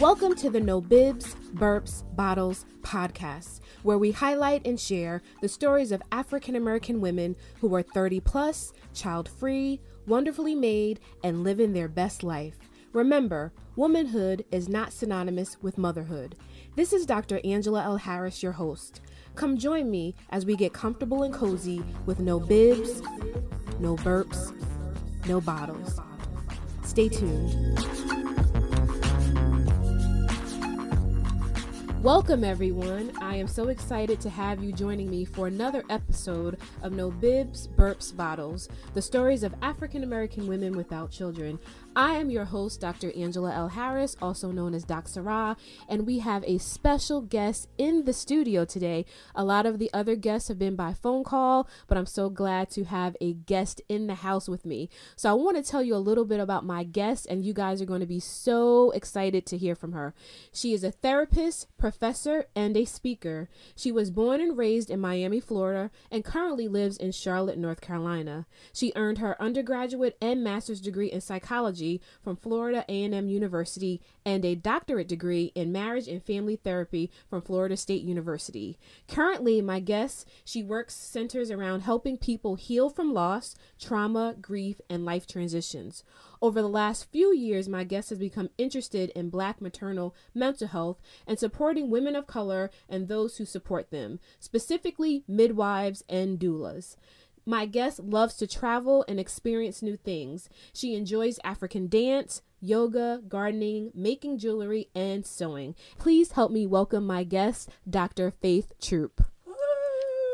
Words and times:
Welcome 0.00 0.36
to 0.36 0.48
the 0.48 0.60
No 0.60 0.80
Bibs, 0.80 1.34
Burps, 1.54 2.04
Bottles 2.14 2.66
podcast, 2.82 3.58
where 3.82 3.98
we 3.98 4.12
highlight 4.12 4.64
and 4.64 4.78
share 4.78 5.22
the 5.42 5.48
stories 5.48 5.90
of 5.90 6.00
African 6.12 6.54
American 6.54 7.00
women 7.00 7.34
who 7.60 7.74
are 7.74 7.82
30 7.82 8.20
plus, 8.20 8.72
child 8.94 9.28
free, 9.28 9.80
wonderfully 10.06 10.54
made, 10.54 11.00
and 11.24 11.42
living 11.42 11.72
their 11.72 11.88
best 11.88 12.22
life. 12.22 12.58
Remember, 12.92 13.52
womanhood 13.74 14.44
is 14.52 14.68
not 14.68 14.92
synonymous 14.92 15.60
with 15.62 15.76
motherhood. 15.76 16.36
This 16.76 16.92
is 16.92 17.04
Dr. 17.04 17.40
Angela 17.42 17.82
L. 17.82 17.96
Harris, 17.96 18.40
your 18.40 18.52
host. 18.52 19.00
Come 19.34 19.58
join 19.58 19.90
me 19.90 20.14
as 20.30 20.46
we 20.46 20.54
get 20.54 20.72
comfortable 20.72 21.24
and 21.24 21.34
cozy 21.34 21.82
with 22.06 22.20
no 22.20 22.38
bibs, 22.38 23.02
no 23.80 23.96
burps, 23.96 24.54
no 25.26 25.40
bottles. 25.40 25.98
Stay 26.84 27.08
tuned. 27.08 27.84
Welcome, 32.02 32.44
everyone. 32.44 33.10
I 33.20 33.34
am 33.34 33.48
so 33.48 33.70
excited 33.70 34.20
to 34.20 34.30
have 34.30 34.62
you 34.62 34.72
joining 34.72 35.10
me 35.10 35.24
for 35.24 35.48
another 35.48 35.82
episode 35.90 36.60
of 36.80 36.92
No 36.92 37.10
Bibs, 37.10 37.66
Burps, 37.66 38.16
Bottles 38.16 38.68
the 38.94 39.02
stories 39.02 39.42
of 39.42 39.52
African 39.62 40.04
American 40.04 40.46
women 40.46 40.76
without 40.76 41.10
children. 41.10 41.58
I 41.96 42.12
am 42.12 42.30
your 42.30 42.44
host, 42.44 42.80
Dr. 42.80 43.10
Angela 43.16 43.52
L. 43.52 43.68
Harris, 43.68 44.16
also 44.22 44.52
known 44.52 44.72
as 44.72 44.84
Doc 44.84 45.08
Sarah, 45.08 45.56
and 45.88 46.06
we 46.06 46.20
have 46.20 46.44
a 46.44 46.58
special 46.58 47.20
guest 47.20 47.68
in 47.76 48.04
the 48.04 48.12
studio 48.12 48.64
today. 48.64 49.04
A 49.34 49.42
lot 49.42 49.66
of 49.66 49.80
the 49.80 49.90
other 49.92 50.14
guests 50.14 50.46
have 50.46 50.60
been 50.60 50.76
by 50.76 50.94
phone 50.94 51.24
call, 51.24 51.68
but 51.88 51.98
I'm 51.98 52.06
so 52.06 52.30
glad 52.30 52.70
to 52.70 52.84
have 52.84 53.16
a 53.20 53.32
guest 53.32 53.80
in 53.88 54.06
the 54.06 54.16
house 54.16 54.48
with 54.48 54.64
me. 54.64 54.88
So 55.16 55.28
I 55.28 55.32
want 55.32 55.56
to 55.56 55.68
tell 55.68 55.82
you 55.82 55.96
a 55.96 55.96
little 55.96 56.24
bit 56.24 56.38
about 56.38 56.64
my 56.64 56.84
guest, 56.84 57.26
and 57.28 57.44
you 57.44 57.52
guys 57.52 57.82
are 57.82 57.86
going 57.86 58.00
to 58.00 58.06
be 58.06 58.20
so 58.20 58.92
excited 58.92 59.44
to 59.46 59.58
hear 59.58 59.74
from 59.74 59.90
her. 59.92 60.14
She 60.52 60.72
is 60.72 60.84
a 60.84 60.92
therapist, 60.92 61.66
professor, 61.78 62.46
and 62.54 62.76
a 62.76 62.84
speaker. 62.84 63.48
She 63.74 63.90
was 63.90 64.12
born 64.12 64.40
and 64.40 64.56
raised 64.56 64.88
in 64.88 65.00
Miami, 65.00 65.40
Florida, 65.40 65.90
and 66.12 66.24
currently 66.24 66.68
lives 66.68 66.96
in 66.96 67.10
Charlotte, 67.10 67.58
North 67.58 67.80
Carolina. 67.80 68.46
She 68.72 68.92
earned 68.94 69.18
her 69.18 69.40
undergraduate 69.42 70.16
and 70.20 70.44
master's 70.44 70.80
degree 70.80 71.10
in 71.10 71.20
psychology 71.20 71.87
from 72.22 72.36
Florida 72.36 72.84
A&M 72.88 73.28
University 73.28 74.00
and 74.24 74.44
a 74.44 74.54
doctorate 74.54 75.08
degree 75.08 75.52
in 75.54 75.72
marriage 75.72 76.08
and 76.08 76.22
family 76.22 76.56
therapy 76.56 77.10
from 77.28 77.42
Florida 77.42 77.76
State 77.76 78.02
University. 78.02 78.78
Currently, 79.08 79.62
my 79.62 79.80
guest, 79.80 80.28
she 80.44 80.62
works 80.62 80.94
centers 80.94 81.50
around 81.50 81.80
helping 81.80 82.18
people 82.18 82.56
heal 82.56 82.90
from 82.90 83.14
loss, 83.14 83.54
trauma, 83.80 84.34
grief, 84.40 84.80
and 84.90 85.04
life 85.04 85.26
transitions. 85.26 86.04
Over 86.40 86.62
the 86.62 86.68
last 86.68 87.10
few 87.10 87.34
years, 87.34 87.68
my 87.68 87.82
guest 87.84 88.10
has 88.10 88.18
become 88.18 88.50
interested 88.58 89.10
in 89.10 89.30
black 89.30 89.60
maternal 89.60 90.14
mental 90.34 90.68
health 90.68 90.98
and 91.26 91.38
supporting 91.38 91.90
women 91.90 92.14
of 92.14 92.26
color 92.26 92.70
and 92.88 93.08
those 93.08 93.38
who 93.38 93.44
support 93.44 93.90
them, 93.90 94.20
specifically 94.38 95.24
midwives 95.26 96.04
and 96.08 96.38
doulas. 96.38 96.96
My 97.48 97.64
guest 97.64 98.00
loves 98.00 98.36
to 98.36 98.46
travel 98.46 99.06
and 99.08 99.18
experience 99.18 99.80
new 99.80 99.96
things. 99.96 100.50
She 100.74 100.94
enjoys 100.94 101.40
African 101.42 101.88
dance, 101.88 102.42
yoga, 102.60 103.22
gardening, 103.26 103.90
making 103.94 104.36
jewelry, 104.36 104.90
and 104.94 105.24
sewing. 105.24 105.74
Please 105.96 106.32
help 106.32 106.52
me 106.52 106.66
welcome 106.66 107.06
my 107.06 107.24
guest, 107.24 107.70
Dr. 107.88 108.30
Faith 108.30 108.74
Troop. 108.82 109.22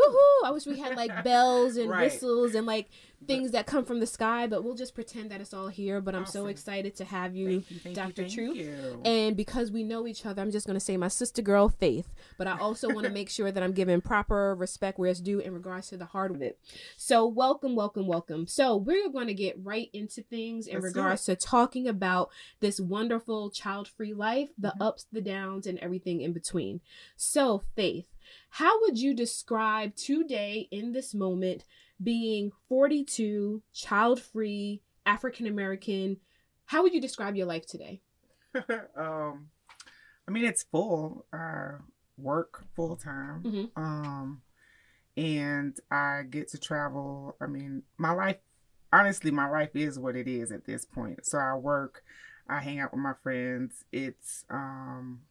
Woohoo! 0.08 0.46
I 0.48 0.50
wish 0.50 0.66
we 0.66 0.78
had 0.78 0.96
like 0.96 1.24
bells 1.24 1.76
and 1.76 1.88
Right. 1.90 2.04
whistles 2.10 2.54
and 2.54 2.66
like 2.66 2.88
things 3.26 3.52
that 3.52 3.64
come 3.66 3.86
from 3.86 4.00
the 4.00 4.06
sky, 4.06 4.46
but 4.46 4.62
we'll 4.62 4.74
just 4.74 4.94
pretend 4.94 5.30
that 5.30 5.40
it's 5.40 5.54
all 5.54 5.68
here. 5.68 6.00
But 6.02 6.14
I'm 6.14 6.26
so 6.26 6.46
excited 6.48 6.94
to 6.96 7.06
have 7.06 7.34
you, 7.34 7.62
Thank 7.62 7.70
you, 7.70 7.78
thank 7.78 7.96
Dr. 7.96 8.22
you, 8.24 8.28
Troop. 8.28 8.56
you. 8.56 9.00
And 9.06 9.34
because 9.34 9.70
we 9.70 9.82
know 9.82 10.06
each 10.06 10.26
other, 10.26 10.42
I'm 10.42 10.50
just 10.50 10.66
going 10.66 10.74
to 10.78 10.84
say 10.84 10.98
my 10.98 11.08
sister 11.08 11.40
girl, 11.40 11.70
Faith. 11.70 12.12
But 12.36 12.48
I 12.48 12.58
also 12.58 12.92
want 12.92 13.06
to 13.06 13.12
make 13.12 13.30
sure 13.30 13.50
that 13.50 13.62
I'm 13.62 13.72
giving 13.72 14.02
proper 14.02 14.54
respect 14.54 14.98
where 14.98 15.10
it's 15.10 15.20
due 15.20 15.38
in 15.38 15.54
regards 15.54 15.88
to 15.88 15.96
the 15.96 16.04
heart 16.04 16.32
of 16.32 16.42
it. 16.42 16.58
So, 16.98 17.26
welcome, 17.26 17.74
welcome, 17.74 18.06
welcome. 18.06 18.46
So, 18.46 18.76
we're 18.76 19.08
going 19.08 19.28
to 19.28 19.34
get 19.34 19.56
right 19.62 19.88
into 19.94 20.20
things 20.22 20.66
in 20.66 20.74
Let's 20.74 20.84
regards 20.84 21.24
to 21.24 21.36
talking 21.36 21.88
about 21.88 22.28
this 22.60 22.78
wonderful 22.78 23.48
child 23.50 23.88
free 23.88 24.12
life, 24.12 24.50
the 24.58 24.74
Mhm. 24.78 24.82
ups, 24.82 25.06
the 25.10 25.22
downs, 25.22 25.66
and 25.66 25.78
everything 25.78 26.20
in 26.20 26.34
between. 26.34 26.82
So, 27.16 27.62
Faith, 27.74 28.04
how 28.54 28.80
would 28.82 28.96
you 28.96 29.14
describe 29.14 29.96
today 29.96 30.68
in 30.70 30.92
this 30.92 31.12
moment 31.12 31.64
being 32.00 32.52
42, 32.68 33.60
child 33.72 34.22
free, 34.22 34.80
African 35.04 35.48
American? 35.48 36.18
How 36.66 36.84
would 36.84 36.94
you 36.94 37.00
describe 37.00 37.34
your 37.34 37.46
life 37.46 37.66
today? 37.66 38.00
um, 38.96 39.48
I 40.28 40.30
mean, 40.30 40.44
it's 40.44 40.62
full. 40.62 41.26
I 41.32 41.78
work 42.16 42.64
full 42.76 42.94
time. 42.94 43.42
Mhm. 43.42 43.70
Um, 43.74 44.42
and 45.16 45.76
I 45.90 46.22
get 46.30 46.46
to 46.50 46.58
travel. 46.58 47.36
I 47.40 47.46
mean, 47.46 47.82
my 47.98 48.12
life, 48.12 48.38
honestly, 48.92 49.32
my 49.32 49.50
life 49.50 49.74
is 49.74 49.98
what 49.98 50.14
it 50.14 50.28
is 50.28 50.52
at 50.52 50.64
this 50.64 50.84
point. 50.84 51.26
So 51.26 51.38
I 51.38 51.54
work, 51.54 52.04
I 52.48 52.60
hang 52.60 52.78
out 52.78 52.92
with 52.92 53.00
my 53.00 53.14
friends. 53.14 53.84
It's, 53.90 54.44
um, 54.48 55.22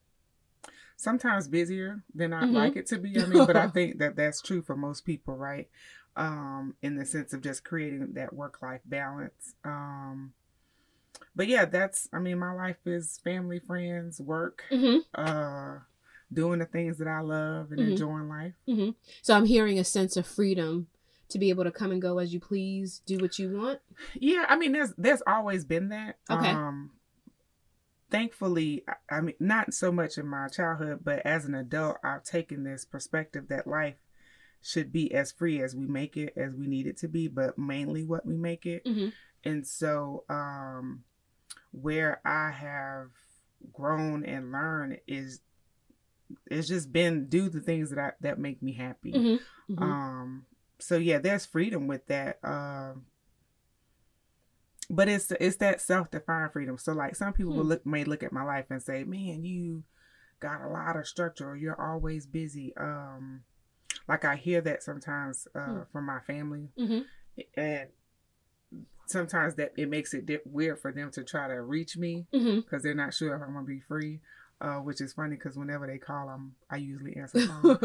sometimes 1.04 1.48
busier 1.48 2.04
than 2.16 2.34
I'd 2.34 2.50
Mhm. 2.50 2.54
like 2.54 2.76
it 2.76 2.88
to 2.88 2.98
be. 2.98 3.20
I 3.20 3.26
mean, 3.26 3.46
but 3.46 3.56
I 3.58 3.68
think 3.74 4.00
that 4.00 4.16
that's 4.16 4.42
true 4.42 4.62
for 4.62 4.76
most 4.76 5.06
people, 5.06 5.36
right? 5.38 5.70
Um, 6.16 6.76
in 6.82 6.96
the 6.96 7.06
sense 7.06 7.34
of 7.34 7.42
just 7.42 7.64
creating 7.64 8.14
that 8.14 8.34
work 8.34 8.62
life 8.62 8.82
balance. 8.86 9.56
Um, 9.64 10.34
but 11.36 11.48
yeah, 11.48 11.66
that's, 11.66 12.08
I 12.14 12.20
mean, 12.20 12.40
my 12.40 12.54
life 12.54 12.78
is 12.86 13.20
family, 13.24 13.60
friends, 13.60 14.20
work, 14.22 14.64
Mm-hmm. 14.72 15.00
uh, 15.20 15.80
doing 16.32 16.60
the 16.60 16.66
things 16.66 16.98
that 16.98 17.08
I 17.08 17.20
love 17.22 17.72
and 17.72 17.80
Mhm. 17.80 17.90
enjoying 17.92 18.30
life. 18.30 18.54
Mm-hmm. 18.68 18.92
So 19.22 19.36
I'm 19.36 19.46
hearing 19.46 19.78
a 19.80 19.84
sense 19.84 20.18
of 20.18 20.26
freedom 20.26 20.88
to 21.30 21.40
be 21.40 21.50
able 21.50 21.64
to 21.64 21.72
come 21.72 21.92
and 21.92 22.02
go 22.02 22.20
as 22.20 22.34
you 22.34 22.40
please, 22.40 23.02
do 23.06 23.18
what 23.18 23.40
you 23.40 23.50
want. 23.58 23.80
Yeah, 24.14 24.46
I 24.48 24.56
mean, 24.56 24.72
there's 24.72 24.94
there's 24.98 25.22
always 25.26 25.66
been 25.66 25.90
that. 25.90 26.18
Okay. 26.30 26.52
Um, 26.52 26.92
thankfully, 28.14 28.86
I, 29.10 29.22
mean, 29.22 29.34
not 29.40 29.74
so 29.74 29.92
much 29.92 30.20
in 30.20 30.28
my 30.28 30.48
childhood, 30.48 31.00
but 31.04 31.26
as 31.26 31.46
an 31.46 31.56
adult, 31.56 31.98
I've 32.04 32.24
taken 32.24 32.64
this 32.64 32.86
perspective 32.86 33.48
that 33.50 33.66
life 33.66 33.96
should 34.62 34.94
be 34.94 35.12
as 35.14 35.32
free 35.32 35.60
as 35.62 35.76
we 35.76 35.88
make 35.88 36.16
it, 36.16 36.34
as 36.38 36.54
we 36.54 36.68
need 36.68 36.86
it 36.86 36.96
to 36.98 37.08
be, 37.08 37.28
but 37.28 37.58
mainly 37.58 38.04
what 38.04 38.24
we 38.24 38.36
make 38.36 38.68
it. 38.68 38.86
Mm-hmm. 38.86 39.10
And 39.44 39.66
so, 39.66 40.26
um, 40.30 41.04
where 41.72 42.22
I 42.24 42.52
have 42.52 43.10
grown 43.74 44.24
and 44.26 44.52
learned 44.52 45.00
is 45.08 45.42
it's 46.52 46.68
just 46.68 46.94
been 46.94 47.26
do 47.26 47.50
the 47.50 47.62
things 47.62 47.90
that 47.90 48.00
I 48.00 48.12
that 48.22 48.38
make 48.38 48.62
me 48.62 48.74
happy. 48.74 49.12
Mm-hmm. 49.12 49.74
Mm-hmm. 49.74 49.84
Um, 49.84 50.46
so 50.78 50.98
yeah, 50.98 51.18
there's 51.18 51.48
freedom 51.48 51.88
with 51.88 52.06
that. 52.08 52.38
Um, 52.44 53.06
but 54.90 55.08
it's 55.08 55.32
it's 55.40 55.58
that 55.58 55.82
self 55.82 56.12
defined 56.12 56.52
freedom. 56.54 56.78
So 56.78 56.94
like 56.94 57.16
some 57.16 57.34
people 57.34 57.54
will 57.54 57.64
Hmm. 57.64 57.70
look 57.70 57.86
may 57.86 58.04
look 58.04 58.24
at 58.24 58.32
my 58.34 58.44
life 58.44 58.66
and 58.70 58.82
say, 58.82 59.04
"Man, 59.04 59.44
you 59.44 59.84
got 60.40 60.62
a 60.62 60.68
lot 60.70 60.96
of 60.98 61.08
structure, 61.08 61.50
or 61.52 61.56
you're 61.56 61.80
always 61.82 62.26
busy." 62.26 62.74
Um, 62.78 63.44
like 64.08 64.26
I 64.26 64.36
hear 64.36 64.62
that 64.62 64.84
sometimes 64.84 65.48
uh, 65.56 65.60
Hmm. 65.66 65.82
from 65.92 66.06
my 66.06 66.20
family, 66.20 66.70
mm-hmm. 66.78 67.02
and 67.56 67.90
sometimes 69.06 69.56
that 69.56 69.74
it 69.78 69.90
makes 69.90 70.14
it 70.14 70.26
di- 70.26 70.40
weird 70.46 70.80
for 70.80 70.92
them 70.92 71.12
to 71.12 71.24
try 71.24 71.48
to 71.48 71.62
reach 71.62 71.98
me 71.98 72.26
Mm-hmm. 72.34 72.62
because 72.62 72.84
they're 72.84 72.96
not 72.96 73.14
sure 73.14 73.36
if 73.36 73.42
I'm 73.42 73.54
gonna 73.54 73.66
be 73.66 73.80
free. 73.82 74.22
Uh, 74.64 74.78
which 74.80 75.02
is 75.02 75.12
funny 75.12 75.36
because 75.36 75.58
whenever 75.58 75.86
they 75.86 75.98
call, 75.98 76.30
I'm 76.30 76.56
I 76.70 76.78
usually 76.78 77.18
answer 77.18 77.40
phone. 77.48 77.78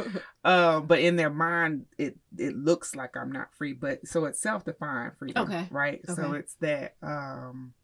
Uh, 0.44 0.78
but 0.78 1.00
in 1.00 1.16
their 1.16 1.28
mind, 1.28 1.86
it 1.98 2.16
it 2.38 2.56
looks 2.56 2.94
like 2.94 3.16
I'm 3.16 3.32
not 3.32 3.48
free. 3.58 3.72
But 3.72 4.06
so 4.06 4.26
it's 4.26 4.40
self 4.40 4.64
defined 4.64 5.14
freedom, 5.18 5.48
Okay. 5.48 5.66
right? 5.72 6.00
So 6.06 6.34
it's 6.34 6.54
that 6.60 6.94
um 7.02 7.74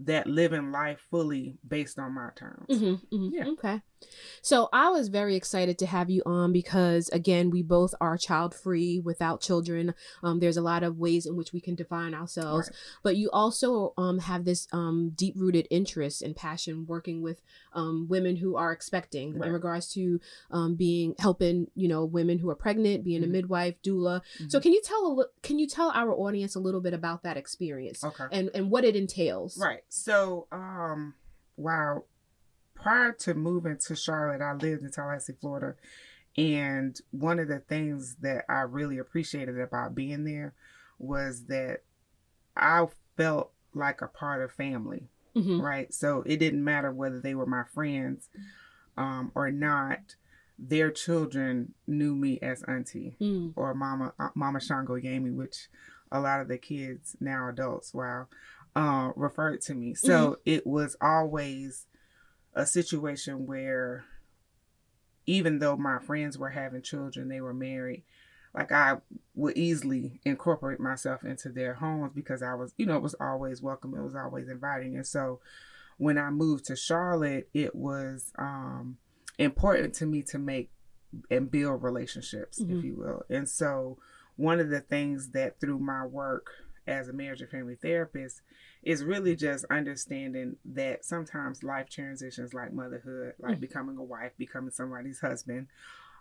that 0.00 0.26
living 0.26 0.70
life 0.70 1.00
fully 1.10 1.56
based 1.66 1.98
on 1.98 2.12
my 2.12 2.28
terms. 2.36 2.66
Mm-hmm, 2.68 3.16
mm-hmm. 3.16 3.28
Yeah. 3.32 3.46
Okay. 3.52 3.80
So 4.42 4.68
I 4.72 4.90
was 4.90 5.08
very 5.08 5.36
excited 5.36 5.78
to 5.78 5.86
have 5.86 6.10
you 6.10 6.22
on 6.26 6.52
because 6.52 7.08
again, 7.10 7.50
we 7.50 7.62
both 7.62 7.94
are 8.00 8.16
child 8.16 8.54
free 8.54 9.00
without 9.00 9.40
children. 9.40 9.94
Um, 10.22 10.40
there's 10.40 10.56
a 10.56 10.62
lot 10.62 10.82
of 10.82 10.98
ways 10.98 11.26
in 11.26 11.36
which 11.36 11.52
we 11.52 11.60
can 11.60 11.74
define 11.74 12.14
ourselves, 12.14 12.68
Right. 12.68 12.76
but 13.02 13.16
you 13.16 13.30
also 13.32 13.94
um, 13.96 14.18
have 14.18 14.44
this 14.44 14.68
um, 14.72 15.12
deep 15.14 15.34
rooted 15.36 15.66
interest 15.70 16.22
and 16.22 16.34
passion 16.36 16.86
working 16.86 17.22
with 17.22 17.40
um, 17.72 18.06
women 18.08 18.36
who 18.36 18.56
are 18.56 18.72
expecting 18.72 19.34
Right. 19.34 19.46
in 19.46 19.52
regards 19.52 19.88
to 19.94 20.20
um, 20.50 20.74
being 20.74 21.14
helping 21.18 21.68
you 21.74 21.88
know 21.88 22.04
women 22.04 22.38
who 22.38 22.50
are 22.50 22.54
pregnant, 22.54 23.04
being 23.04 23.22
a 23.24 23.26
Mhm. 23.26 23.30
midwife, 23.30 23.80
doula. 23.82 24.20
So 24.48 24.58
Mhm. 24.58 24.62
can 24.62 24.72
you 24.72 24.82
tell 24.82 25.20
a 25.20 25.26
can 25.42 25.58
you 25.58 25.66
tell 25.66 25.90
our 25.90 26.12
audience 26.14 26.54
a 26.54 26.60
little 26.60 26.80
bit 26.80 26.94
about 26.94 27.22
that 27.22 27.36
experience 27.36 28.02
Okay. 28.04 28.24
and 28.30 28.50
and 28.54 28.70
what 28.70 28.84
it 28.84 28.94
entails? 28.96 29.56
Right. 29.58 29.82
So, 29.88 30.46
um, 30.52 31.14
wow. 31.56 32.04
Prior 32.84 33.12
to 33.12 33.32
moving 33.32 33.78
to 33.86 33.96
Charlotte, 33.96 34.42
I 34.42 34.52
lived 34.52 34.82
in 34.82 34.90
Tallahassee, 34.90 35.32
Florida. 35.40 35.74
And 36.36 37.00
one 37.12 37.38
of 37.38 37.48
the 37.48 37.60
things 37.60 38.16
that 38.20 38.44
I 38.46 38.60
really 38.60 38.98
appreciated 38.98 39.58
about 39.58 39.94
being 39.94 40.24
there 40.24 40.52
was 40.98 41.46
that 41.46 41.80
I 42.54 42.86
felt 43.16 43.52
like 43.72 44.02
a 44.02 44.06
part 44.06 44.42
of 44.42 44.52
family. 44.52 45.08
mm-hmm. 45.34 45.60
right? 45.60 45.92
So 45.92 46.22
it 46.26 46.38
didn't 46.38 46.64
matter 46.64 46.92
whether 46.92 47.20
they 47.20 47.34
were 47.34 47.46
my 47.46 47.64
friends 47.72 48.28
um, 48.96 49.32
or 49.34 49.50
not. 49.50 50.16
Their 50.58 50.90
children 50.90 51.74
knew 51.86 52.14
me 52.14 52.38
as 52.40 52.62
auntie 52.64 53.16
mm. 53.20 53.52
or 53.56 53.74
mama, 53.74 54.12
uh, 54.20 54.28
mama 54.34 54.60
Shango 54.60 54.96
Yami, 54.96 55.34
which 55.34 55.68
a 56.12 56.20
lot 56.20 56.40
of 56.40 56.48
the 56.48 56.58
kids 56.58 57.16
now 57.20 57.48
adults, 57.48 57.92
wow, 57.92 58.28
uh, 58.76 59.10
referred 59.16 59.62
to 59.62 59.74
me. 59.74 59.94
So 59.94 60.08
mm-hmm. 60.08 60.40
it 60.44 60.66
was 60.66 60.96
always 61.00 61.86
a 62.54 62.66
situation 62.66 63.46
where 63.46 64.04
even 65.26 65.58
though 65.58 65.76
my 65.76 65.98
friends 65.98 66.38
were 66.38 66.50
having 66.50 66.82
children, 66.82 67.28
they 67.28 67.40
were 67.40 67.54
married, 67.54 68.04
like 68.54 68.70
I 68.70 68.98
would 69.34 69.56
easily 69.56 70.20
incorporate 70.24 70.80
myself 70.80 71.24
into 71.24 71.48
their 71.48 71.74
homes 71.74 72.12
because 72.14 72.42
I 72.42 72.54
was, 72.54 72.72
you 72.76 72.86
know, 72.86 72.96
it 72.96 73.02
was 73.02 73.16
always 73.20 73.60
welcome. 73.60 73.94
It 73.94 74.02
was 74.02 74.14
always 74.14 74.48
inviting. 74.48 74.96
And 74.96 75.06
so 75.06 75.40
when 75.96 76.18
I 76.18 76.30
moved 76.30 76.66
to 76.66 76.76
Charlotte, 76.76 77.48
it 77.52 77.74
was 77.74 78.32
um, 78.38 78.98
important 79.38 79.94
to 79.94 80.06
me 80.06 80.22
to 80.22 80.38
make 80.38 80.70
and 81.30 81.50
build 81.50 81.82
relationships, 81.82 82.60
mm-hmm. 82.60 82.78
if 82.78 82.84
you 82.84 82.94
will. 82.96 83.24
And 83.28 83.48
so 83.48 83.98
one 84.36 84.60
of 84.60 84.68
the 84.68 84.80
things 84.80 85.30
that 85.30 85.60
through 85.60 85.78
my 85.78 86.04
work 86.04 86.48
as 86.86 87.08
a 87.08 87.12
marriage 87.12 87.40
and 87.40 87.50
family 87.50 87.76
therapist 87.76 88.42
is 88.84 89.04
really 89.04 89.34
just 89.34 89.64
understanding 89.70 90.56
that 90.64 91.04
sometimes 91.04 91.62
life 91.62 91.88
transitions 91.88 92.52
like 92.54 92.72
motherhood, 92.72 93.34
like 93.38 93.52
mm-hmm. 93.52 93.60
becoming 93.60 93.96
a 93.96 94.02
wife, 94.02 94.32
becoming 94.36 94.70
somebody's 94.70 95.20
husband, 95.20 95.68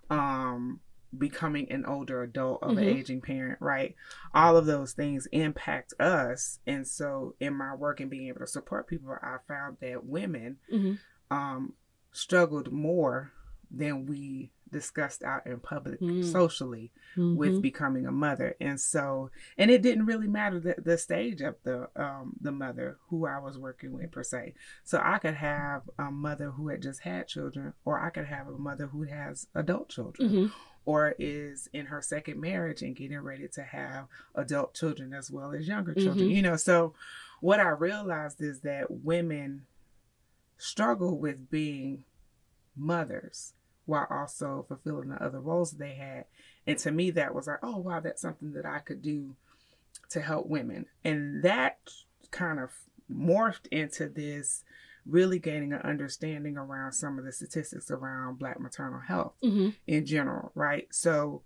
um, 0.09 0.79
becoming 1.17 1.71
an 1.71 1.85
older 1.85 2.23
adult 2.23 2.63
of 2.63 2.71
mm-hmm. 2.71 2.79
an 2.79 2.83
aging 2.85 3.21
parent, 3.21 3.59
right? 3.61 3.95
All 4.33 4.57
of 4.57 4.65
those 4.65 4.93
things 4.93 5.27
impact 5.31 5.93
us. 5.99 6.59
And 6.65 6.87
so 6.87 7.35
in 7.39 7.53
my 7.53 7.75
work 7.75 7.99
and 7.99 8.09
being 8.09 8.27
able 8.27 8.39
to 8.39 8.47
support 8.47 8.87
people, 8.87 9.15
I 9.21 9.37
found 9.47 9.77
that 9.81 10.05
women 10.05 10.57
mm-hmm. 10.71 10.93
um, 11.35 11.73
struggled 12.11 12.71
more 12.71 13.31
than 13.69 14.05
we 14.05 14.51
discussed 14.73 15.23
out 15.23 15.45
in 15.45 15.59
public 15.59 16.01
mm. 16.01 16.29
socially 16.29 16.91
mm-hmm. 17.15 17.37
with 17.37 17.61
becoming 17.61 18.05
a 18.05 18.11
mother 18.11 18.55
and 18.59 18.79
so 18.79 19.29
and 19.57 19.71
it 19.71 19.81
didn't 19.81 20.05
really 20.05 20.27
matter 20.27 20.59
the, 20.59 20.75
the 20.83 20.97
stage 20.97 21.39
of 21.41 21.55
the 21.63 21.87
um 21.95 22.33
the 22.41 22.51
mother 22.51 22.97
who 23.07 23.25
i 23.25 23.39
was 23.39 23.57
working 23.57 23.93
with 23.93 24.11
per 24.11 24.23
se 24.23 24.53
so 24.83 24.99
i 25.03 25.17
could 25.17 25.35
have 25.35 25.83
a 25.97 26.11
mother 26.11 26.51
who 26.51 26.67
had 26.67 26.81
just 26.81 27.01
had 27.01 27.27
children 27.27 27.73
or 27.85 27.99
i 27.99 28.09
could 28.09 28.25
have 28.25 28.47
a 28.47 28.57
mother 28.57 28.87
who 28.87 29.03
has 29.03 29.47
adult 29.55 29.87
children 29.87 30.29
mm-hmm. 30.29 30.45
or 30.85 31.15
is 31.17 31.69
in 31.71 31.85
her 31.85 32.01
second 32.01 32.41
marriage 32.41 32.81
and 32.81 32.95
getting 32.95 33.19
ready 33.19 33.47
to 33.47 33.61
have 33.61 34.07
adult 34.35 34.73
children 34.73 35.13
as 35.13 35.31
well 35.31 35.53
as 35.53 35.67
younger 35.67 35.93
children 35.93 36.25
mm-hmm. 36.25 36.35
you 36.35 36.41
know 36.41 36.57
so 36.57 36.93
what 37.39 37.59
i 37.59 37.69
realized 37.69 38.41
is 38.41 38.61
that 38.61 38.89
women 38.89 39.61
struggle 40.57 41.17
with 41.17 41.49
being 41.49 42.03
mothers 42.75 43.53
while 43.85 44.07
also 44.09 44.65
fulfilling 44.67 45.09
the 45.09 45.23
other 45.23 45.39
roles 45.39 45.71
they 45.71 45.93
had. 45.95 46.25
And 46.65 46.77
to 46.79 46.91
me, 46.91 47.11
that 47.11 47.35
was 47.35 47.47
like, 47.47 47.59
oh, 47.61 47.77
wow, 47.77 47.99
that's 47.99 48.21
something 48.21 48.53
that 48.53 48.65
I 48.65 48.79
could 48.79 49.01
do 49.01 49.35
to 50.09 50.21
help 50.21 50.47
women. 50.47 50.85
And 51.03 51.43
that 51.43 51.79
kind 52.31 52.59
of 52.59 52.71
morphed 53.11 53.67
into 53.67 54.07
this 54.07 54.63
really 55.05 55.39
gaining 55.39 55.73
an 55.73 55.81
understanding 55.81 56.57
around 56.57 56.93
some 56.93 57.19
of 57.19 57.25
the 57.25 57.31
statistics 57.31 57.91
around 57.91 58.39
Black 58.39 58.59
maternal 58.59 59.01
health 59.01 59.33
mm-hmm. 59.43 59.69
in 59.85 60.05
general, 60.05 60.51
right? 60.55 60.87
So, 60.91 61.41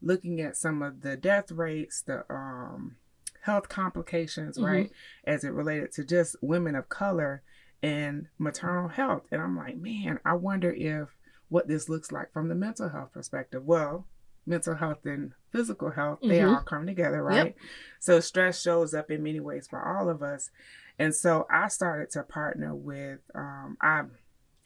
looking 0.00 0.40
at 0.40 0.56
some 0.56 0.82
of 0.82 1.00
the 1.00 1.16
death 1.16 1.50
rates, 1.50 2.02
the 2.02 2.24
um, 2.30 2.96
health 3.42 3.68
complications, 3.68 4.56
mm-hmm. 4.56 4.66
right, 4.66 4.90
as 5.24 5.44
it 5.44 5.52
related 5.52 5.92
to 5.92 6.04
just 6.04 6.36
women 6.42 6.74
of 6.74 6.88
color 6.88 7.42
and 7.82 8.26
maternal 8.38 8.88
health. 8.88 9.22
And 9.30 9.40
I'm 9.40 9.56
like, 9.56 9.76
man, 9.76 10.20
I 10.24 10.34
wonder 10.34 10.70
if 10.70 11.08
what 11.48 11.68
this 11.68 11.88
looks 11.88 12.12
like 12.12 12.32
from 12.32 12.48
the 12.48 12.54
mental 12.54 12.88
health 12.88 13.12
perspective. 13.12 13.64
Well, 13.64 14.06
mental 14.46 14.74
health 14.74 15.04
and 15.04 15.32
physical 15.52 15.90
health, 15.90 16.20
mm-hmm. 16.20 16.28
they 16.28 16.42
all 16.42 16.60
come 16.60 16.86
together, 16.86 17.22
right? 17.22 17.46
Yep. 17.46 17.56
So 18.00 18.20
stress 18.20 18.60
shows 18.60 18.94
up 18.94 19.10
in 19.10 19.22
many 19.22 19.40
ways 19.40 19.66
for 19.68 19.82
all 19.82 20.08
of 20.08 20.22
us. 20.22 20.50
And 20.98 21.14
so 21.14 21.46
I 21.50 21.68
started 21.68 22.10
to 22.12 22.22
partner 22.22 22.74
with, 22.74 23.20
um, 23.34 23.76
I 23.80 24.02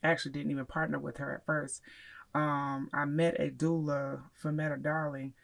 actually 0.02 0.32
didn't 0.32 0.50
even 0.50 0.66
partner 0.66 0.98
with 0.98 1.18
her 1.18 1.34
at 1.34 1.46
first. 1.46 1.82
Um, 2.34 2.88
I 2.94 3.04
met 3.04 3.38
a 3.38 3.50
doula, 3.50 4.22
Fametta 4.42 4.82
Darling, 4.82 5.34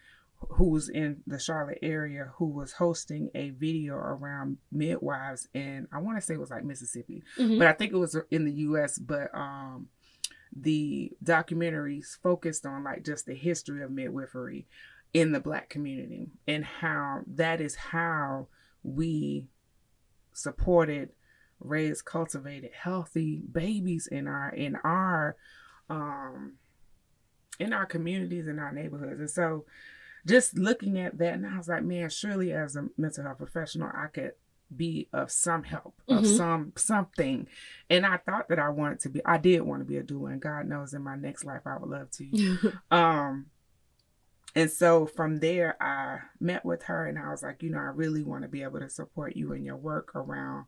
who's 0.50 0.88
in 0.88 1.22
the 1.26 1.38
Charlotte 1.38 1.78
area, 1.82 2.32
who 2.36 2.46
was 2.46 2.72
hosting 2.72 3.30
a 3.34 3.50
video 3.50 3.94
around 3.94 4.58
midwives, 4.70 5.48
and 5.54 5.88
I 5.92 5.98
want 5.98 6.16
to 6.16 6.22
say 6.22 6.34
it 6.34 6.40
was 6.40 6.50
like 6.50 6.64
Mississippi, 6.64 7.22
mm-hmm. 7.36 7.58
but 7.58 7.66
I 7.66 7.72
think 7.72 7.92
it 7.92 7.96
was 7.96 8.16
in 8.30 8.44
the 8.44 8.52
U.S. 8.52 8.98
But 8.98 9.34
um, 9.34 9.88
the 10.54 11.12
documentaries 11.22 12.18
focused 12.22 12.66
on 12.66 12.84
like 12.84 13.04
just 13.04 13.26
the 13.26 13.34
history 13.34 13.82
of 13.82 13.90
midwifery 13.90 14.66
in 15.12 15.32
the 15.32 15.40
black 15.40 15.68
community 15.68 16.30
and 16.46 16.64
how 16.64 17.20
that 17.26 17.60
is 17.60 17.74
how 17.74 18.46
we 18.82 19.46
supported 20.32 21.10
raised 21.60 22.04
cultivated 22.04 22.70
healthy 22.72 23.42
babies 23.50 24.06
in 24.06 24.28
our 24.28 24.50
in 24.50 24.76
our 24.84 25.36
um 25.90 26.54
in 27.58 27.72
our 27.72 27.86
communities 27.86 28.46
in 28.46 28.58
our 28.60 28.70
neighborhoods. 28.70 29.18
And 29.18 29.30
so 29.30 29.64
just 30.26 30.56
looking 30.58 30.98
at 30.98 31.16
that 31.18 31.34
and 31.34 31.46
i 31.46 31.56
was 31.56 31.68
like 31.68 31.82
man 31.82 32.10
surely 32.10 32.52
as 32.52 32.76
a 32.76 32.86
mental 32.96 33.24
health 33.24 33.38
professional 33.38 33.90
i 33.94 34.06
could 34.06 34.32
be 34.74 35.08
of 35.12 35.30
some 35.30 35.62
help, 35.62 35.94
of 36.08 36.24
mm-hmm. 36.24 36.36
some 36.36 36.72
something. 36.76 37.46
And 37.88 38.04
I 38.04 38.18
thought 38.18 38.48
that 38.48 38.58
I 38.58 38.68
wanted 38.68 39.00
to 39.00 39.08
be 39.08 39.24
I 39.24 39.38
did 39.38 39.62
want 39.62 39.80
to 39.80 39.84
be 39.84 39.96
a 39.96 40.02
doula 40.02 40.32
and 40.32 40.40
God 40.40 40.66
knows 40.66 40.94
in 40.94 41.02
my 41.02 41.16
next 41.16 41.44
life 41.44 41.62
I 41.66 41.76
would 41.78 41.90
love 41.90 42.10
to. 42.12 42.72
um 42.90 43.46
and 44.54 44.70
so 44.70 45.06
from 45.06 45.40
there 45.40 45.80
I 45.80 46.20
met 46.40 46.64
with 46.64 46.84
her 46.84 47.06
and 47.06 47.18
I 47.18 47.30
was 47.30 47.42
like, 47.42 47.62
you 47.62 47.70
know, 47.70 47.78
I 47.78 47.90
really 47.94 48.22
want 48.22 48.42
to 48.42 48.48
be 48.48 48.62
able 48.62 48.80
to 48.80 48.90
support 48.90 49.36
you 49.36 49.52
in 49.52 49.64
your 49.64 49.76
work 49.76 50.14
around 50.14 50.66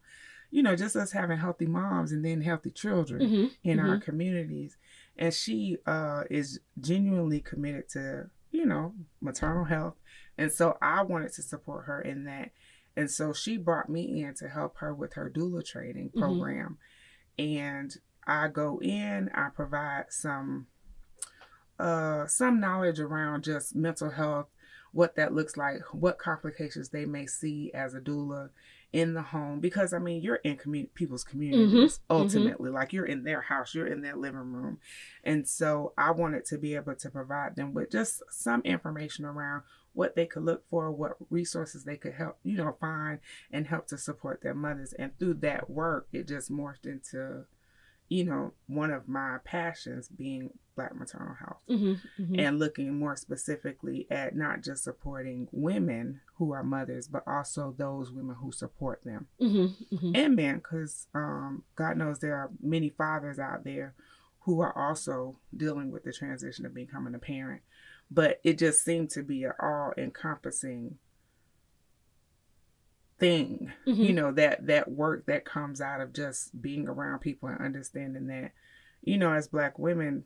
you 0.51 0.63
know, 0.63 0.75
just 0.75 0.97
us 0.97 1.13
having 1.13 1.39
healthy 1.39 1.67
moms 1.67 2.13
and 2.13 2.25
then 2.25 2.41
healthy 2.41 2.71
children 2.71 3.21
mm-hmm. 3.23 3.47
in 3.63 3.79
mm-hmm. 3.79 3.89
our 3.89 3.99
communities. 3.99 4.77
And 5.17 5.33
she 5.33 5.79
uh, 5.87 6.25
is 6.29 6.61
genuinely 6.81 7.41
committed 7.41 7.89
to, 7.91 8.31
you 8.51 8.67
know, 8.67 8.95
maternal 9.21 9.65
health. 9.65 9.95
And 10.37 10.53
so 10.53 10.77
I 10.83 11.03
wanted 11.03 11.33
to 11.35 11.43
support 11.43 11.85
her 11.87 12.01
in 12.01 12.25
that. 12.25 12.51
And 13.01 13.11
so 13.11 13.33
she 13.33 13.57
brought 13.57 13.89
me 13.89 14.23
in 14.23 14.35
to 14.35 14.49
help 14.51 14.77
her 14.77 14.93
with 14.95 15.15
her 15.15 15.33
doula 15.35 15.65
training 15.65 16.11
mm-hmm. 16.11 16.21
program. 16.21 16.77
Mm-hmm. 17.39 17.57
And 17.57 17.97
I 18.27 18.49
go 18.49 18.79
in, 18.83 19.31
I 19.35 19.49
provide 19.49 20.07
some 20.11 20.67
uh 21.79 22.27
some 22.27 22.61
knowledge 22.61 23.01
around 23.01 23.45
just 23.45 23.75
mental 23.75 24.11
health, 24.11 24.49
what 24.93 25.17
that 25.17 25.33
looks 25.33 25.57
like, 25.57 25.81
what 25.93 26.19
complications 26.19 26.91
they 26.91 27.07
may 27.07 27.25
see 27.25 27.71
as 27.73 27.95
a 27.95 28.01
doula 28.01 28.51
in 28.93 29.15
the 29.15 29.23
home 29.23 29.61
because 29.61 29.95
I 29.95 29.99
mean 29.99 30.21
you're 30.21 30.37
in 30.37 30.57
community 30.57 30.91
people's 30.95 31.25
communities 31.25 31.69
mm-hmm. 31.69 31.85
mm-hmm. 31.85 32.23
ultimately 32.23 32.67
mm-hmm. 32.67 32.75
like 32.75 32.93
you're 32.93 33.07
in 33.07 33.23
their 33.23 33.41
house 33.41 33.73
you're 33.73 33.87
in 33.87 34.03
their 34.03 34.17
living 34.17 34.53
room 34.53 34.79
and 35.23 35.47
so 35.47 35.93
I 35.97 36.11
wanted 36.11 36.45
to 36.47 36.59
be 36.59 36.75
able 36.75 36.97
to 36.97 37.09
provide 37.09 37.55
them 37.55 37.73
with 37.73 37.93
just 37.93 38.21
some 38.31 38.63
information 38.63 39.25
around 39.25 39.63
what 39.93 40.15
they 40.15 40.27
could 40.27 40.45
look 40.45 40.69
for, 40.69 40.91
what 40.91 41.17
resources 41.31 41.85
they 41.85 41.97
could 41.97 42.15
help, 42.15 42.39
you 42.43 42.57
know, 42.57 42.77
find 42.81 43.19
and 43.51 43.67
help 43.67 43.87
to 43.89 43.99
support 43.99 44.43
their 44.43 44.55
mothers. 44.55 44.93
And 44.93 45.19
through 45.19 45.35
that 45.35 45.69
work, 45.69 46.09
it 46.13 46.29
just 46.29 46.51
morphed 46.51 46.87
into, 46.87 47.45
you 48.09 48.25
know, 48.25 48.53
one 48.67 48.91
of 48.91 49.09
my 49.09 49.39
passions 49.45 50.09
being 50.09 50.51
Black 50.77 50.97
maternal 50.97 51.35
health 51.35 51.63
mm-hmm, 51.69 52.23
mm-hmm. 52.23 52.41
and 52.41 52.59
looking 52.59 52.99
more 52.99 53.15
specifically 53.15 54.07
at 54.11 54.35
not 54.35 54.63
just 54.63 54.85
supporting 54.85 55.47
women 55.53 56.23
who 56.37 56.53
are 56.53 56.63
mothers, 56.63 57.07
but 57.07 57.23
also 57.27 57.75
those 57.77 58.11
women 58.11 58.37
who 58.37 58.51
support 58.51 59.05
them 59.05 59.27
mm-hmm, 59.39 59.95
mm-hmm. 59.95 60.13
and 60.15 60.37
men, 60.37 60.57
because 60.57 61.07
um, 61.15 61.65
God 61.77 61.99
knows 61.99 62.21
there 62.21 62.37
are 62.37 62.51
many 62.63 62.89
fathers 62.89 63.39
out 63.39 63.65
there 63.65 63.95
who 64.45 64.61
are 64.61 64.75
also 64.75 65.37
dealing 65.55 65.91
with 65.91 66.05
the 66.05 66.13
transition 66.15 66.65
of 66.65 66.75
becoming 66.75 67.15
a 67.15 67.19
parent 67.19 67.61
but 68.11 68.41
it 68.45 68.59
just 68.59 68.85
seemed 68.85 69.11
to 69.11 69.23
be 69.23 69.45
an 69.45 69.53
all 69.61 69.93
encompassing 69.97 70.99
thing 73.19 73.71
mm-hmm. 73.87 74.03
you 74.03 74.13
know 74.13 74.33
that 74.33 74.67
that 74.67 74.91
work 74.91 75.27
that 75.27 75.45
comes 75.45 75.81
out 75.81 76.01
of 76.01 76.13
just 76.13 76.61
being 76.61 76.89
around 76.89 77.21
people 77.21 77.49
and 77.49 77.61
understanding 77.61 78.27
that 78.27 78.53
you 79.03 79.19
know 79.19 79.33
as 79.33 79.47
black 79.47 79.79
women 79.79 80.25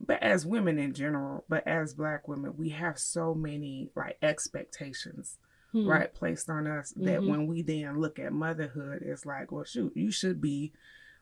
but 0.00 0.20
as 0.20 0.44
women 0.44 0.78
in 0.78 0.92
general 0.92 1.44
but 1.48 1.66
as 1.66 1.94
black 1.94 2.26
women 2.26 2.52
we 2.56 2.70
have 2.70 2.98
so 2.98 3.32
many 3.32 3.90
like 3.94 4.18
expectations 4.22 5.38
mm-hmm. 5.72 5.88
right 5.88 6.12
placed 6.12 6.50
on 6.50 6.66
us 6.66 6.92
that 6.96 7.20
mm-hmm. 7.20 7.30
when 7.30 7.46
we 7.46 7.62
then 7.62 8.00
look 8.00 8.18
at 8.18 8.32
motherhood 8.32 9.00
it's 9.02 9.24
like 9.24 9.52
well 9.52 9.64
shoot 9.64 9.92
you 9.94 10.10
should 10.10 10.40
be 10.40 10.72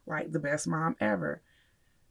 like 0.07 0.33
the 0.33 0.40
best 0.40 0.66
mom 0.66 0.97
ever 1.00 1.42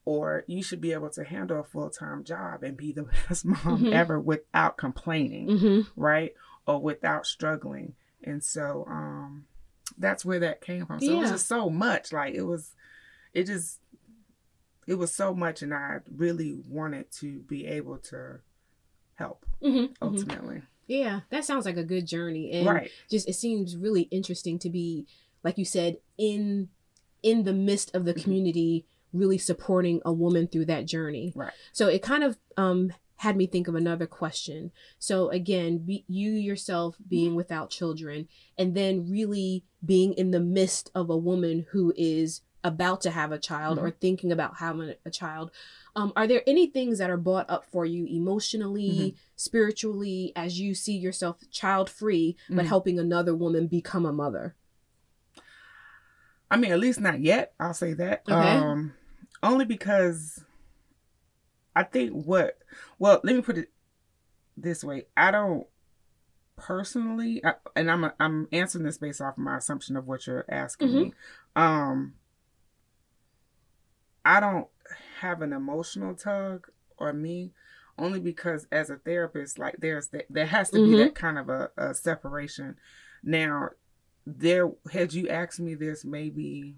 or 0.05 0.43
you 0.47 0.63
should 0.63 0.81
be 0.81 0.93
able 0.93 1.09
to 1.09 1.23
handle 1.23 1.59
a 1.59 1.63
full-time 1.63 2.23
job 2.23 2.63
and 2.63 2.75
be 2.77 2.91
the 2.91 3.03
best 3.29 3.45
mom 3.45 3.57
mm-hmm. 3.59 3.93
ever 3.93 4.19
without 4.19 4.77
complaining 4.77 5.47
mm-hmm. 5.47 6.01
right 6.01 6.33
or 6.65 6.79
without 6.81 7.25
struggling 7.25 7.93
and 8.23 8.43
so 8.43 8.85
um 8.87 9.45
that's 9.97 10.25
where 10.25 10.39
that 10.39 10.61
came 10.61 10.85
from. 10.85 10.99
So 10.99 11.11
it 11.11 11.17
was 11.17 11.31
just 11.31 11.47
so 11.47 11.69
much. 11.69 12.11
Like 12.11 12.33
it 12.33 12.43
was, 12.43 12.75
it 13.33 13.45
just, 13.45 13.79
it 14.87 14.95
was 14.95 15.13
so 15.13 15.33
much, 15.33 15.61
and 15.61 15.73
I 15.73 15.99
really 16.15 16.59
wanted 16.67 17.11
to 17.19 17.39
be 17.39 17.67
able 17.67 17.97
to 17.97 18.39
help 19.15 19.45
Mhm, 19.61 19.89
mhm. 19.89 19.95
ultimately. 20.01 20.63
Yeah, 20.87 21.21
that 21.29 21.45
sounds 21.45 21.65
like 21.65 21.77
a 21.77 21.83
good 21.83 22.05
journey, 22.07 22.51
and 22.51 22.65
Right. 22.67 22.91
just 23.09 23.29
it 23.29 23.33
seems 23.33 23.77
really 23.77 24.03
interesting 24.03 24.59
to 24.59 24.69
be, 24.69 25.07
like 25.43 25.57
you 25.57 25.65
said, 25.65 25.97
in 26.17 26.69
in 27.23 27.43
the 27.43 27.53
midst 27.53 27.93
of 27.93 28.05
the 28.05 28.15
Mhm. 28.15 28.23
community, 28.23 28.85
really 29.13 29.37
supporting 29.37 30.01
a 30.05 30.13
woman 30.13 30.47
through 30.47 30.65
that 30.65 30.85
journey. 30.85 31.33
Right. 31.35 31.53
So 31.73 31.87
it 31.87 32.01
kind 32.01 32.23
of 32.23 32.37
um 32.57 32.93
had 33.17 33.37
me 33.37 33.45
think 33.45 33.67
of 33.67 33.75
another 33.75 34.07
question. 34.07 34.71
So 34.97 35.29
again, 35.29 35.77
be, 35.79 36.03
you 36.07 36.31
yourself 36.31 36.97
being 37.07 37.35
without 37.35 37.69
children, 37.69 38.27
and 38.57 38.73
then 38.73 39.07
really 39.09 39.63
being 39.85 40.13
in 40.13 40.31
the 40.31 40.39
midst 40.39 40.89
of 40.95 41.09
a 41.09 41.17
woman 41.17 41.67
who 41.71 41.93
is 41.95 42.41
about 42.63 43.01
to 43.01 43.11
have 43.11 43.31
a 43.31 43.39
child 43.39 43.77
or 43.79 43.89
thinking 43.91 44.31
about 44.31 44.57
having 44.57 44.93
a 45.05 45.09
child. 45.11 45.51
Um, 45.95 46.13
are 46.15 46.27
there 46.27 46.43
any 46.47 46.67
things 46.67 46.99
that 46.99 47.09
are 47.09 47.17
brought 47.17 47.49
up 47.49 47.65
for 47.65 47.85
you 47.85 48.05
emotionally, 48.05 49.15
spiritually, 49.35 50.31
as 50.35 50.59
you 50.59 50.73
see 50.73 50.95
yourself 50.95 51.37
child 51.51 51.89
free, 51.89 52.37
but 52.49 52.65
Mhm. 52.65 52.69
helping 52.69 52.99
another 52.99 53.35
woman 53.35 53.67
become 53.67 54.05
a 54.05 54.13
mother? 54.13 54.55
I 56.49 56.57
mean, 56.57 56.71
at 56.71 56.79
least 56.79 56.99
not 56.99 57.19
yet. 57.19 57.53
I'll 57.59 57.73
say 57.73 57.93
that. 57.93 58.23
Okay. 58.29 58.57
Um, 58.57 58.93
only 59.43 59.65
because 59.65 60.43
I 61.75 61.83
think 61.83 62.11
what. 62.11 62.57
Well, 62.99 63.21
let 63.23 63.35
me 63.35 63.41
put 63.41 63.57
it 63.57 63.69
this 64.57 64.83
way. 64.83 65.05
I 65.15 65.31
don't 65.31 65.65
personally, 66.57 67.43
I, 67.43 67.53
and 67.75 67.89
I'm 67.89 68.11
I'm 68.19 68.47
answering 68.51 68.83
this 68.85 68.97
based 68.97 69.21
off 69.21 69.33
of 69.37 69.43
my 69.43 69.57
assumption 69.57 69.95
of 69.97 70.07
what 70.07 70.27
you're 70.27 70.45
asking 70.49 70.93
me. 70.93 71.13
Um, 71.55 72.13
I 74.23 74.39
don't 74.39 74.67
have 75.21 75.41
an 75.41 75.53
emotional 75.53 76.13
tug 76.13 76.67
or 76.97 77.13
me. 77.13 77.51
Only 77.97 78.19
because 78.19 78.67
as 78.71 78.89
a 78.89 78.95
therapist, 78.97 79.59
like 79.59 79.75
there's 79.79 80.07
that 80.09 80.25
there 80.29 80.45
has 80.47 80.69
to 80.71 80.77
be 80.77 80.93
Mhm. 80.93 80.97
that 80.97 81.15
kind 81.15 81.37
of 81.37 81.49
a, 81.49 81.69
a 81.77 81.93
separation. 81.93 82.77
Now, 83.21 83.69
there 84.25 84.71
had 84.91 85.13
you 85.13 85.27
asked 85.29 85.59
me 85.59 85.75
this 85.75 86.03
maybe 86.05 86.77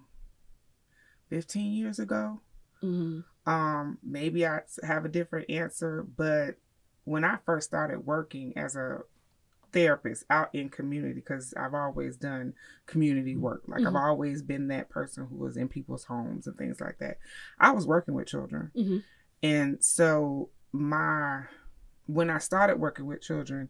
15 1.30 1.72
years 1.74 2.00
ago 2.00 2.42
hmm 2.84 3.20
um 3.46 3.98
maybe 4.04 4.46
i 4.46 4.60
have 4.84 5.06
a 5.06 5.10
different 5.10 5.50
answer 5.50 6.06
but 6.18 6.56
when 7.06 7.24
i 7.24 7.38
first 7.46 7.68
started 7.68 8.06
working 8.06 8.54
as 8.58 8.76
a 8.76 9.00
therapist 9.72 10.24
out 10.30 10.50
in 10.54 10.70
community 10.70 11.14
because 11.14 11.54
i've 11.58 11.74
always 11.74 12.16
done 12.16 12.54
community 12.86 13.36
work 13.36 13.64
like 13.68 13.82
Mhm. 13.82 13.88
i've 13.88 13.96
always 13.96 14.42
been 14.44 14.68
that 14.68 14.90
person 14.90 15.26
who 15.28 15.36
was 15.38 15.58
in 15.58 15.68
people's 15.68 16.04
homes 16.06 16.46
and 16.48 16.56
things 16.58 16.80
like 16.80 17.00
that. 17.00 17.18
I 17.60 17.72
was 17.72 17.88
working 17.88 18.14
with 18.14 18.28
children. 18.28 18.72
Hmm 18.76 18.98
and 19.42 19.84
so 19.84 20.50
my 20.72 21.44
when 22.06 22.30
I 22.30 22.38
started 22.38 22.80
working 22.80 23.06
with 23.06 23.22
children, 23.22 23.70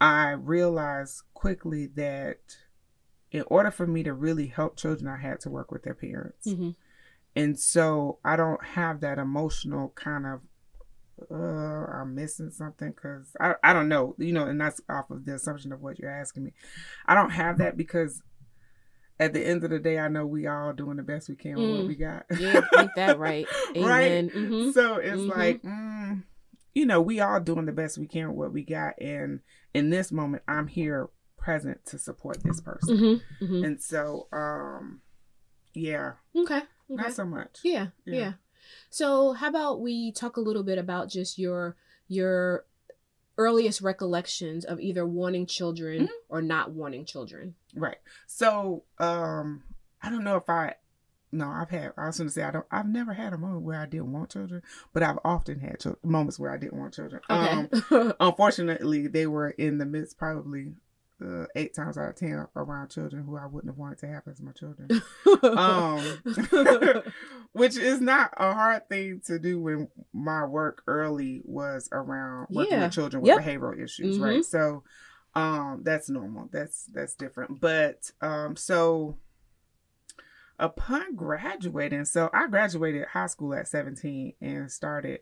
I 0.00 0.30
realized 0.32 1.22
quickly 1.34 1.86
that 1.94 2.38
in 3.30 3.44
order 3.46 3.70
for 3.70 3.86
me 3.86 4.02
to 4.02 4.12
really 4.12 4.46
help 4.48 4.76
children, 4.76 5.08
I 5.08 5.16
had 5.16 5.40
to 5.40 5.50
work 5.50 5.70
with 5.72 5.82
their 5.82 5.94
parents. 5.94 6.50
hmm 6.50 6.70
And 7.36 7.58
so 7.58 8.18
I 8.24 8.34
don't 8.36 8.64
have 8.64 9.00
that 9.02 9.18
emotional 9.18 9.90
kind 9.94 10.26
of 10.26 10.40
uh 11.30 11.34
I'm 11.34 12.14
missing 12.14 12.50
something 12.50 12.92
cuz 12.92 13.34
I 13.40 13.54
I 13.62 13.72
don't 13.72 13.88
know, 13.88 14.14
you 14.18 14.32
know, 14.32 14.46
and 14.46 14.60
that's 14.60 14.80
off 14.88 15.10
of 15.10 15.24
the 15.24 15.34
assumption 15.34 15.72
of 15.72 15.80
what 15.80 15.98
you're 15.98 16.10
asking 16.10 16.44
me. 16.44 16.52
I 17.06 17.14
don't 17.14 17.30
have 17.30 17.58
that 17.58 17.76
because 17.76 18.22
at 19.18 19.32
the 19.32 19.40
end 19.46 19.64
of 19.64 19.70
the 19.70 19.78
day 19.78 19.98
I 19.98 20.08
know 20.08 20.26
we 20.26 20.46
all 20.46 20.72
doing 20.74 20.96
the 20.98 21.02
best 21.02 21.28
we 21.28 21.36
can 21.36 21.56
with 21.56 21.70
what 21.70 21.84
Mm. 21.84 21.88
we 21.88 21.94
got. 21.96 22.26
Yeah, 22.38 22.60
ain't 22.76 22.94
that 22.96 23.18
right? 23.18 23.48
Right? 23.74 24.12
Amen. 24.12 24.28
hmm 24.28 24.70
So 24.72 24.96
it's 24.96 25.22
Mhm. 25.22 25.28
like, 25.28 25.62
mm, 25.62 26.24
you 26.74 26.84
know, 26.84 27.00
we 27.00 27.20
all 27.20 27.40
doing 27.40 27.64
the 27.66 27.72
best 27.72 27.96
we 27.98 28.06
can 28.06 28.28
with 28.28 28.36
what 28.36 28.52
we 28.52 28.62
got, 28.64 28.94
and 29.00 29.40
in 29.72 29.88
this 29.90 30.12
moment, 30.12 30.42
I'm 30.46 30.66
here 30.66 31.08
present 31.38 31.84
to 31.86 31.98
support 31.98 32.42
this 32.42 32.60
person, 32.60 33.22
hmm 33.40 33.46
hmm 33.46 33.64
and 33.64 33.82
so, 33.82 34.28
um, 34.32 35.00
yeah, 35.72 36.14
Okay. 36.34 36.62
Okay. 36.90 37.02
not 37.02 37.12
so 37.12 37.24
much. 37.24 37.58
Yeah, 37.62 37.88
Yeah. 38.04 38.14
yeah. 38.18 38.32
So 38.90 39.32
how 39.32 39.48
about 39.48 39.80
we 39.80 40.12
talk 40.12 40.36
a 40.36 40.40
little 40.40 40.62
bit 40.62 40.78
about 40.78 41.08
just 41.08 41.38
your 41.38 41.76
your 42.08 42.64
earliest 43.38 43.80
recollections 43.82 44.64
of 44.64 44.80
either 44.80 45.06
wanting 45.06 45.46
children 45.46 46.02
Mm-hmm. 46.04 46.12
or 46.28 46.40
not 46.42 46.70
wanting 46.70 47.04
children. 47.04 47.54
Right. 47.74 47.98
So, 48.26 48.84
um, 48.98 49.62
I 50.02 50.08
don't 50.10 50.24
know 50.24 50.36
if 50.36 50.48
I. 50.48 50.74
No, 51.32 51.48
I've 51.48 51.68
had. 51.70 51.92
I 51.98 52.06
was 52.06 52.16
going 52.16 52.28
to 52.28 52.32
say 52.32 52.42
I 52.44 52.50
don't. 52.52 52.64
I've 52.70 52.86
never 52.88 53.12
had 53.12 53.32
a 53.32 53.38
moment 53.38 53.62
where 53.62 53.78
I 53.80 53.84
didn't 53.86 54.12
want 54.12 54.30
children, 54.30 54.62
but 54.94 55.02
I've 55.02 55.18
often 55.24 55.60
had 55.60 55.82
moments 56.02 56.38
where 56.38 56.50
I 56.50 56.56
didn't 56.56 56.78
want 56.78 56.94
children. 56.94 57.20
Um, 57.28 57.68
Okay. 57.90 58.12
unfortunately, 58.20 59.06
they 59.08 59.26
were 59.26 59.50
in 59.50 59.78
the 59.78 59.84
midst, 59.86 60.16
probably 60.16 60.74
uh, 61.24 61.46
eight 61.54 61.74
times 61.74 61.96
out 61.96 62.10
of 62.10 62.16
ten, 62.16 62.46
around 62.56 62.90
children 62.90 63.24
who 63.24 63.36
I 63.38 63.46
wouldn't 63.46 63.70
have 63.72 63.78
wanted 63.78 63.98
to 64.00 64.06
have 64.08 64.22
as 64.28 64.40
my 64.42 64.52
children. 64.52 64.88
um, 65.42 66.22
which 67.52 67.76
is 67.76 68.00
not 68.00 68.32
a 68.36 68.52
hard 68.52 68.88
thing 68.88 69.22
to 69.26 69.38
do 69.38 69.60
when 69.60 69.88
my 70.12 70.44
work 70.44 70.82
early 70.86 71.40
was 71.44 71.88
around 71.92 72.48
working 72.50 72.72
Yeah. 72.72 72.84
with 72.84 72.92
children 72.92 73.22
with 73.22 73.28
Yep. 73.28 73.38
behavioral 73.40 73.82
issues, 73.82 74.18
Mhm. 74.18 74.22
right? 74.22 74.44
So, 74.44 74.82
um, 75.34 75.82
that's 75.84 76.08
normal. 76.10 76.48
That's 76.52 76.84
that's 76.86 77.14
different. 77.14 77.60
But 77.60 78.10
um, 78.20 78.56
so 78.56 79.16
upon 80.58 81.14
graduating, 81.14 82.04
so 82.06 82.30
I 82.32 82.46
graduated 82.48 83.06
high 83.08 83.26
school 83.26 83.54
at 83.54 83.68
17 83.68 84.34
and 84.40 84.70
started 84.70 85.20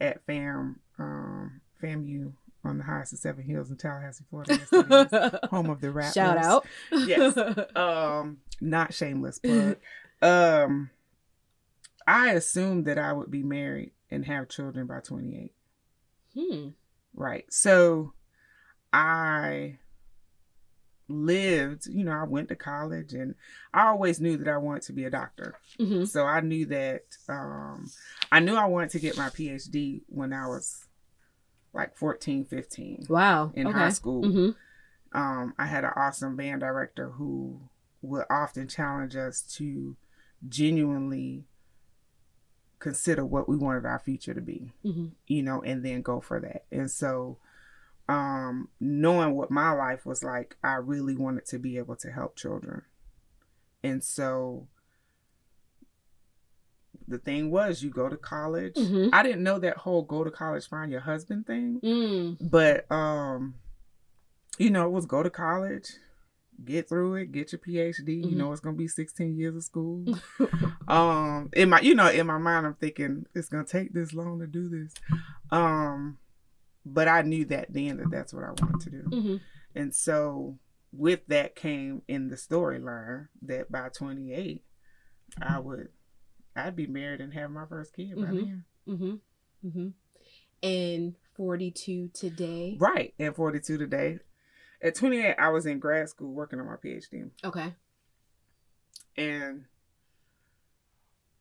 at 0.00 0.24
FAM, 0.26 0.80
um, 0.98 1.60
FAMU 1.82 2.32
on 2.64 2.78
the 2.78 2.84
highest 2.84 3.12
of 3.14 3.18
Seven 3.20 3.44
Hills 3.44 3.70
in 3.70 3.76
Tallahassee, 3.76 4.24
Florida. 4.28 4.58
Yes, 4.58 4.68
it 4.72 5.32
is. 5.34 5.40
Home 5.50 5.70
of 5.70 5.80
the 5.80 5.90
rap. 5.90 6.12
Shout 6.14 6.36
out. 6.38 6.66
Yes. 6.92 7.36
Um, 7.76 8.38
not 8.60 8.92
shameless 8.92 9.38
plug. 9.38 9.76
um, 10.22 10.90
I 12.06 12.32
assumed 12.32 12.84
that 12.86 12.98
I 12.98 13.12
would 13.12 13.30
be 13.30 13.42
married 13.42 13.92
and 14.10 14.24
have 14.26 14.48
children 14.48 14.86
by 14.86 15.00
28. 15.00 15.52
hmm. 16.34 16.68
Right. 17.14 17.44
So 17.52 18.12
I 18.92 19.78
lived, 21.08 21.86
you 21.86 22.04
know, 22.04 22.12
I 22.12 22.24
went 22.24 22.48
to 22.48 22.56
college 22.56 23.14
and 23.14 23.34
I 23.74 23.88
always 23.88 24.20
knew 24.20 24.36
that 24.36 24.48
I 24.48 24.58
wanted 24.58 24.82
to 24.84 24.92
be 24.92 25.04
a 25.04 25.10
doctor. 25.10 25.56
hmm 25.78 26.04
So 26.04 26.24
I 26.24 26.40
knew 26.40 26.66
that 26.66 27.02
um 27.28 27.90
I 28.30 28.40
knew 28.40 28.54
I 28.54 28.66
wanted 28.66 28.90
to 28.90 29.00
get 29.00 29.16
my 29.16 29.28
PhD 29.30 30.02
when 30.08 30.32
I 30.32 30.46
was 30.46 30.84
like 31.72 31.96
14, 31.96 32.44
15 32.44 33.06
Wow. 33.08 33.52
in 33.54 33.66
okay. 33.68 33.78
high 33.78 33.88
school. 33.90 34.22
hmm 34.22 34.50
Um 35.12 35.54
I 35.58 35.66
had 35.66 35.84
an 35.84 35.92
awesome 35.96 36.36
band 36.36 36.60
director 36.60 37.10
who 37.10 37.60
would 38.02 38.24
often 38.30 38.68
challenge 38.68 39.16
us 39.16 39.42
to 39.56 39.96
genuinely 40.48 41.44
consider 42.78 43.24
what 43.24 43.48
we 43.48 43.56
wanted 43.56 43.84
our 43.84 43.98
future 43.98 44.34
to 44.34 44.40
be 44.40 44.72
hmm 44.82 45.08
you 45.26 45.42
know, 45.44 45.62
and 45.62 45.84
then 45.84 46.02
go 46.02 46.20
for 46.20 46.40
that. 46.40 46.64
And 46.72 46.90
so, 46.90 47.38
um, 48.08 48.68
knowing 48.80 49.36
what 49.36 49.48
my 49.48 49.70
life 49.70 50.04
was 50.04 50.24
like, 50.24 50.56
I 50.64 50.74
really 50.74 51.14
wanted 51.14 51.46
to 51.46 51.58
be 51.60 51.78
able 51.78 51.94
to 51.96 52.10
help 52.10 52.34
children. 52.34 52.82
And 53.84 54.02
so, 54.02 54.66
the 57.08 57.18
thing 57.18 57.50
was, 57.50 57.82
you 57.82 57.90
go 57.90 58.08
to 58.08 58.16
college. 58.16 58.74
Mhm. 58.76 59.10
I 59.12 59.22
didn't 59.22 59.42
know 59.42 59.58
that 59.58 59.78
whole 59.78 60.02
go 60.02 60.22
to 60.24 60.30
college, 60.30 60.68
find 60.68 60.90
your 60.90 61.00
husband 61.00 61.46
thing, 61.46 61.80
Mm. 61.82 62.50
but, 62.50 62.90
um, 62.90 63.54
you 64.58 64.70
know, 64.70 64.86
it 64.86 64.90
was 64.92 65.06
go 65.06 65.22
to 65.22 65.30
college, 65.30 65.88
get 66.64 66.88
through 66.88 67.14
it, 67.16 67.32
get 67.32 67.52
your 67.52 67.58
PhD. 67.58 68.22
Mhm. 68.22 68.30
You 68.30 68.36
know, 68.36 68.52
it's 68.52 68.60
gonna 68.60 68.76
be 68.76 68.86
16 68.88 69.36
years 69.36 69.56
of 69.56 69.64
school 69.64 70.04
um 70.88 71.48
in 71.54 71.70
my 71.70 71.80
you 71.80 71.94
know 71.94 72.08
in 72.10 72.26
my 72.26 72.36
mind 72.38 72.66
i'm 72.66 72.74
thinking 72.74 73.24
it's 73.34 73.48
gonna 73.48 73.64
take 73.64 73.92
this 73.94 74.12
long 74.12 74.40
to 74.40 74.46
do 74.46 74.68
this 74.68 74.92
um 75.50 76.18
but 76.84 77.06
i 77.08 77.22
knew 77.22 77.44
that 77.44 77.72
then 77.72 77.96
that 77.98 78.10
that's 78.10 78.34
what 78.34 78.44
i 78.44 78.48
wanted 78.50 78.80
to 78.80 78.90
do 78.90 79.02
hmm 79.20 79.36
and 79.74 79.94
so 79.94 80.58
with 80.92 81.20
that 81.28 81.54
came 81.54 82.02
in 82.08 82.28
the 82.28 82.34
storyline 82.36 83.28
that 83.42 83.70
by 83.70 83.88
28 83.88 84.62
i 85.40 85.58
would 85.58 85.88
i'd 86.56 86.76
be 86.76 86.86
married 86.86 87.20
and 87.20 87.32
have 87.34 87.50
my 87.50 87.64
first 87.66 87.94
kid 87.94 88.14
by 88.16 88.22
Mhm. 88.22 88.36
then 88.36 88.64
hmm 88.86 89.14
Mm 89.66 89.72
hmm 89.72 89.88
And 90.62 91.16
42 91.36 92.08
today. 92.12 92.76
right 92.80 93.14
and 93.18 93.34
42 93.34 93.78
today 93.78 94.18
at 94.82 94.94
28 94.94 95.34
i 95.38 95.48
was 95.48 95.66
in 95.66 95.78
grad 95.78 96.08
school 96.08 96.32
working 96.32 96.58
on 96.60 96.66
my 96.66 96.76
phd 96.76 97.30
Okay. 97.44 97.74
and 99.16 99.64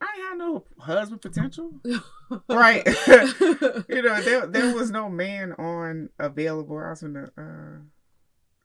i 0.01 0.27
had 0.29 0.37
no 0.37 0.65
husband 0.79 1.21
potential 1.21 1.71
right 2.49 2.85
you 3.89 4.01
know, 4.01 4.21
there 4.21 4.47
there 4.47 4.73
was 4.73 4.91
no 4.91 5.09
man 5.09 5.53
on 5.53 6.09
available. 6.19 6.77
I 6.77 6.89
was 6.91 7.03
in 7.03 7.13
the. 7.13 7.23
uh 7.37 7.79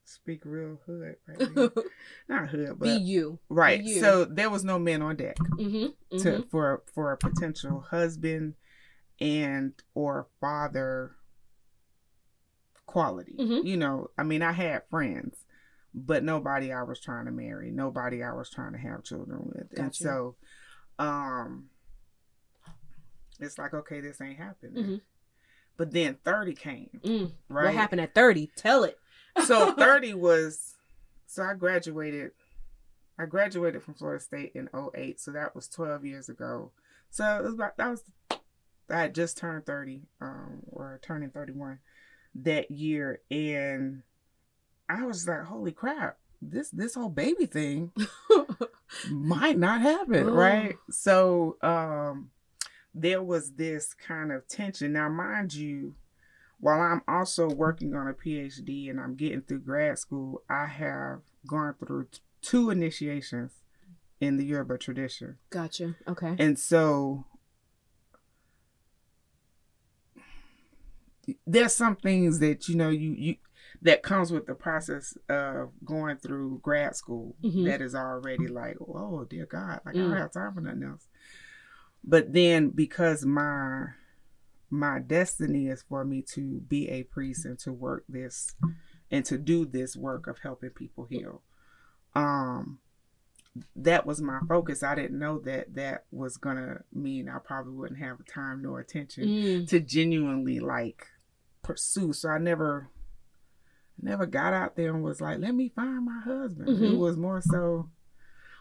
speak 0.04 0.42
real 0.44 0.78
hood 0.87 1.16
right 1.26 1.49
here. 1.54 1.70
Not 2.28 2.49
hood, 2.49 2.78
but 2.78 2.84
Be 2.84 2.90
you. 3.02 3.38
right. 3.49 3.82
you. 3.82 4.00
So 4.00 4.25
there 4.25 4.50
was 4.50 4.64
no 4.64 4.78
men 4.78 5.02
on 5.02 5.16
deck 5.16 5.37
Mm-hmm. 5.38 6.18
to 6.18 6.42
for 6.50 6.82
for 6.94 7.12
a 7.12 7.16
potential 7.16 7.80
husband 7.90 8.54
and 9.20 9.73
or 9.94 10.26
father 10.40 11.16
quality. 12.87 13.34
Mhm. 13.38 13.64
You 13.64 13.76
know, 13.76 14.11
I 14.18 14.23
mean, 14.25 14.42
I 14.42 14.52
had 14.52 14.82
friends, 14.90 15.44
but 15.94 16.23
nobody 16.23 16.73
I 16.73 16.82
was 16.82 17.00
trying 17.00 17.26
to 17.26 17.32
marry, 17.32 17.70
nobody 17.70 18.23
I 18.23 18.32
was 18.32 18.50
trying 18.50 18.73
to 18.73 18.78
have 18.78 19.04
children 19.04 19.40
with, 19.54 19.78
and 19.78 19.94
so, 19.94 20.37
um, 20.99 21.70
it's 23.40 23.58
like 23.58 23.75
okay, 23.75 24.00
this 24.00 24.20
ain't 24.20 24.38
happening. 24.38 24.84
Mhm. 24.84 25.00
But 25.76 25.90
then 25.92 26.18
thirty 26.25 26.54
came, 26.54 27.00
Mm. 27.02 27.32
right? 27.49 27.64
What 27.66 27.75
happened 27.75 28.00
at 28.00 28.14
30? 28.14 28.52
Tell 28.54 28.84
it. 28.84 28.99
So 29.44 29.72
30 29.76 30.14
was 30.14 30.74
so 31.26 31.42
I 31.42 31.54
graduated 31.54 32.32
I 33.18 33.26
graduated 33.26 33.82
from 33.82 33.94
Florida 33.94 34.22
State 34.22 34.52
in 34.54 34.68
08, 34.74 35.20
so 35.20 35.30
that 35.32 35.54
was 35.54 35.68
12 35.68 36.04
years 36.04 36.28
ago. 36.28 36.72
So 37.10 37.24
it 37.38 37.44
was 37.44 37.54
about 37.54 37.76
that 37.76 37.90
was 37.90 38.02
I 38.90 39.00
had 39.00 39.14
just 39.14 39.38
turned 39.38 39.64
30 39.66 40.02
um 40.20 40.62
or 40.70 40.98
turning 41.02 41.30
31 41.30 41.78
that 42.36 42.70
year 42.70 43.20
and 43.30 44.02
I 44.88 45.04
was 45.06 45.26
like 45.28 45.42
holy 45.44 45.72
crap. 45.72 46.18
This 46.42 46.70
this 46.70 46.94
whole 46.94 47.08
baby 47.08 47.46
thing 47.46 47.92
might 49.10 49.58
not 49.58 49.80
happen, 49.80 50.28
Oh. 50.28 50.32
right? 50.32 50.76
So 50.90 51.56
um 51.62 52.30
there 52.94 53.22
was 53.22 53.52
this 53.54 53.92
kind 53.94 54.30
of 54.30 54.46
tension. 54.48 54.92
Now 54.92 55.08
mind 55.08 55.54
you, 55.54 55.94
while 56.64 56.80
I'm 56.80 57.02
also 57.06 57.47
working 57.47 57.94
on 57.94 58.09
a 58.09 58.14
PhD 58.14 58.88
and 58.88 58.99
I'm 58.99 59.16
getting 59.16 59.42
through 59.42 59.61
grad 59.61 59.99
school, 59.99 60.42
I 60.49 60.64
have 60.64 61.21
gone 61.47 61.75
through 61.78 62.06
t- 62.11 62.21
two 62.40 62.71
initiations 62.71 63.52
in 64.18 64.38
the 64.38 64.47
Yoruba 64.47 64.78
tradition. 64.78 65.37
Gotcha. 65.50 65.97
Okay. 66.09 66.35
And 66.38 66.59
so 66.59 67.26
there's 71.47 71.75
some 71.75 71.97
things 71.97 72.38
that 72.40 72.66
you 72.66 72.76
know 72.76 72.88
you 72.88 73.12
you 73.12 73.37
that 73.83 74.02
comes 74.02 74.33
with 74.33 74.47
the 74.47 74.54
process 74.54 75.18
of 75.28 75.71
going 75.85 76.16
through 76.16 76.61
grad 76.62 76.97
school 76.97 77.37
Mhm. 77.44 77.66
that 77.66 77.83
is 77.83 77.94
already 77.94 78.47
like, 78.47 78.76
oh 78.80 79.26
dear 79.28 79.44
God, 79.44 79.80
like 79.85 79.97
I 79.97 79.99
Mm. 79.99 80.09
don't 80.11 80.16
have 80.16 80.33
time 80.33 80.54
for 80.54 80.61
nothing 80.62 80.83
else. 80.85 81.09
But 82.02 82.33
then 82.33 82.71
because 82.71 83.26
my 83.26 83.88
my 84.75 84.99
destiny 84.99 85.69
is 85.69 85.83
for 85.83 86.04
me 86.04 86.21
to 86.21 86.61
be 86.69 86.88
a 86.88 87.04
priest 87.04 87.45
and 87.45 87.59
to 87.61 87.73
work 87.73 88.04
this 88.09 88.54
and 89.11 89.25
to 89.25 89.38
do 89.38 89.64
this 89.64 89.97
work 89.97 90.26
of 90.26 90.38
helping 90.40 90.71
people 90.71 91.04
heal. 91.04 91.43
Um 92.14 92.81
that 93.76 94.04
was 94.04 94.21
my 94.21 94.40
focus. 94.49 94.83
I 94.83 94.97
didn't 94.97 95.19
know 95.19 95.38
that 95.40 95.75
that 95.76 96.07
was 96.11 96.37
gonna 96.38 96.83
mean 96.93 97.28
I 97.28 97.38
probably 97.38 97.75
wouldn't 97.75 98.00
have 98.00 98.25
time 98.26 98.62
nor 98.62 98.81
attention 98.81 99.28
Mm. 99.28 99.69
to 99.69 99.78
genuinely 99.78 100.59
like 100.59 101.07
pursue. 101.62 102.12
So 102.12 102.31
I 102.31 102.38
never 102.38 102.88
never 104.02 104.26
got 104.26 104.52
out 104.52 104.75
there 104.75 104.93
and 104.93 105.04
was 105.04 105.21
like, 105.21 105.38
let 105.38 105.54
me 105.54 105.69
find 105.69 106.04
my 106.04 106.19
husband. 106.21 106.69
It 106.83 106.90
Mhm. 106.90 106.99
was 106.99 107.16
more 107.16 107.40
so, 107.40 107.90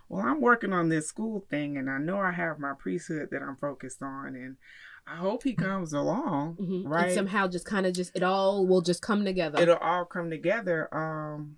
well, 0.07 0.21
I'm 0.21 0.39
working 0.41 0.73
on 0.73 0.89
this 0.89 1.07
school 1.07 1.39
thing 1.49 1.75
and 1.75 1.89
I 1.89 1.97
know 1.97 2.19
I 2.19 2.31
have 2.31 2.59
my 2.59 2.73
priesthood 2.73 3.29
that 3.31 3.41
I'm 3.41 3.55
focused 3.55 4.03
on 4.03 4.35
and 4.35 4.57
I 5.05 5.17
hope 5.17 5.43
he 5.43 5.53
comes 5.53 5.93
along. 5.93 6.55
Mhm. 6.55 6.83
Right. 6.87 7.05
And 7.07 7.13
somehow 7.13 7.47
just 7.47 7.65
kind 7.65 7.85
of 7.85 7.93
just, 7.93 8.15
it 8.15 8.23
all 8.23 8.65
will 8.65 8.81
just 8.81 9.01
come 9.01 9.25
together. 9.25 9.59
It'll 9.61 9.75
all 9.77 10.05
come 10.05 10.29
together. 10.29 10.87
Um 10.95 11.57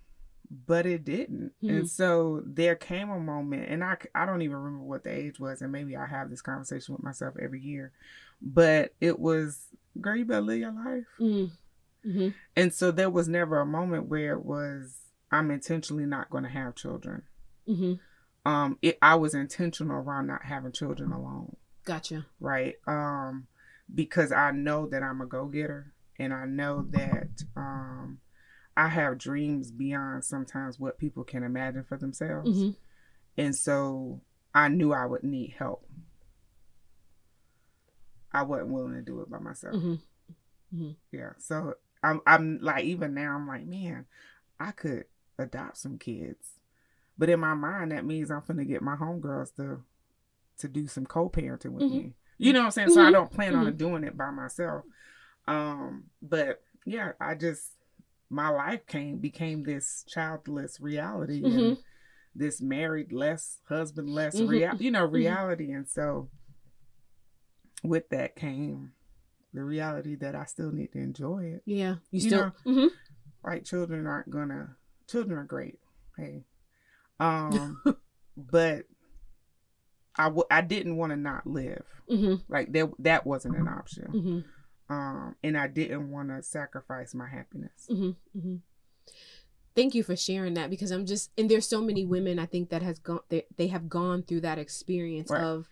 but 0.68 0.86
it 0.86 1.04
didn't. 1.04 1.54
Hmm. 1.62 1.70
And 1.70 1.90
so 1.90 2.44
there 2.46 2.76
came 2.76 3.10
a 3.10 3.20
moment, 3.20 3.68
and 3.68 3.84
I 3.84 3.98
I 4.14 4.26
don't 4.28 4.44
even 4.44 4.58
remember 4.58 4.86
what 4.86 5.04
the 5.04 5.10
age 5.12 5.40
was, 5.40 5.62
and 5.62 5.72
maybe 5.72 5.98
I 5.98 6.06
have 6.06 6.30
this 6.30 6.42
conversation 6.42 6.94
with 6.94 7.04
myself 7.04 7.34
every 7.42 7.60
year, 7.62 7.92
but 8.42 8.94
it 9.02 9.20
was, 9.20 9.68
girl, 10.00 10.16
you 10.16 10.24
better 10.26 10.42
live 10.42 10.60
your 10.60 10.72
life. 10.72 11.06
Mm. 11.20 11.52
hmm 12.04 12.28
And 12.56 12.72
so 12.74 12.92
there 12.92 13.10
was 13.10 13.28
never 13.28 13.60
a 13.60 13.66
moment 13.66 14.08
where 14.08 14.34
it 14.34 14.46
was 14.46 14.98
I'm 15.32 15.50
intentionally 15.50 16.06
not 16.06 16.30
going 16.30 16.44
to 16.44 16.50
have 16.50 16.76
children. 16.76 17.24
hmm 17.66 17.94
Um, 18.46 18.78
it, 18.84 19.00
I 19.02 19.16
was 19.16 19.34
intentional 19.34 19.98
around 19.98 20.28
not 20.28 20.46
having 20.46 20.72
children 20.72 21.12
alone, 21.12 21.56
Gotcha. 21.86 22.26
right? 22.40 22.76
Um, 22.88 23.48
because 23.94 24.32
I 24.32 24.52
know 24.52 24.88
that 24.90 25.04
I'm 25.04 25.22
a 25.22 25.26
go 25.26 25.46
getter, 25.46 25.94
and 26.20 26.34
I 26.34 26.46
know 26.46 26.86
that 26.90 27.44
um, 27.56 28.20
I 28.76 28.88
have 28.90 29.18
dreams 29.20 29.72
beyond 29.72 30.24
sometimes 30.26 30.80
what 30.80 30.98
people 30.98 31.24
can 31.24 31.44
imagine 31.44 31.84
for 31.88 31.98
themselves, 31.98 32.50
hmm 32.60 32.70
and 33.38 33.56
so 33.56 34.22
I 34.54 34.70
knew 34.70 34.94
I 34.94 35.06
would 35.06 35.24
need 35.24 35.56
help. 35.58 35.86
I 38.32 38.44
wasn't 38.44 38.70
willing 38.70 38.94
to 38.96 39.02
do 39.02 39.22
it 39.22 39.30
by 39.30 39.40
myself. 39.40 39.76
hmm 39.76 40.92
Yeah. 41.12 41.32
So 41.38 41.76
I'm 42.04 42.22
I'm 42.26 42.60
like 42.62 42.86
even 42.86 43.14
now 43.14 43.36
I'm 43.36 43.48
like, 43.48 43.66
man, 43.66 44.06
I 44.60 44.72
could 44.72 45.06
adopt 45.38 45.78
some 45.78 45.98
kids. 45.98 46.60
But 47.18 47.30
in 47.30 47.40
my 47.40 47.54
mind 47.54 47.92
that 47.92 48.06
means 48.06 48.32
I'm 48.32 48.44
gonna 48.48 48.66
get 48.66 48.82
my 48.82 48.96
homegirls 48.96 49.56
to 49.56 49.82
to 50.60 50.68
do 50.68 50.88
some 50.88 51.06
co 51.06 51.30
parenting 51.30 51.72
with 51.72 51.86
Mhm. 51.86 51.92
me. 51.92 52.14
You 52.38 52.54
know 52.54 52.60
what 52.60 52.66
I'm 52.66 52.72
saying? 52.72 52.90
So 52.90 53.02
I 53.02 53.10
Mhm. 53.10 53.14
don't 53.14 53.32
plan 53.32 53.56
on 53.56 53.78
doing 53.78 54.04
it 54.04 54.18
by 54.18 54.30
myself. 54.32 54.84
Um, 55.48 56.06
but 56.22 56.62
yeah, 56.86 57.14
I 57.20 57.36
just 57.36 57.72
my 58.30 58.50
life 58.50 58.86
came 58.88 59.18
became 59.20 59.64
this 59.64 60.04
childless 60.08 60.80
reality 60.80 61.44
and 61.46 61.54
Mhm. 61.78 61.78
this 62.34 62.60
married 62.62 63.12
less 63.12 63.60
husband 63.70 64.10
less 64.10 64.36
Mhm. 64.36 64.48
real 64.50 64.72
you 64.80 64.92
know 64.92 65.06
reality 65.06 65.72
and 65.72 65.88
so 65.88 66.30
with 67.84 68.10
that 68.10 68.36
came 68.36 68.92
the 69.54 69.64
reality 69.64 70.16
that 70.16 70.36
I 70.36 70.46
still 70.46 70.72
need 70.72 70.92
to 70.94 71.00
enjoy 71.00 71.46
it. 71.46 71.62
Yeah. 71.66 71.96
You 72.12 72.20
You 72.20 72.20
still. 72.22 72.52
hmm 72.66 72.88
Right? 73.44 73.64
Children 73.64 74.06
aren't 74.08 74.30
gonna. 74.30 74.76
Children 75.08 75.38
are 75.38 75.46
great. 75.46 75.80
Hey, 76.18 76.44
um, 77.20 77.82
but 78.36 78.86
I 80.18 80.26
w- 80.26 80.46
I 80.50 80.62
didn't 80.62 80.98
want 80.98 81.12
to 81.12 81.18
not 81.18 81.46
live. 81.48 81.84
hmm 82.10 82.36
Like 82.48 82.72
that 82.74 82.92
that 83.00 83.26
wasn't 83.28 83.56
an 83.58 83.68
option. 83.68 84.06
hmm 84.06 84.40
Um, 84.94 85.36
and 85.44 85.58
I 85.58 85.68
didn't 85.68 86.12
want 86.12 86.30
to 86.30 86.42
sacrifice 86.44 87.14
my 87.14 87.28
happiness. 87.28 87.88
hmm 87.88 88.12
hmm 88.40 88.56
Thank 89.76 89.94
you 89.94 90.04
for 90.04 90.16
sharing 90.16 90.54
that 90.54 90.70
because 90.70 90.92
I'm 90.92 91.06
just 91.06 91.32
and 91.38 91.50
there's 91.52 91.68
so 91.68 91.82
many 91.82 92.06
women 92.06 92.40
I 92.40 92.46
think 92.46 92.70
that 92.70 92.82
has 92.82 92.98
gone 93.00 93.20
they, 93.30 93.44
they 93.58 93.68
have 93.68 93.90
gone 93.90 94.24
through 94.24 94.42
that 94.42 94.58
experience 94.58 95.30
Right. 95.30 95.42
of 95.44 95.68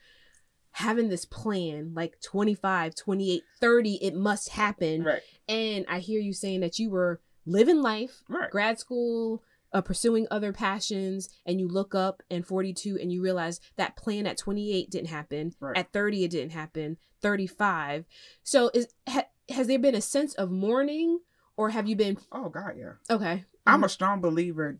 having 0.72 1.08
this 1.08 1.24
plan 1.24 1.94
like 1.94 2.20
25, 2.20 2.96
28, 2.96 3.44
30 3.62 3.94
it 4.02 4.16
must 4.16 4.50
happen 4.50 5.04
Right. 5.04 5.22
and 5.48 5.86
I 5.88 6.00
hear 6.00 6.20
you 6.20 6.34
saying 6.34 6.60
that 6.62 6.80
you 6.80 6.90
were 6.90 7.22
living 7.46 7.82
life, 7.82 8.24
Right. 8.28 8.50
grad 8.50 8.78
school, 8.80 9.42
uh, 9.74 9.82
pursuing 9.82 10.28
other 10.30 10.54
passions 10.54 11.30
and 11.46 11.60
you 11.60 11.68
look 11.68 11.96
up 11.96 12.22
and 12.30 12.46
42 12.46 12.98
and 13.02 13.12
you 13.12 13.22
realize 13.22 13.60
that 13.76 13.96
plan 13.96 14.28
at 14.28 14.38
28 14.38 14.90
didn't 14.90 15.10
happen. 15.10 15.54
Right. 15.60 15.78
At 15.78 15.92
30 15.92 16.24
it 16.24 16.32
didn't 16.32 16.52
happen. 16.52 16.98
35. 17.22 18.06
So 18.44 18.70
is 18.74 18.88
ha, 19.08 19.24
has 19.50 19.68
there 19.68 19.80
been 19.80 19.96
a 19.96 20.02
sense 20.02 20.34
of 20.36 20.52
mourning 20.52 21.20
or 21.58 21.70
have 21.72 21.88
you 21.88 21.96
been 21.96 22.18
Oh 22.32 22.50
God, 22.50 22.74
yeah. 22.78 22.94
okay? 23.10 23.46
I'm 23.66 23.84
a 23.84 23.90
strong 23.90 24.22
believer 24.22 24.80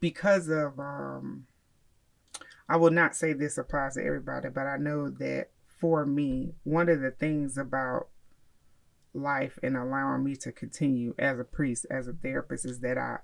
because 0.00 0.48
of 0.48 0.78
um 0.78 1.46
I 2.68 2.76
will 2.76 2.92
not 2.92 3.16
say 3.16 3.32
this 3.32 3.58
applies 3.58 3.94
to 3.94 4.04
everybody, 4.04 4.48
but 4.48 4.66
I 4.66 4.76
know 4.76 5.10
that 5.10 5.48
for 5.66 6.06
me, 6.06 6.54
one 6.62 6.88
of 6.88 7.00
the 7.00 7.10
things 7.10 7.58
about 7.58 8.08
life 9.12 9.58
and 9.62 9.76
allowing 9.76 10.22
me 10.22 10.36
to 10.36 10.52
continue 10.52 11.14
as 11.18 11.40
a 11.40 11.44
priest, 11.44 11.86
as 11.90 12.06
a 12.06 12.12
therapist, 12.12 12.64
is 12.64 12.78
that 12.80 12.96
I 12.96 13.18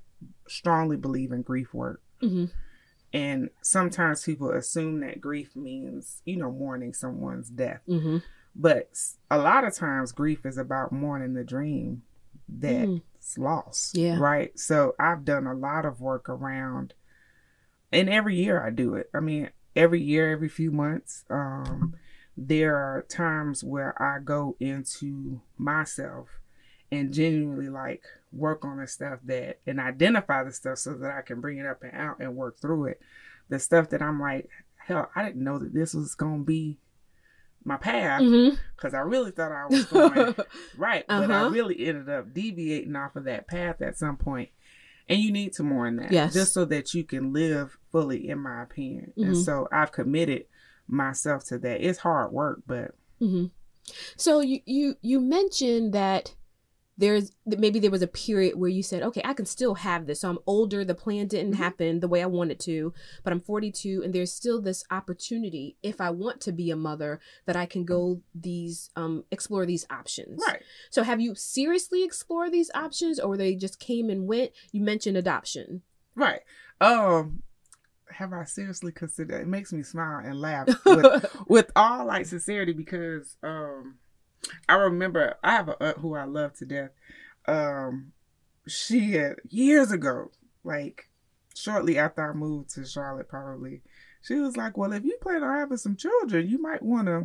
strongly 0.49 0.97
believe 0.97 1.33
in 1.33 1.43
grief 1.43 1.73
work. 1.75 2.03
Mhm. 2.23 2.51
And 3.13 3.51
sometimes 3.63 4.25
people 4.25 4.51
assume 4.51 5.01
that 5.01 5.21
grief 5.21 5.55
means, 5.57 6.23
you 6.25 6.37
know, 6.37 6.51
mourning 6.51 6.93
someone's 6.93 7.49
death. 7.49 7.81
Mm-hmm. 7.89 8.19
But 8.55 8.91
a 9.31 9.39
lot 9.39 9.65
of 9.65 9.75
times 9.75 10.13
grief 10.13 10.45
is 10.45 10.59
about 10.59 10.93
mourning 10.93 11.35
the 11.35 11.45
dream 11.45 12.03
that's 12.49 12.87
Mm. 12.89 13.03
lost. 13.39 13.97
Yeah. 13.97 14.19
Right. 14.19 14.59
So 14.59 14.95
I've 14.99 15.25
done 15.25 15.47
a 15.47 15.55
lot 15.55 15.85
of 15.85 16.01
work 16.01 16.29
around 16.29 16.95
and 17.93 18.09
every 18.11 18.37
year 18.37 18.63
I 18.63 18.71
do 18.71 18.95
it. 18.95 19.09
I 19.15 19.21
mean, 19.21 19.51
every 19.75 20.01
year, 20.03 20.31
every 20.33 20.49
few 20.49 20.71
months, 20.71 21.25
um, 21.31 21.95
there 22.37 22.77
are 22.77 23.03
times 23.09 23.63
where 23.63 24.01
I 24.03 24.19
go 24.21 24.57
into 24.61 25.41
myself 25.57 26.29
and 26.93 27.13
genuinely 27.13 27.69
like 27.69 28.03
work 28.33 28.65
on 28.65 28.79
the 28.79 28.87
stuff 28.87 29.19
that 29.25 29.59
and 29.67 29.81
identify 29.81 30.45
the 30.45 30.53
stuff 30.53 30.79
so 30.79 30.95
that 30.95 31.11
I 31.11 31.23
can 31.23 31.41
bring 31.41 31.59
it 31.59 31.67
up 31.67 31.83
and 31.83 31.95
out 31.95 32.21
and 32.21 32.37
work 32.37 32.59
through 32.61 32.87
it. 32.87 33.01
The 33.49 33.59
stuff 33.59 33.91
that 33.91 34.03
I'm 34.03 34.21
like, 34.21 34.49
hell, 34.77 35.11
I 35.15 35.25
didn't 35.25 35.45
know 35.45 35.59
that 35.59 35.75
this 35.75 35.95
was 35.95 36.15
gonna 36.15 36.43
be 36.45 36.79
my 37.65 37.77
path 37.77 38.23
Mm-hmm. 38.23 38.57
because 38.77 38.95
I 38.95 38.99
really 39.01 39.31
thought 39.33 39.51
I 39.53 39.67
was 39.67 39.85
going 39.87 40.35
right, 40.77 41.05
but 41.09 41.31
I 41.31 41.41
Uh-huh. 41.41 41.51
really 41.51 41.87
ended 41.87 42.09
up 42.09 42.33
deviating 42.33 42.95
off 42.95 43.17
of 43.17 43.25
that 43.25 43.49
path 43.49 43.81
at 43.83 43.97
some 43.99 44.17
point. 44.17 44.51
And 45.09 45.21
you 45.21 45.31
need 45.33 45.53
to 45.55 45.63
mourn 45.63 45.97
that. 45.97 46.11
Yes. 46.13 46.35
Just 46.35 46.53
so 46.53 46.65
that 46.65 46.93
you 46.93 47.05
can 47.05 47.33
live 47.33 47.79
fully, 47.93 48.29
in 48.29 48.41
my 48.41 48.63
opinion. 48.63 49.13
And 49.17 49.31
Mhm. 49.37 49.45
so 49.45 49.69
I've 49.71 49.93
committed 49.93 50.47
myself 50.89 51.45
to 51.47 51.59
that. 51.59 51.81
It's 51.81 52.01
hard 52.01 52.33
work, 52.33 52.63
but 52.67 52.93
hmm 53.21 53.47
So 54.17 54.41
you 54.41 54.61
you 54.67 54.97
you 55.03 55.21
mentioned 55.21 55.93
that 55.93 56.35
there's 56.99 57.31
maybe 57.45 57.79
there 57.79 57.91
was 57.91 58.01
a 58.01 58.07
period 58.07 58.57
where 58.57 58.71
you 58.71 58.83
said, 58.83 59.03
okay, 59.03 59.21
I 59.25 59.35
can 59.35 59.45
still 59.45 59.75
have 59.75 60.07
this. 60.07 60.21
So 60.21 60.31
I'm 60.31 60.39
older. 60.47 60.83
The 60.85 60.95
plan 60.95 61.27
didn't 61.27 61.53
Mhm. 61.53 61.57
happen 61.57 62.01
the 62.01 62.09
way 62.09 62.23
I 62.23 62.27
wanted 62.27 62.59
to, 62.61 62.95
but 63.23 63.33
I'm 63.35 63.41
42, 63.43 64.03
and 64.03 64.15
there's 64.15 64.33
still 64.33 64.63
this 64.63 64.83
opportunity 64.91 65.77
if 65.83 66.01
I 66.01 66.09
want 66.11 66.41
to 66.43 66.53
be 66.53 66.71
a 66.71 66.77
mother 66.77 67.21
that 67.45 67.55
I 67.57 67.67
can 67.67 67.85
go 67.85 68.23
these 68.35 68.89
um 68.97 69.25
explore 69.31 69.67
these 69.67 69.87
options. 69.91 70.43
right. 70.47 70.63
So 70.91 71.03
have 71.03 71.21
you 71.21 71.35
seriously 71.35 72.03
explored 72.03 72.53
these 72.53 72.71
options, 72.75 73.21
or 73.21 73.37
they 73.37 73.55
just 73.55 73.79
came 73.79 74.09
and 74.09 74.27
went? 74.27 74.53
You 74.73 74.81
mentioned 74.83 75.17
adoption. 75.19 75.83
Right. 76.15 76.41
Um 76.81 77.43
have 78.09 78.33
I 78.33 78.45
seriously 78.45 78.93
considered 78.93 79.43
it 79.43 79.49
makes 79.49 79.73
me 79.73 79.83
smile 79.83 80.25
and 80.25 80.41
laugh 80.41 80.69
with, 80.87 81.27
with 81.49 81.71
all 81.77 82.07
like 82.07 82.25
sincerity 82.25 82.73
because 82.73 83.37
um 83.43 83.99
I 84.69 84.75
remember 84.75 85.37
I 85.43 85.53
have 85.53 85.69
a 85.69 85.83
aunt 85.83 85.99
who 85.99 86.15
I 86.15 86.25
love 86.25 86.55
to 86.55 86.67
death. 86.67 86.91
Um 87.47 88.13
she 88.67 89.13
had 89.13 89.37
years 89.49 89.93
ago, 89.93 90.31
like 90.65 91.09
shortly 91.55 91.99
after 91.99 92.29
I 92.31 92.35
moved 92.35 92.71
to 92.75 92.85
Charlotte 92.85 93.29
probably, 93.29 93.83
she 94.23 94.35
was 94.35 94.57
like, 94.57 94.77
Well 94.77 94.93
if 94.93 95.05
you 95.05 95.17
plan 95.21 95.43
on 95.43 95.57
having 95.57 95.77
some 95.77 95.97
children, 95.97 96.49
you 96.49 96.61
might 96.61 96.83
wanna 96.83 97.23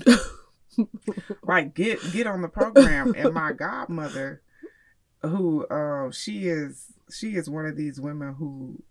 like 1.43 1.73
get 1.73 1.99
get 2.11 2.27
on 2.27 2.41
the 2.41 2.47
program. 2.47 3.13
And 3.17 3.33
my 3.33 3.53
godmother 3.53 4.41
who 5.21 5.67
um 5.69 6.11
she 6.11 6.47
is 6.47 6.87
she 7.11 7.35
is 7.35 7.49
one 7.49 7.65
of 7.65 7.75
these 7.75 7.99
women 7.99 8.33
who 8.35 8.81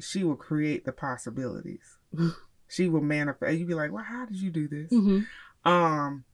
she 0.00 0.24
will 0.24 0.36
create 0.36 0.84
the 0.84 0.92
possibilities. 0.92 1.98
She 2.66 2.88
will 2.88 3.02
manifest 3.02 3.58
you'd 3.58 3.68
be 3.68 3.74
like 3.74 3.92
well 3.92 4.02
how 4.02 4.24
did 4.24 4.36
you 4.36 4.50
do 4.50 4.66
this? 4.66 4.90
Hmm 4.90 5.20
um 5.64 6.24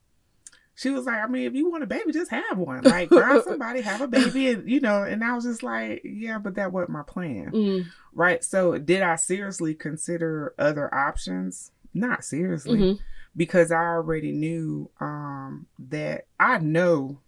she 0.81 0.91
was 0.91 1.05
like 1.05 1.19
i 1.23 1.27
mean 1.27 1.47
if 1.47 1.55
you 1.55 1.71
want 1.71 1.83
a 1.83 1.87
baby 1.87 2.11
just 2.13 2.31
have 2.31 2.57
one. 2.57 2.85
Like 2.85 3.11
find 3.11 3.43
somebody 3.45 3.83
have 3.83 4.01
a 4.01 4.09
baby 4.09 4.49
and 4.49 4.69
you 4.69 4.81
know 4.81 5.03
and 5.03 5.23
i 5.23 5.35
was 5.35 5.45
just 5.45 5.63
like 5.63 6.01
yeah 6.05 6.39
but 6.39 6.55
that 6.55 6.73
wasn't 6.73 6.91
my 6.91 7.03
plan. 7.03 7.53
Mm. 7.61 7.87
Right? 8.13 8.43
So 8.43 8.79
did 8.79 9.03
i 9.03 9.17
seriously 9.17 9.75
consider 9.75 10.55
other 10.59 10.93
options? 10.95 11.71
Not 11.93 12.25
seriously. 12.25 12.81
Hmm 12.81 12.93
because 13.37 13.71
I 13.71 13.77
already 13.81 14.33
knew 14.33 14.91
um, 15.01 15.67
that 15.79 16.27
I 16.41 16.59
know 16.59 17.21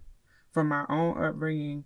from 0.50 0.66
my 0.68 0.84
own 0.88 1.22
upbringing, 1.22 1.84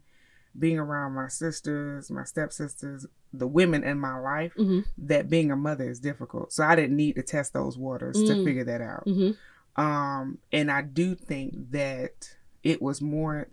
being 0.59 0.79
around 0.79 1.13
my 1.13 1.29
sisters, 1.29 2.11
my 2.11 2.25
stepsisters, 2.25 3.05
the 3.33 3.47
women 3.47 3.85
in 3.85 3.99
my 3.99 4.19
life, 4.19 4.53
hmm 4.57 4.81
that 4.99 5.29
being 5.29 5.51
a 5.51 5.57
mother 5.57 5.89
is 5.91 6.01
difficult. 6.01 6.51
So 6.53 6.65
I 6.65 6.75
didn't 6.77 6.97
need 6.97 7.17
to 7.17 7.23
test 7.23 7.53
those 7.53 7.77
waters 7.77 8.23
to 8.23 8.35
Mm. 8.35 8.45
figure 8.45 8.65
that 8.65 8.81
out. 8.81 9.05
hmm 9.05 9.33
Um, 9.77 10.39
and 10.53 10.71
I 10.71 10.83
do 10.83 11.15
think 11.15 11.71
that 11.73 12.37
it 12.63 12.81
was 12.81 13.03
more, 13.03 13.49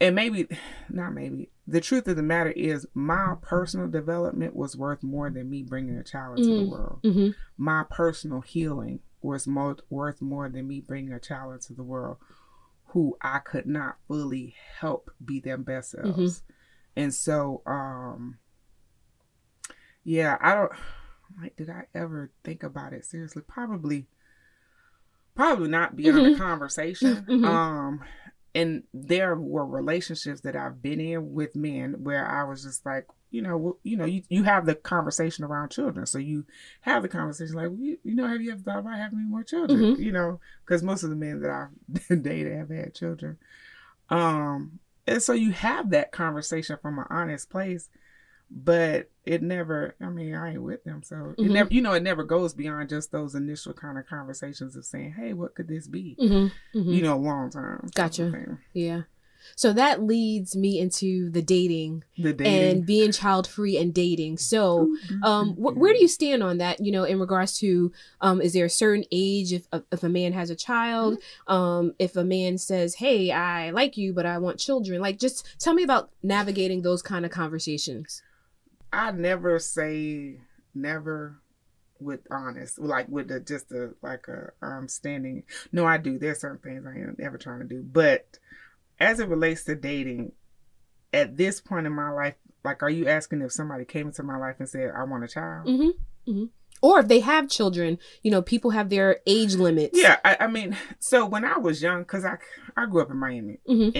and 0.00 0.14
maybe, 0.14 0.46
not 0.88 1.12
maybe, 1.12 1.50
the 1.66 1.80
truth 1.80 2.06
of 2.06 2.16
the 2.16 2.22
matter 2.22 2.50
is 2.50 2.86
my 2.94 3.34
personal 3.42 3.88
development 3.88 4.54
was 4.54 4.76
worth 4.76 5.02
more 5.02 5.28
than 5.30 5.50
me 5.50 5.62
bringing 5.62 5.96
a 5.96 6.04
child 6.04 6.38
into 6.38 6.54
the 6.54 6.62
Mm. 6.62 6.68
world 6.68 7.00
hmm 7.02 7.30
my 7.58 7.84
personal 7.90 8.42
healing 8.42 9.00
was 9.22 9.46
mo- 9.46 9.74
worth 9.90 10.20
more 10.20 10.48
than 10.48 10.68
me 10.68 10.80
bringing 10.80 11.12
a 11.12 11.18
child 11.18 11.54
into 11.54 11.72
the 11.72 11.82
world 11.82 12.18
who 12.88 13.16
I 13.22 13.38
could 13.40 13.66
not 13.66 13.96
fully 14.06 14.54
help 14.78 15.10
be 15.24 15.40
their 15.40 15.56
best 15.56 15.90
selves. 15.92 16.42
And 16.94 17.12
so, 17.12 17.62
um, 17.66 18.38
yeah, 20.04 20.36
I 20.40 20.54
don't 20.54 20.72
like, 21.40 21.56
did 21.56 21.70
I 21.70 21.84
ever 21.94 22.30
think 22.44 22.62
about 22.62 22.92
it 22.92 23.04
seriously? 23.04 23.42
Probably, 23.46 24.06
probably 25.36 25.68
not 25.68 25.94
beyond 25.94 26.18
Mhm. 26.18 26.32
the 26.32 26.38
conversation. 26.38 27.24
Mhm. 27.28 27.44
Um, 27.46 28.00
and 28.54 28.84
there 28.94 29.36
were 29.36 29.66
relationships 29.66 30.40
that 30.40 30.56
I've 30.56 30.80
been 30.82 30.98
in 30.98 31.34
with 31.34 31.54
men 31.54 32.02
where 32.02 32.26
I 32.26 32.42
was 32.44 32.62
just 32.64 32.84
like, 32.86 33.06
you 33.30 33.42
know, 33.42 33.56
well, 33.58 33.78
you 33.82 33.98
know, 33.98 34.06
you, 34.06 34.22
you 34.30 34.44
have 34.44 34.64
the 34.64 34.74
conversation 34.74 35.44
around 35.44 35.68
children, 35.70 36.06
so 36.06 36.16
you 36.18 36.46
have 36.80 37.02
the 37.02 37.08
conversation 37.08 37.54
like, 37.54 37.68
well, 37.68 37.78
you, 37.78 37.98
you 38.02 38.14
know, 38.14 38.26
have 38.26 38.40
you 38.40 38.52
ever 38.52 38.62
thought 38.62 38.78
about 38.78 38.96
having 38.96 39.18
any 39.18 39.28
more 39.28 39.42
children? 39.44 39.78
Mhm. 39.78 39.98
You 39.98 40.10
know, 40.12 40.40
because 40.64 40.82
most 40.82 41.02
of 41.02 41.10
the 41.10 41.16
men 41.16 41.40
that 41.42 41.50
I've 41.50 42.22
dated 42.22 42.56
have 42.56 42.70
had 42.70 42.94
children. 42.94 43.36
Um, 44.08 44.78
and 45.06 45.22
so 45.22 45.32
you 45.34 45.52
have 45.52 45.90
that 45.90 46.12
conversation 46.12 46.78
from 46.80 46.98
an 46.98 47.04
honest 47.10 47.50
place, 47.50 47.88
but 48.50 49.10
it 49.24 49.42
never. 49.42 49.94
I 50.00 50.08
mean, 50.08 50.34
I 50.34 50.52
ain't 50.52 50.62
with 50.62 50.84
them, 50.84 51.02
so 51.02 51.34
it 51.36 51.42
Mhm. 51.42 51.50
never. 51.52 51.68
You 51.72 51.80
know, 51.82 51.92
it 51.92 52.02
never 52.02 52.22
goes 52.24 52.54
beyond 52.54 52.88
just 52.88 53.10
those 53.12 53.34
initial 53.34 53.72
kind 53.72 53.98
of 53.98 54.06
conversations 54.06 54.76
of 54.76 54.84
saying, 54.84 55.14
"Hey, 55.18 55.32
what 55.32 55.54
could 55.54 55.68
this 55.68 55.86
be?" 55.88 56.14
hmm 56.18 56.46
hmm 56.72 56.92
You 56.92 57.02
know, 57.02 57.18
long 57.18 57.50
term. 57.50 57.88
Gotcha. 57.94 58.32
Yeah. 58.72 59.02
So 59.54 59.72
that 59.74 60.02
leads 60.02 60.56
me 60.56 60.80
into 60.80 61.30
the 61.30 61.40
dating 61.40 62.02
The 62.18 62.32
dating. 62.32 62.70
and 62.72 62.86
being 62.86 63.12
child 63.12 63.46
free 63.46 63.76
and 63.78 63.94
dating. 63.94 64.38
So, 64.38 64.96
um, 65.22 65.52
wh- 65.54 65.76
where 65.76 65.92
do 65.92 66.00
you 66.00 66.08
stand 66.08 66.42
on 66.42 66.58
that? 66.58 66.80
You 66.84 66.90
know, 66.90 67.04
in 67.04 67.20
regards 67.20 67.56
to, 67.58 67.92
um, 68.20 68.40
is 68.40 68.54
there 68.54 68.64
a 68.64 68.70
certain 68.70 69.04
age 69.12 69.52
if 69.52 69.68
if 69.92 70.02
a 70.02 70.08
man 70.08 70.32
has 70.32 70.50
a 70.50 70.56
child, 70.56 71.18
um, 71.46 71.94
if 72.00 72.16
a 72.16 72.24
man 72.24 72.58
says, 72.58 72.96
"Hey, 72.96 73.30
I 73.30 73.70
like 73.70 73.96
you, 73.96 74.12
but 74.12 74.26
I 74.26 74.38
want 74.38 74.58
children," 74.58 75.00
like, 75.00 75.18
just 75.18 75.46
tell 75.60 75.74
me 75.74 75.84
about 75.84 76.10
navigating 76.24 76.82
those 76.82 77.02
kind 77.02 77.24
of 77.24 77.30
conversations. 77.30 78.22
I 78.96 79.10
never 79.10 79.58
say 79.58 80.40
never 80.74 81.40
with 82.00 82.20
honest, 82.30 82.78
like 82.78 83.08
with 83.08 83.28
the 83.28 83.40
just 83.40 83.70
a 83.70 83.90
like 84.02 84.26
a 84.28 84.52
um 84.66 84.88
standing. 84.88 85.44
No, 85.70 85.84
I 85.86 85.98
do. 85.98 86.18
There's 86.18 86.40
certain 86.40 86.58
things 86.58 86.86
I 86.86 86.98
am 86.98 87.14
never 87.18 87.36
trying 87.36 87.60
to 87.60 87.66
do, 87.66 87.82
but 87.82 88.38
as 88.98 89.20
it 89.20 89.28
relates 89.28 89.64
to 89.64 89.74
dating, 89.74 90.32
at 91.12 91.36
this 91.36 91.60
point 91.60 91.86
in 91.86 91.92
my 91.92 92.10
life, 92.10 92.34
like, 92.64 92.82
are 92.82 92.90
you 92.90 93.06
asking 93.06 93.42
if 93.42 93.52
somebody 93.52 93.84
came 93.84 94.06
into 94.08 94.22
my 94.22 94.38
life 94.38 94.56
and 94.58 94.68
said, 94.68 94.90
"I 94.96 95.04
want 95.04 95.24
a 95.24 95.28
child"? 95.28 95.68
hmm 95.68 95.90
hmm 96.24 96.44
Or 96.80 97.00
if 97.00 97.08
they 97.08 97.20
have 97.20 97.50
children, 97.50 97.98
you 98.22 98.30
know, 98.30 98.40
people 98.40 98.70
have 98.70 98.88
their 98.88 99.18
age 99.26 99.56
limits. 99.56 100.00
Yeah, 100.00 100.16
I, 100.24 100.38
I 100.40 100.46
mean, 100.46 100.74
so 100.98 101.26
when 101.26 101.44
I 101.44 101.58
was 101.58 101.82
young, 101.82 102.00
because 102.00 102.24
I 102.24 102.38
I 102.76 102.86
grew 102.86 103.02
up 103.02 103.10
in 103.10 103.18
Miami, 103.18 103.58
hmm 103.66 103.90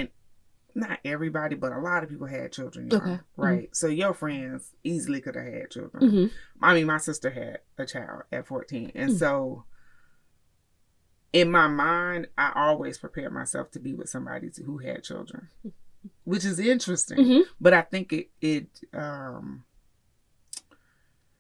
not 0.77 0.99
everybody, 1.05 1.57
but 1.57 1.73
a 1.73 1.79
lot 1.79 2.05
of 2.05 2.11
people 2.11 2.27
had 2.27 2.53
children. 2.53 2.93
Okay. 2.93 3.19
right? 3.37 3.75
So 3.75 3.87
your 3.89 4.13
friends 4.15 4.75
easily 4.85 5.21
could 5.21 5.35
have 5.35 5.47
had 5.53 5.71
children. 5.71 6.09
hmm 6.11 6.27
I 6.63 6.75
mean, 6.75 6.87
my 6.87 6.99
sister 6.99 7.31
had 7.31 7.61
a 7.79 7.87
child 7.87 8.23
at 8.31 8.47
14. 8.47 8.93
And 8.95 9.11
Mm. 9.11 9.19
so 9.19 9.65
in 11.33 11.51
my 11.51 11.67
mind, 11.67 12.29
I 12.39 12.53
always 12.55 12.99
prepared 12.99 13.33
myself 13.33 13.71
to 13.73 13.81
be 13.81 13.95
with 13.95 14.09
somebody 14.09 14.51
who 14.65 14.79
had 14.79 15.03
children, 15.03 15.49
which 16.25 16.45
is 16.45 16.59
interesting. 16.59 17.25
hmm 17.25 17.41
But 17.61 17.75
I 17.75 17.83
think 17.83 18.13
it, 18.13 18.31
it, 18.41 18.69
um, 18.93 19.65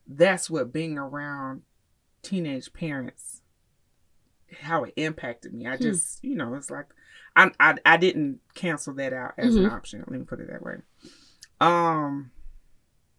that's 0.06 0.48
what 0.48 0.72
being 0.72 0.96
around 0.98 1.62
teenage 2.22 2.72
parents, 2.72 3.42
how 4.60 4.84
it 4.84 4.92
impacted 4.96 5.52
me. 5.54 5.66
I 5.66 5.76
Hmm. 5.76 5.82
just, 5.82 6.22
you 6.24 6.34
know, 6.36 6.54
it's 6.54 6.70
like, 6.70 6.86
I, 7.36 7.50
I, 7.60 7.74
I 7.84 7.96
didn't 7.98 8.40
cancel 8.54 8.94
that 8.94 9.12
out 9.12 9.34
as 9.36 9.54
an 9.56 9.64
Mhm. 9.64 9.72
option. 9.72 10.00
Let 10.00 10.08
me 10.18 10.24
put 10.24 10.40
it 10.40 10.48
that 10.50 10.62
way. 10.62 10.76
Um, 11.60 12.30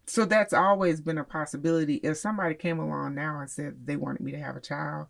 so 0.08 0.26
that's 0.26 0.54
always 0.54 1.00
been 1.02 1.18
a 1.18 1.24
possibility. 1.24 1.96
If 1.96 2.18
somebody 2.18 2.56
came 2.56 2.80
along 2.80 3.16
now 3.16 3.40
and 3.40 3.50
said 3.50 3.86
they 3.86 3.96
wanted 3.96 4.22
me 4.22 4.32
to 4.32 4.40
have 4.40 4.56
a 4.56 4.62
child, 4.62 5.08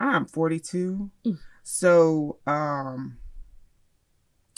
I'm 0.00 0.26
42. 0.26 1.10
Mm. 1.26 1.38
So 1.64 2.38
um 2.46 3.18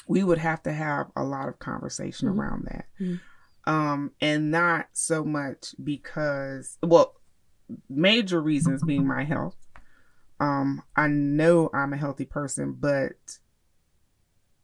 we 0.07 0.25
would 0.25 0.39
have 0.39 0.63
to 0.65 0.73
have 0.73 1.07
a 1.17 1.23
lot 1.23 1.49
of 1.49 1.59
conversation 1.59 2.29
Mhm. 2.29 2.37
around 2.37 2.65
that. 2.67 2.87
Mhm. 3.01 3.21
Um 3.65 4.13
and 4.21 4.51
not 4.51 4.89
so 4.93 5.25
much 5.25 5.75
because 5.83 6.77
well, 6.83 7.15
major 7.89 8.41
reasons 8.41 8.83
being 8.83 9.07
my 9.07 9.25
health. 9.25 9.57
Um 10.41 10.83
I 10.97 11.07
know 11.07 11.71
I'm 11.73 11.93
a 11.93 11.97
healthy 11.97 12.25
person, 12.25 12.73
but 12.73 13.39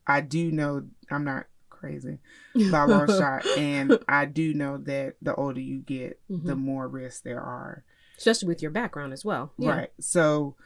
I 0.06 0.20
do 0.20 0.50
know 0.52 0.84
I'm 1.10 1.24
not 1.24 1.46
crazy 1.70 2.18
by 2.70 2.82
a 2.82 2.86
long 2.86 3.06
shot. 3.08 3.44
And 3.56 3.98
I 4.08 4.24
do 4.26 4.54
know 4.54 4.78
that 4.78 5.16
the 5.20 5.34
older 5.34 5.60
you 5.60 5.78
get, 5.80 6.20
the 6.28 6.54
Mhm. 6.54 6.58
more 6.58 6.88
risks 6.88 7.20
there 7.20 7.40
are. 7.40 7.84
Especially 8.18 8.48
with 8.48 8.62
your 8.62 8.70
background 8.70 9.12
as 9.12 9.24
well. 9.24 9.52
Yeah. 9.58 9.70
Right. 9.76 9.90
So 10.00 10.56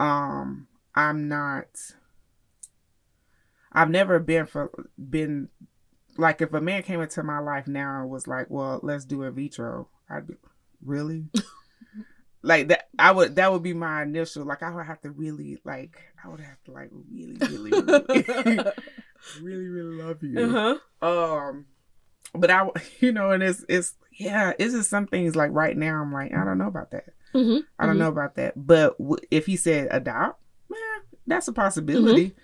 um 0.00 0.68
I'm 0.94 1.28
not 1.28 1.66
I've 3.72 3.90
never 3.90 4.18
been 4.18 4.46
for 4.46 4.70
been 4.98 5.48
like 6.16 6.40
if 6.42 6.52
a 6.52 6.60
man 6.60 6.82
came 6.82 7.00
into 7.00 7.22
my 7.22 7.38
life 7.38 7.66
now 7.66 8.00
and 8.02 8.10
was 8.10 8.26
like, 8.26 8.46
Well, 8.50 8.80
let's 8.82 9.04
do 9.04 9.22
in 9.22 9.34
vitro, 9.34 9.88
I'd 10.10 10.26
be 10.26 10.34
really? 10.84 11.26
like 12.48 12.68
that 12.68 12.88
I 12.98 13.12
would 13.12 13.36
that 13.36 13.52
would 13.52 13.62
be 13.62 13.74
my 13.74 14.02
initial 14.02 14.44
like 14.44 14.62
I 14.62 14.70
would 14.74 14.86
have 14.86 15.00
to 15.02 15.10
really 15.10 15.58
like 15.64 16.00
I 16.24 16.28
would 16.28 16.40
have 16.40 16.62
to 16.64 16.72
like 16.72 16.90
really, 17.12 17.36
really, 17.38 17.70
really 17.70 18.64
really, 19.40 19.68
really 19.68 19.94
love 20.02 20.22
you. 20.22 20.40
uh-huh. 20.56 21.06
Um, 21.06 21.66
but 22.34 22.50
I, 22.50 22.68
you 23.00 23.12
know, 23.12 23.30
and 23.30 23.42
it's 23.42 23.64
it's 23.68 23.94
yeah, 24.18 24.52
it's 24.58 24.74
just 24.74 24.90
some 24.90 25.06
things 25.06 25.36
like 25.36 25.50
right 25.52 25.76
now 25.76 26.00
I'm 26.02 26.12
like 26.12 26.32
I 26.34 26.44
don't 26.44 26.58
know 26.58 26.66
about 26.68 26.90
that. 26.92 27.04
Mm-hmm. 27.34 27.58
I 27.78 27.86
don't 27.86 27.96
Mhm. 27.96 27.98
know 27.98 28.08
about 28.08 28.36
that. 28.36 28.54
But 28.56 28.96
w- 28.98 29.18
if 29.30 29.44
he 29.46 29.56
said 29.56 29.88
adopt, 29.90 30.40
man, 30.70 31.00
that's 31.26 31.46
a 31.48 31.52
possibility. 31.52 32.34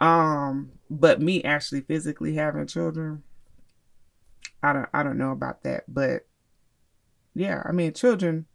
Um, 0.00 0.72
but 0.90 1.22
me 1.22 1.42
actually 1.44 1.82
physically 1.82 2.34
having 2.34 2.66
children, 2.66 3.22
I 4.62 4.72
don't 4.72 4.88
I 4.92 5.02
don't 5.04 5.18
know 5.18 5.30
about 5.30 5.62
that. 5.62 5.84
But 5.86 6.26
yeah, 7.34 7.62
I 7.64 7.72
mean 7.72 7.92
children. 7.92 8.46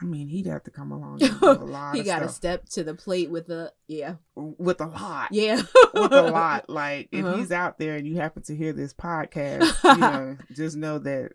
I 0.00 0.04
mean, 0.06 0.28
he'd 0.28 0.46
have 0.46 0.62
to 0.64 0.70
come 0.70 0.92
along 0.92 1.22
and 1.22 1.42
a 1.42 1.52
lot 1.64 1.94
He 1.94 2.02
got 2.02 2.20
to 2.20 2.28
step 2.30 2.66
to 2.70 2.82
the 2.82 2.94
plate 2.94 3.30
with 3.30 3.50
a 3.50 3.72
yeah, 3.86 4.14
with 4.34 4.80
a 4.80 4.86
lot. 4.86 5.28
yeah, 5.32 5.60
with 5.94 6.12
a 6.12 6.22
lot. 6.22 6.64
Like 6.70 7.08
if 7.12 7.24
Uh-huh. 7.24 7.36
he's 7.36 7.52
out 7.52 7.78
there 7.78 7.96
and 7.96 8.06
you 8.06 8.16
happen 8.16 8.42
to 8.44 8.56
hear 8.56 8.72
this 8.72 8.94
podcast, 8.94 9.74
you 9.84 10.00
know, 10.00 10.36
just 10.52 10.76
know 10.76 10.98
that 11.00 11.32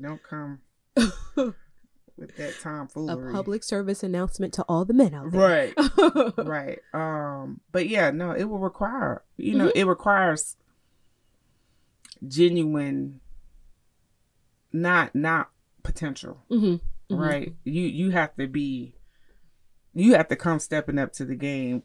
don't 0.00 0.22
come 0.22 0.60
with 2.16 2.36
that 2.36 2.58
time 2.60 2.88
foolery. 2.88 3.12
A 3.12 3.14
tomfoolery. 3.16 3.32
public 3.32 3.62
service 3.64 4.02
announcement 4.02 4.52
to 4.54 4.62
all 4.68 4.84
the 4.84 4.92
men 4.94 5.14
out 5.14 5.30
there. 5.30 5.72
Right. 5.76 6.36
right. 6.38 6.78
Um, 6.92 7.60
but 7.70 7.88
yeah, 7.88 8.10
no, 8.10 8.32
it 8.32 8.44
will 8.44 8.58
require 8.58 9.22
you 9.36 9.54
know, 9.56 9.70
it 9.74 9.84
requires 9.84 10.56
genuine 12.26 13.20
not 14.72 15.14
not 15.14 15.50
potential. 15.82 16.42
Hmm 17.10 17.20
Right. 17.20 17.54
You 17.64 17.82
you 17.82 18.10
have 18.10 18.34
to 18.36 18.46
be 18.46 18.94
you 19.94 20.14
have 20.14 20.28
to 20.28 20.36
come 20.36 20.58
stepping 20.60 20.98
up 20.98 21.12
to 21.14 21.24
the 21.24 21.34
game 21.34 21.82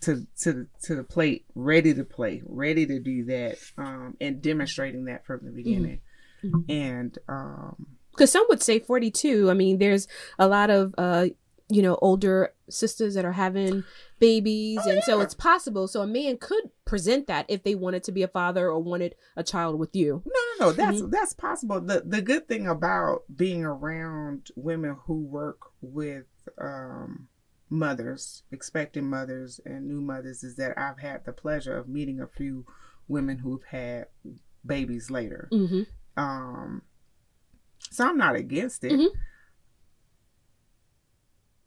to 0.00 0.26
to 0.40 0.52
the 0.52 0.66
to 0.84 0.94
the 0.96 1.04
plate, 1.04 1.44
ready 1.54 1.92
to 1.94 2.04
play, 2.04 2.42
ready 2.46 2.86
to 2.86 2.98
do 2.98 3.24
that, 3.26 3.58
um, 3.76 4.16
and 4.20 4.40
demonstrating 4.40 5.04
that 5.06 5.26
from 5.26 5.40
the 5.44 5.50
beginning. 5.50 6.00
Mhm. 6.44 6.64
And 6.68 7.18
um 7.28 7.86
because 8.12 8.30
some 8.30 8.44
would 8.50 8.62
say 8.62 8.78
42 8.78 9.50
i 9.50 9.54
mean 9.54 9.78
there's 9.78 10.06
a 10.38 10.46
lot 10.46 10.68
of 10.68 10.94
uh 10.98 11.28
you 11.70 11.80
know 11.80 11.98
older 12.02 12.52
sisters 12.68 13.14
that 13.14 13.24
are 13.24 13.32
having 13.32 13.84
babies 14.22 14.78
Oh, 14.84 14.90
and 14.90 15.02
so 15.04 15.20
it's 15.20 15.34
possible 15.34 15.86
so 15.88 16.00
a 16.02 16.06
man 16.06 16.38
could 16.38 16.64
present 16.84 17.26
that 17.26 17.44
if 17.48 17.62
they 17.62 17.74
wanted 17.74 18.02
to 18.04 18.12
be 18.12 18.22
a 18.22 18.28
father 18.28 18.68
or 18.68 18.78
wanted 18.78 19.14
a 19.36 19.42
child 19.42 19.78
with 19.78 19.94
you 19.94 20.22
no 20.24 20.40
no 20.58 20.66
no 20.66 20.72
that's 20.72 20.98
Mm-hmm. 21.00 21.10
that's 21.10 21.32
possible. 21.34 21.80
The 21.80 22.02
the 22.06 22.22
good 22.22 22.46
thing 22.48 22.66
about 22.68 23.22
being 23.34 23.64
around 23.64 24.50
women 24.54 24.96
who 25.06 25.16
work 25.40 25.58
with 25.80 26.26
um 26.60 27.28
mothers, 27.68 28.42
expecting 28.52 29.08
mothers 29.08 29.58
and 29.64 29.88
new 29.88 30.00
mothers 30.00 30.44
is 30.44 30.56
that 30.56 30.78
I've 30.78 30.98
had 31.00 31.24
the 31.24 31.32
pleasure 31.32 31.76
of 31.76 31.88
meeting 31.88 32.20
a 32.20 32.26
few 32.26 32.64
women 33.08 33.38
who've 33.38 33.64
had 33.64 34.06
babies 34.64 35.10
later. 35.10 35.48
mm-hmm. 35.50 35.82
Um, 36.16 36.82
so 37.90 38.06
I'm 38.06 38.18
not 38.18 38.36
against 38.36 38.84
it. 38.84 38.92
Mhm. 38.92 39.08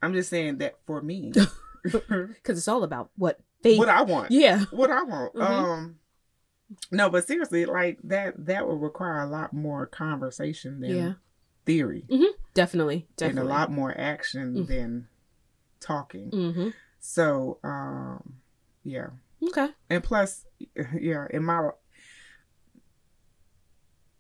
I'm 0.01 0.13
just 0.13 0.29
saying 0.29 0.59
that 0.59 0.75
for 0.85 1.01
me, 1.01 1.33
because 1.91 2.58
it's 2.58 2.67
all 2.67 2.84
about 2.84 3.10
what 3.15 3.39
they 3.62 3.78
what 3.78 3.89
I 3.89 4.02
want, 4.04 4.32
yeah 4.32 4.65
what 4.71 4.91
I 4.91 5.04
want. 5.04 5.34
Mhm. 5.36 5.41
Um, 5.41 5.95
no, 6.91 7.10
but 7.10 7.28
seriously, 7.28 7.65
like 7.65 8.00
that, 8.04 8.34
that 8.45 8.67
would 8.67 8.82
require 8.82 9.19
a 9.21 9.28
lot 9.28 9.54
more 9.54 9.86
conversation 9.86 10.80
than 10.82 10.89
Yeah. 10.91 11.13
theory, 11.65 12.06
definitely 12.54 13.06
and 13.08 13.17
definitely 13.17 13.41
a 13.52 13.54
lot 13.54 13.71
more 13.71 13.95
action 13.98 14.56
Mm. 14.56 14.67
than 14.67 15.08
talking. 15.80 16.32
mm-hmm. 16.32 16.69
So, 17.00 17.60
um, 17.63 18.38
yeah, 18.84 19.10
okay 19.43 19.69
and 19.89 20.04
plus, 20.04 20.45
yeah, 21.00 21.28
in 21.30 21.43
my 21.43 21.69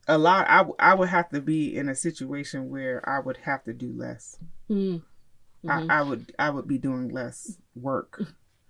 a 0.07 0.17
lot, 0.19 0.45
I 0.47 0.57
w- 0.57 0.75
I 0.77 0.93
would 0.93 1.09
have 1.09 1.29
to 1.31 1.41
be 1.41 1.75
in 1.75 1.89
a 1.89 1.95
situation 1.95 2.69
where 2.69 3.07
I 3.09 3.19
would 3.19 3.37
have 3.37 3.63
to 3.63 3.73
do 3.73 3.91
less. 3.91 4.37
mm 4.69 5.01
I, 5.67 5.85
I 5.89 6.01
would 6.03 6.33
I 6.39 6.49
would 6.49 6.67
be 6.67 6.77
doing 6.77 7.09
less 7.09 7.57
work. 7.75 8.21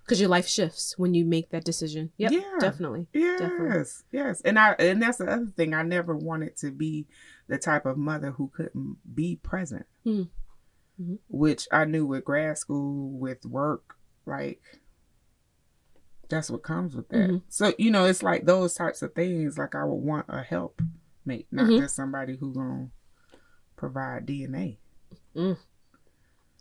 because 0.03 0.19
your 0.19 0.29
life 0.29 0.47
shifts 0.47 0.97
when 0.97 1.13
you 1.13 1.25
make 1.25 1.49
that 1.49 1.63
decision 1.65 2.11
yep 2.17 2.31
Yeah. 2.31 2.57
definitely 2.59 3.07
Yes, 3.13 3.39
Definitely. 3.39 3.83
yes, 4.11 4.41
and 4.41 4.57
I 4.59 4.71
and 4.79 5.01
that's 5.01 5.17
the 5.17 5.25
other 5.31 5.47
thing. 5.47 5.73
I 5.73 5.83
never 5.83 6.15
wanted 6.15 6.55
to 6.57 6.71
be 6.71 7.07
the 7.47 7.57
type 7.57 7.85
of 7.85 7.97
mother 7.97 8.31
who 8.31 8.49
couldn't 8.55 8.97
be 9.13 9.35
present, 9.37 9.85
Mm. 10.05 10.29
Mhm. 11.01 11.19
which 11.27 11.67
I 11.71 11.85
knew 11.85 12.05
with 12.05 12.23
grad 12.25 12.57
school, 12.57 13.09
with 13.17 13.45
work, 13.45 13.95
like 14.25 14.61
that's 16.29 16.49
what 16.49 16.63
comes 16.63 16.95
with 16.95 17.09
that. 17.09 17.29
Mhm. 17.29 17.41
So 17.49 17.73
you 17.77 17.91
know, 17.91 18.05
it's 18.05 18.23
like 18.23 18.45
those 18.45 18.73
types 18.73 19.01
of 19.01 19.13
things. 19.13 19.57
Like 19.57 19.75
I 19.75 19.83
would 19.83 20.03
want 20.03 20.25
a 20.29 20.41
help 20.41 20.81
mate, 21.25 21.47
not 21.51 21.65
Mhm. 21.65 21.79
just 21.79 21.95
somebody 21.95 22.35
who 22.37 22.53
gonna 22.53 22.89
provide 23.75 24.25
DNA. 24.25 24.77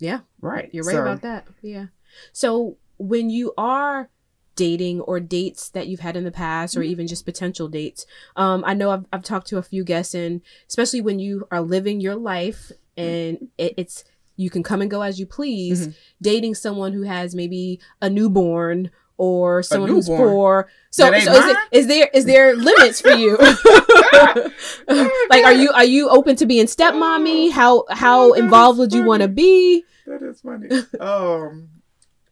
Yeah 0.05 0.21
Right, 0.41 0.69
You're 0.73 0.85
right 0.85 0.95
So- 0.97 1.03
about 1.03 1.23
that. 1.23 1.43
Yeah. 1.63 1.87
So 2.33 2.77
when 2.99 3.31
you 3.31 3.53
are 3.59 4.11
dating 4.57 5.01
or 5.01 5.19
dates 5.19 5.63
that 5.71 5.87
you've 5.89 6.01
had 6.09 6.17
in 6.17 6.25
the 6.25 6.31
past 6.31 6.77
or 6.77 6.81
Mhm. 6.83 6.87
even 6.93 7.07
just 7.09 7.25
potential 7.25 7.67
dates, 7.67 8.07
um, 8.37 8.63
I 8.65 8.75
know 8.75 8.91
I've, 8.95 9.05
I've 9.13 9.25
talked 9.25 9.49
to 9.49 9.59
a 9.59 9.63
few 9.63 9.83
guests 9.85 10.15
and 10.15 10.43
especially 10.69 11.01
when 11.01 11.19
you 11.19 11.47
are 11.51 11.61
living 11.61 12.01
your 12.01 12.15
life 12.15 12.71
and 12.97 13.49
it, 13.59 13.75
it's, 13.77 14.05
you 14.37 14.51
can 14.51 14.63
come 14.63 14.81
and 14.83 14.91
go 14.91 15.01
as 15.03 15.19
you 15.21 15.27
please, 15.27 15.89
Mhm. 15.89 15.95
dating 16.23 16.55
someone 16.55 16.93
who 16.93 17.03
has 17.03 17.35
maybe 17.35 17.81
a 18.03 18.09
newborn 18.11 18.91
or 19.17 19.63
someone 19.63 19.91
who's 19.91 20.09
poor. 20.09 20.69
So, 20.91 21.07
so 21.11 21.15
is, 21.15 21.27
it, 21.27 21.57
is 21.73 21.87
there 21.87 22.09
is 22.13 22.25
there 22.25 22.57
limits 22.57 23.01
for 23.01 23.13
you? 23.13 23.37
like, 25.31 25.45
are 25.45 25.53
you 25.53 25.71
are 25.71 25.85
you 25.85 26.09
open 26.09 26.37
to 26.37 26.47
being 26.47 26.67
stepmommy? 26.67 27.51
How 27.51 27.85
how 27.91 28.31
Oh, 28.31 28.33
involved 28.35 28.79
would 28.79 28.93
you 28.93 29.05
want 29.05 29.23
to 29.23 29.29
be? 29.29 29.85
That 30.07 30.23
is 30.23 30.41
funny. 30.41 30.69
um, 31.01 31.69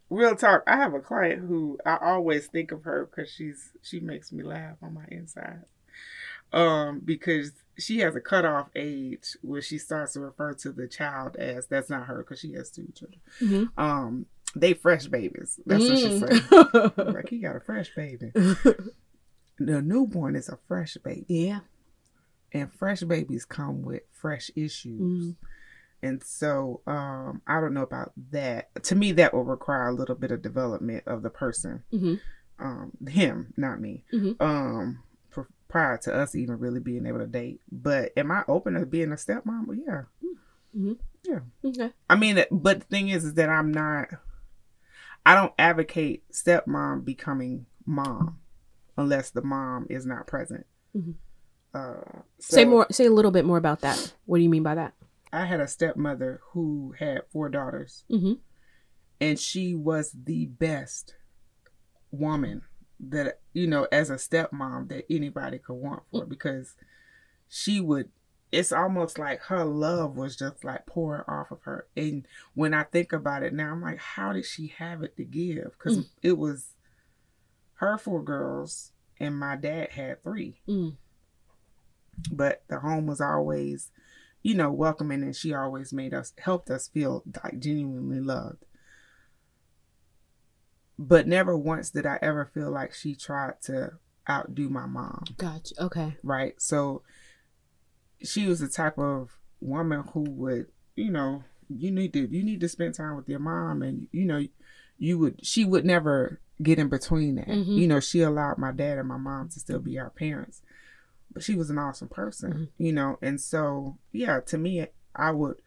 real 0.09 0.35
talk. 0.35 0.63
I 0.67 0.77
have 0.77 0.93
a 0.93 0.99
client 0.99 1.39
who 1.47 1.77
I 1.85 1.97
always 2.01 2.47
think 2.47 2.71
of 2.71 2.83
her 2.83 3.05
because 3.09 3.31
she's 3.31 3.71
she 3.81 3.99
makes 3.99 4.31
me 4.31 4.43
laugh 4.43 4.77
on 4.81 4.93
my 4.93 5.05
inside. 5.09 5.61
Um, 6.51 7.01
because 7.03 7.51
she 7.79 7.99
has 7.99 8.15
a 8.15 8.21
cutoff 8.21 8.69
age 8.75 9.35
where 9.41 9.61
she 9.61 9.79
starts 9.79 10.13
to 10.13 10.19
refer 10.19 10.53
to 10.53 10.71
the 10.71 10.87
child 10.87 11.35
as 11.37 11.65
that's 11.65 11.89
not 11.89 12.05
her 12.05 12.19
because 12.19 12.39
she 12.39 12.53
has 12.53 12.69
two 12.69 12.87
children. 12.93 13.21
Mhm. 13.41 13.69
Um, 13.83 14.25
they 14.55 14.73
fresh 14.73 15.07
babies. 15.07 15.59
That's 15.65 15.83
what 15.89 15.97
she 15.97 16.19
said. 16.19 16.29
Mm. 16.29 17.13
Like 17.15 17.29
he 17.29 17.39
got 17.39 17.55
a 17.55 17.59
fresh 17.59 17.89
baby. 17.95 18.31
The 19.59 19.81
newborn 19.81 20.35
is 20.35 20.49
a 20.49 20.57
fresh 20.67 20.97
baby, 21.03 21.25
yeah. 21.27 21.59
and 22.51 22.73
fresh 22.73 23.01
babies 23.01 23.45
come 23.45 23.83
with 23.83 24.01
fresh 24.11 24.49
issues. 24.55 24.99
Mm. 24.99 25.35
And 26.03 26.21
so 26.23 26.81
um, 26.85 27.41
I 27.47 27.59
don't 27.61 27.73
know 27.73 27.81
about 27.83 28.11
that. 28.31 28.69
To 28.83 28.95
me, 28.95 29.13
that 29.13 29.33
will 29.33 29.45
require 29.45 29.87
a 29.87 29.93
little 29.93 30.15
bit 30.15 30.31
of 30.31 30.41
development 30.41 31.03
of 31.07 31.23
the 31.23 31.29
person, 31.29 31.83
Mhm. 31.93 32.19
um, 32.59 32.91
him, 33.07 33.53
not 33.57 33.79
me. 33.79 34.03
Mhm. 34.13 34.35
Um, 34.41 35.03
pr- 35.31 35.41
prior 35.69 35.97
to 35.99 36.13
us 36.13 36.35
even 36.35 36.59
really 36.59 36.81
being 36.81 37.05
able 37.05 37.19
to 37.19 37.25
date. 37.27 37.61
But 37.71 38.11
am 38.17 38.31
I 38.31 38.43
open 38.49 38.73
to 38.73 38.85
being 38.85 39.11
a 39.13 39.15
stepmom? 39.15 39.65
Well, 39.67 39.77
yeah. 39.77 41.39
Okay. 41.65 41.93
I 42.09 42.15
mean, 42.15 42.43
but 42.51 42.79
the 42.81 42.85
thing 42.85 43.09
is, 43.09 43.23
is 43.23 43.33
that 43.35 43.49
I'm 43.49 43.71
not. 43.71 44.09
I 45.25 45.35
don't 45.35 45.53
advocate 45.57 46.29
stepmom 46.31 47.05
becoming 47.05 47.65
mom 47.85 48.39
unless 48.97 49.29
the 49.29 49.41
mom 49.41 49.87
is 49.89 50.05
not 50.05 50.27
present. 50.27 50.65
Mhm. 50.95 51.13
Uh, 51.73 52.21
say 52.39 52.65
more. 52.65 52.87
Say 52.91 53.05
a 53.05 53.09
little 53.11 53.31
bit 53.31 53.45
more 53.45 53.57
about 53.57 53.79
that. 53.81 54.13
What 54.25 54.37
do 54.39 54.43
you 54.43 54.49
mean 54.49 54.63
by 54.63 54.75
that? 54.75 54.93
I 55.33 55.45
had 55.45 55.59
a 55.59 55.67
stepmother 55.67 56.39
who 56.51 56.93
had 56.99 57.23
four 57.31 57.49
daughters. 57.49 58.03
Mm-hmm. 58.09 58.33
and 59.19 59.39
she 59.39 59.73
was 59.75 60.11
the 60.25 60.45
best 60.45 61.15
woman 62.11 62.61
that 62.99 63.39
you 63.53 63.67
know 63.67 63.87
as 63.91 64.09
a 64.09 64.15
stepmom 64.15 64.87
that 64.89 65.05
anybody 65.09 65.57
could 65.59 65.73
want 65.75 66.03
for 66.11 66.25
because 66.25 66.75
she 67.49 67.79
would 67.81 68.09
it's 68.51 68.71
almost 68.71 69.17
like 69.17 69.41
her 69.41 69.65
love 69.65 70.15
was 70.15 70.35
just 70.35 70.63
like 70.63 70.85
pouring 70.85 71.23
off 71.27 71.49
of 71.51 71.61
her 71.63 71.87
and 71.97 72.25
when 72.53 72.73
i 72.73 72.83
think 72.83 73.11
about 73.11 73.41
it 73.43 73.51
now 73.53 73.71
i'm 73.71 73.81
like 73.81 73.97
how 73.97 74.31
did 74.31 74.45
she 74.45 74.67
have 74.77 75.01
it 75.03 75.17
to 75.17 75.23
give 75.23 75.71
because 75.77 75.97
Mm. 75.97 76.09
it 76.21 76.37
was 76.37 76.75
her 77.75 77.97
four 77.97 78.23
girls 78.23 78.91
and 79.19 79.37
my 79.39 79.55
dad 79.55 79.89
had 79.91 80.21
three 80.23 80.61
Mm. 80.67 80.95
but 82.31 82.63
the 82.67 82.79
home 82.79 83.07
was 83.07 83.19
always 83.21 83.89
you 84.43 84.53
know 84.53 84.71
welcoming 84.71 85.23
and 85.23 85.35
she 85.35 85.53
always 85.53 85.91
made 85.93 86.13
us 86.13 86.33
helped 86.37 86.69
us 86.69 86.87
feel 86.89 87.23
like 87.43 87.59
genuinely 87.59 88.19
loved 88.19 88.65
but 90.99 91.27
never 91.27 91.57
once 91.57 91.89
did 91.89 92.05
i 92.05 92.19
ever 92.21 92.45
feel 92.53 92.69
like 92.71 92.93
she 92.93 93.15
tried 93.15 93.59
to 93.61 93.91
outdo 94.29 94.69
my 94.69 94.85
mom 94.85 95.23
Gotcha. 95.37 95.73
Okay. 95.83 96.17
right 96.23 96.53
so 96.61 97.01
she 98.21 98.47
was 98.47 98.59
the 98.59 98.67
type 98.69 98.97
of 98.97 99.37
woman 99.59 100.03
who 100.13 100.21
would 100.29 100.67
you 100.95 101.09
know 101.09 101.43
you 101.69 101.91
need 101.91 102.13
to 102.13 102.27
you 102.31 102.43
need 102.43 102.59
to 102.61 102.69
spend 102.69 102.93
time 102.93 103.15
with 103.15 103.27
your 103.27 103.39
mom 103.39 103.81
and 103.81 104.07
you 104.11 104.25
know 104.25 104.41
you 104.97 105.17
would 105.17 105.45
she 105.45 105.65
would 105.65 105.85
never 105.85 106.39
get 106.61 106.77
in 106.79 106.87
between 106.87 107.35
that 107.35 107.47
Mhm. 107.47 107.77
you 107.77 107.87
know 107.87 107.99
she 107.99 108.21
allowed 108.21 108.57
my 108.57 108.71
dad 108.71 108.97
and 108.99 109.07
my 109.07 109.17
mom 109.17 109.49
to 109.49 109.59
still 109.59 109.79
be 109.79 109.97
our 109.97 110.11
parents 110.11 110.61
but 111.33 111.43
she 111.43 111.55
was 111.55 111.69
an 111.69 111.77
awesome 111.77 112.09
person, 112.09 112.53
Mhm. 112.53 112.67
you 112.77 112.93
know. 112.93 113.17
And 113.21 113.39
so, 113.39 113.97
yeah, 114.11 114.39
to 114.41 114.57
me, 114.57 114.87
I 115.15 115.31
would 115.31 115.61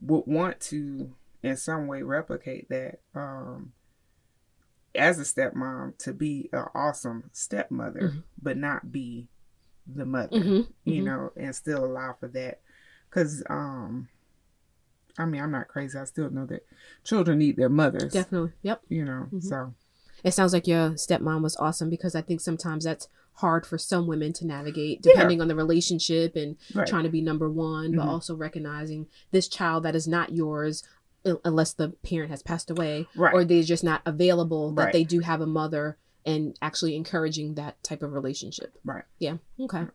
would 0.00 0.26
want 0.26 0.60
to 0.60 1.14
in 1.42 1.56
some 1.56 1.86
way 1.86 2.02
replicate 2.02 2.68
that 2.68 3.00
um 3.14 3.72
as 4.94 5.18
a 5.18 5.22
stepmom 5.22 5.96
to 5.98 6.12
be 6.12 6.48
an 6.52 6.64
awesome 6.74 7.30
stepmother, 7.32 8.00
Mhm. 8.14 8.22
but 8.40 8.56
not 8.56 8.90
be 8.92 9.28
the 9.86 10.06
mother, 10.06 10.36
Mhm, 10.38 10.66
you 10.84 11.02
mhm. 11.02 11.04
know, 11.04 11.32
and 11.36 11.54
still 11.54 11.84
allow 11.84 12.14
for 12.18 12.28
that. 12.28 12.60
Cause 13.10 13.42
um 13.48 14.08
I 15.18 15.24
mean, 15.24 15.40
I'm 15.40 15.50
not 15.50 15.68
crazy. 15.68 15.98
I 15.98 16.04
still 16.04 16.28
know 16.30 16.44
that 16.46 16.66
children 17.04 17.38
need 17.38 17.56
their 17.56 17.70
mothers, 17.70 18.12
Definitely. 18.12 18.52
Yep. 18.62 18.82
you 18.88 19.04
know. 19.04 19.28
Mhm. 19.32 19.42
So 19.42 19.74
It 20.24 20.32
sounds 20.32 20.52
like 20.52 20.66
your 20.66 20.90
stepmom 20.90 21.42
was 21.42 21.56
awesome 21.56 21.88
because 21.88 22.14
I 22.14 22.20
think 22.22 22.40
sometimes 22.40 22.84
that's 22.84 23.08
hard 23.36 23.66
for 23.66 23.78
some 23.78 24.06
women 24.06 24.32
to 24.34 24.46
navigate 24.46 25.00
Yeah. 25.04 25.12
depending 25.12 25.40
on 25.40 25.48
the 25.48 25.54
relationship 25.54 26.36
and 26.36 26.56
right. 26.74 26.86
trying 26.86 27.04
to 27.04 27.08
be 27.10 27.20
number 27.20 27.50
one, 27.50 27.92
but 27.96 28.04
Mhm. 28.06 28.08
also 28.08 28.34
recognizing 28.34 29.06
this 29.30 29.46
child 29.48 29.82
that 29.84 29.94
is 29.96 30.06
not 30.08 30.32
yours 30.34 30.82
unless 31.44 31.72
the 31.72 31.88
parent 32.02 32.30
has 32.30 32.42
passed 32.42 32.70
away 32.70 33.06
Right. 33.16 33.34
or 33.34 33.44
they're 33.44 33.62
just 33.62 33.82
not 33.84 34.00
available, 34.06 34.70
that 34.72 34.84
Right. 34.84 34.92
they 34.92 35.04
do 35.04 35.20
have 35.20 35.40
a 35.40 35.46
mother 35.46 35.98
and 36.24 36.56
actually 36.62 36.94
encouraging 36.96 37.54
that 37.54 37.82
type 37.82 38.02
of 38.02 38.12
relationship. 38.12 38.78
Right. 38.84 39.04
Yeah. 39.18 39.38
Okay. 39.60 39.86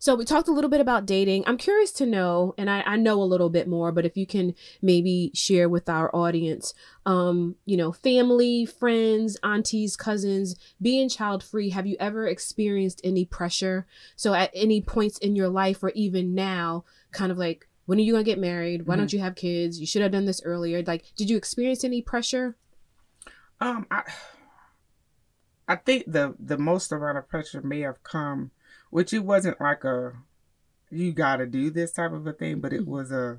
So 0.00 0.14
we 0.14 0.24
talked 0.24 0.48
a 0.48 0.52
little 0.52 0.70
bit 0.70 0.80
about 0.80 1.04
dating. 1.04 1.44
I'm 1.46 1.58
curious 1.58 1.92
to 1.92 2.06
know, 2.06 2.54
and 2.56 2.70
I, 2.70 2.80
I 2.86 2.96
know 2.96 3.20
a 3.20 3.22
little 3.22 3.50
bit 3.50 3.68
more, 3.68 3.92
but 3.92 4.06
if 4.06 4.16
you 4.16 4.26
can 4.26 4.54
maybe 4.80 5.30
share 5.34 5.68
with 5.68 5.90
our 5.90 6.14
audience, 6.16 6.72
um, 7.04 7.56
you 7.66 7.76
know, 7.76 7.92
family, 7.92 8.64
friends, 8.64 9.36
aunties, 9.42 9.96
cousins, 9.96 10.56
being 10.80 11.10
child 11.10 11.44
free, 11.44 11.68
have 11.68 11.86
you 11.86 11.98
ever 12.00 12.26
experienced 12.26 13.02
any 13.04 13.26
pressure? 13.26 13.86
So 14.16 14.32
at 14.32 14.50
any 14.54 14.80
points 14.80 15.18
in 15.18 15.36
your 15.36 15.50
life 15.50 15.82
or 15.82 15.90
even 15.90 16.34
now, 16.34 16.84
kind 17.12 17.30
of 17.30 17.36
like, 17.36 17.68
when 17.84 17.98
are 17.98 18.02
you 18.02 18.12
gonna 18.12 18.24
get 18.24 18.38
married? 18.38 18.86
Why 18.86 18.96
don't 18.96 19.12
you 19.12 19.18
have 19.18 19.34
kids? 19.34 19.80
You 19.80 19.86
should 19.86 20.00
have 20.00 20.12
done 20.12 20.24
this 20.24 20.40
earlier. 20.46 20.82
Like, 20.82 21.04
did 21.14 21.28
you 21.28 21.36
experience 21.36 21.84
any 21.84 22.00
pressure? 22.00 22.56
Um, 23.60 23.86
I 23.90 24.04
I 25.68 25.76
think 25.76 26.10
the 26.10 26.34
the 26.38 26.56
most 26.56 26.90
amount 26.90 27.18
of 27.18 27.28
pressure 27.28 27.60
may 27.60 27.80
have 27.80 28.02
come, 28.02 28.50
which 28.90 29.12
it 29.12 29.20
wasn't 29.20 29.60
like 29.60 29.84
a 29.84 30.12
you 30.90 31.12
got 31.12 31.36
to 31.36 31.46
do 31.46 31.70
this 31.70 31.92
type 31.92 32.12
of 32.12 32.26
a 32.26 32.32
thing, 32.32 32.60
but 32.60 32.72
it 32.72 32.82
Mhm. 32.82 32.86
was 32.86 33.10
a 33.12 33.38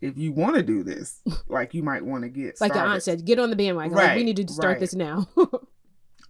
if 0.00 0.18
you 0.18 0.32
want 0.32 0.56
to 0.56 0.62
do 0.62 0.82
this, 0.82 1.22
like 1.48 1.72
you 1.72 1.82
might 1.82 2.04
want 2.04 2.22
to 2.24 2.28
get 2.28 2.60
Like 2.60 2.74
your 2.74 2.84
aunt 2.84 3.02
said, 3.02 3.24
get 3.24 3.38
on 3.38 3.48
the 3.50 3.56
bandwagon. 3.56 3.96
Like, 3.96 4.16
we 4.16 4.24
need 4.24 4.36
to 4.36 4.52
start 4.52 4.72
right. 4.74 4.80
this 4.80 4.94
now. 4.94 5.26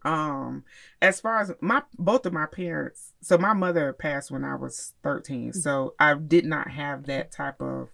Um, 0.06 0.64
as 1.00 1.18
far 1.18 1.40
as 1.40 1.50
my 1.62 1.82
both 1.98 2.26
of 2.26 2.32
my 2.34 2.44
parents, 2.44 3.14
so 3.22 3.38
my 3.38 3.54
mother 3.54 3.90
passed 3.94 4.30
when 4.30 4.44
I 4.44 4.54
was 4.54 4.92
13, 5.02 5.48
Mm-hmm. 5.52 5.58
so 5.58 5.94
I 5.98 6.12
did 6.12 6.44
not 6.44 6.70
have 6.72 7.06
that 7.06 7.32
type 7.32 7.62
of 7.62 7.88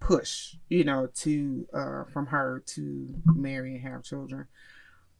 push, 0.00 0.56
you 0.68 0.82
know, 0.82 1.06
to 1.18 1.68
uh 1.72 2.04
from 2.12 2.26
her 2.26 2.64
to 2.74 3.14
marry 3.36 3.76
and 3.76 3.82
have 3.84 4.02
children. 4.02 4.46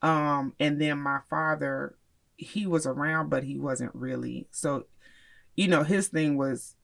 Um, 0.02 0.54
and 0.58 0.80
then 0.80 0.98
my 0.98 1.20
father, 1.30 1.94
he 2.38 2.66
was 2.66 2.86
around, 2.86 3.28
but 3.28 3.44
he 3.44 3.58
wasn't 3.58 3.94
really. 3.94 4.46
So, 4.50 4.86
you 5.56 5.68
know, 5.68 5.82
his 5.82 6.08
thing 6.08 6.38
was 6.38 6.76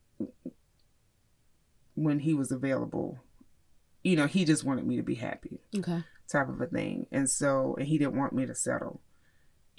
when 1.94 2.18
he 2.18 2.34
was 2.34 2.50
available, 2.50 3.18
you 4.02 4.16
know, 4.16 4.26
he 4.26 4.44
just 4.44 4.64
wanted 4.64 4.86
me 4.86 4.96
to 4.96 5.02
be 5.02 5.14
happy 5.14 5.60
okay. 5.76 6.02
type 6.28 6.48
of 6.48 6.60
a 6.60 6.66
thing. 6.66 7.06
And 7.12 7.30
so, 7.30 7.76
and 7.78 7.86
he 7.86 7.98
didn't 7.98 8.16
want 8.16 8.32
me 8.32 8.44
to 8.46 8.54
settle. 8.54 9.00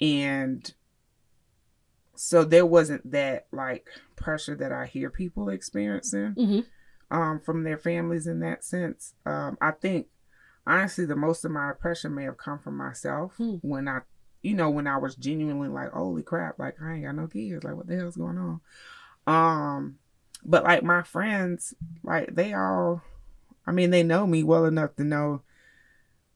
And 0.00 0.72
so 2.14 2.42
there 2.42 2.66
wasn't 2.66 3.10
that 3.12 3.46
like 3.52 3.88
pressure 4.16 4.56
that 4.56 4.72
I 4.72 4.86
hear 4.86 5.10
people 5.10 5.48
experiencing 5.48 6.32
hmm 6.32 6.60
um, 7.08 7.38
from 7.38 7.62
their 7.62 7.78
families 7.78 8.26
in 8.26 8.40
that 8.40 8.64
sense. 8.64 9.14
Um, 9.24 9.56
I 9.60 9.70
think 9.70 10.08
honestly, 10.66 11.04
the 11.06 11.14
most 11.14 11.44
of 11.44 11.52
my 11.52 11.72
pressure 11.78 12.10
may 12.10 12.24
have 12.24 12.36
come 12.38 12.58
from 12.58 12.76
myself 12.76 13.34
Hmm. 13.36 13.56
when 13.60 13.86
I, 13.86 14.00
you 14.46 14.54
know, 14.54 14.70
when 14.70 14.86
I 14.86 14.96
was 14.96 15.16
genuinely 15.16 15.68
like, 15.68 15.90
holy 15.90 16.22
crap, 16.22 16.58
like 16.60 16.76
I 16.80 16.94
ain't 16.94 17.04
got 17.04 17.16
no 17.16 17.26
kids. 17.26 17.64
Like, 17.64 17.74
what 17.74 17.88
the 17.88 17.96
hell's 17.96 18.16
going 18.16 18.38
on? 18.38 18.60
Um, 19.26 19.98
but 20.44 20.62
like 20.62 20.84
my 20.84 21.02
friends, 21.02 21.74
like 22.04 22.32
they 22.32 22.54
all, 22.54 23.02
I 23.66 23.72
mean, 23.72 23.90
they 23.90 24.04
know 24.04 24.24
me 24.24 24.44
well 24.44 24.64
enough 24.64 24.94
to 24.96 25.04
know, 25.04 25.42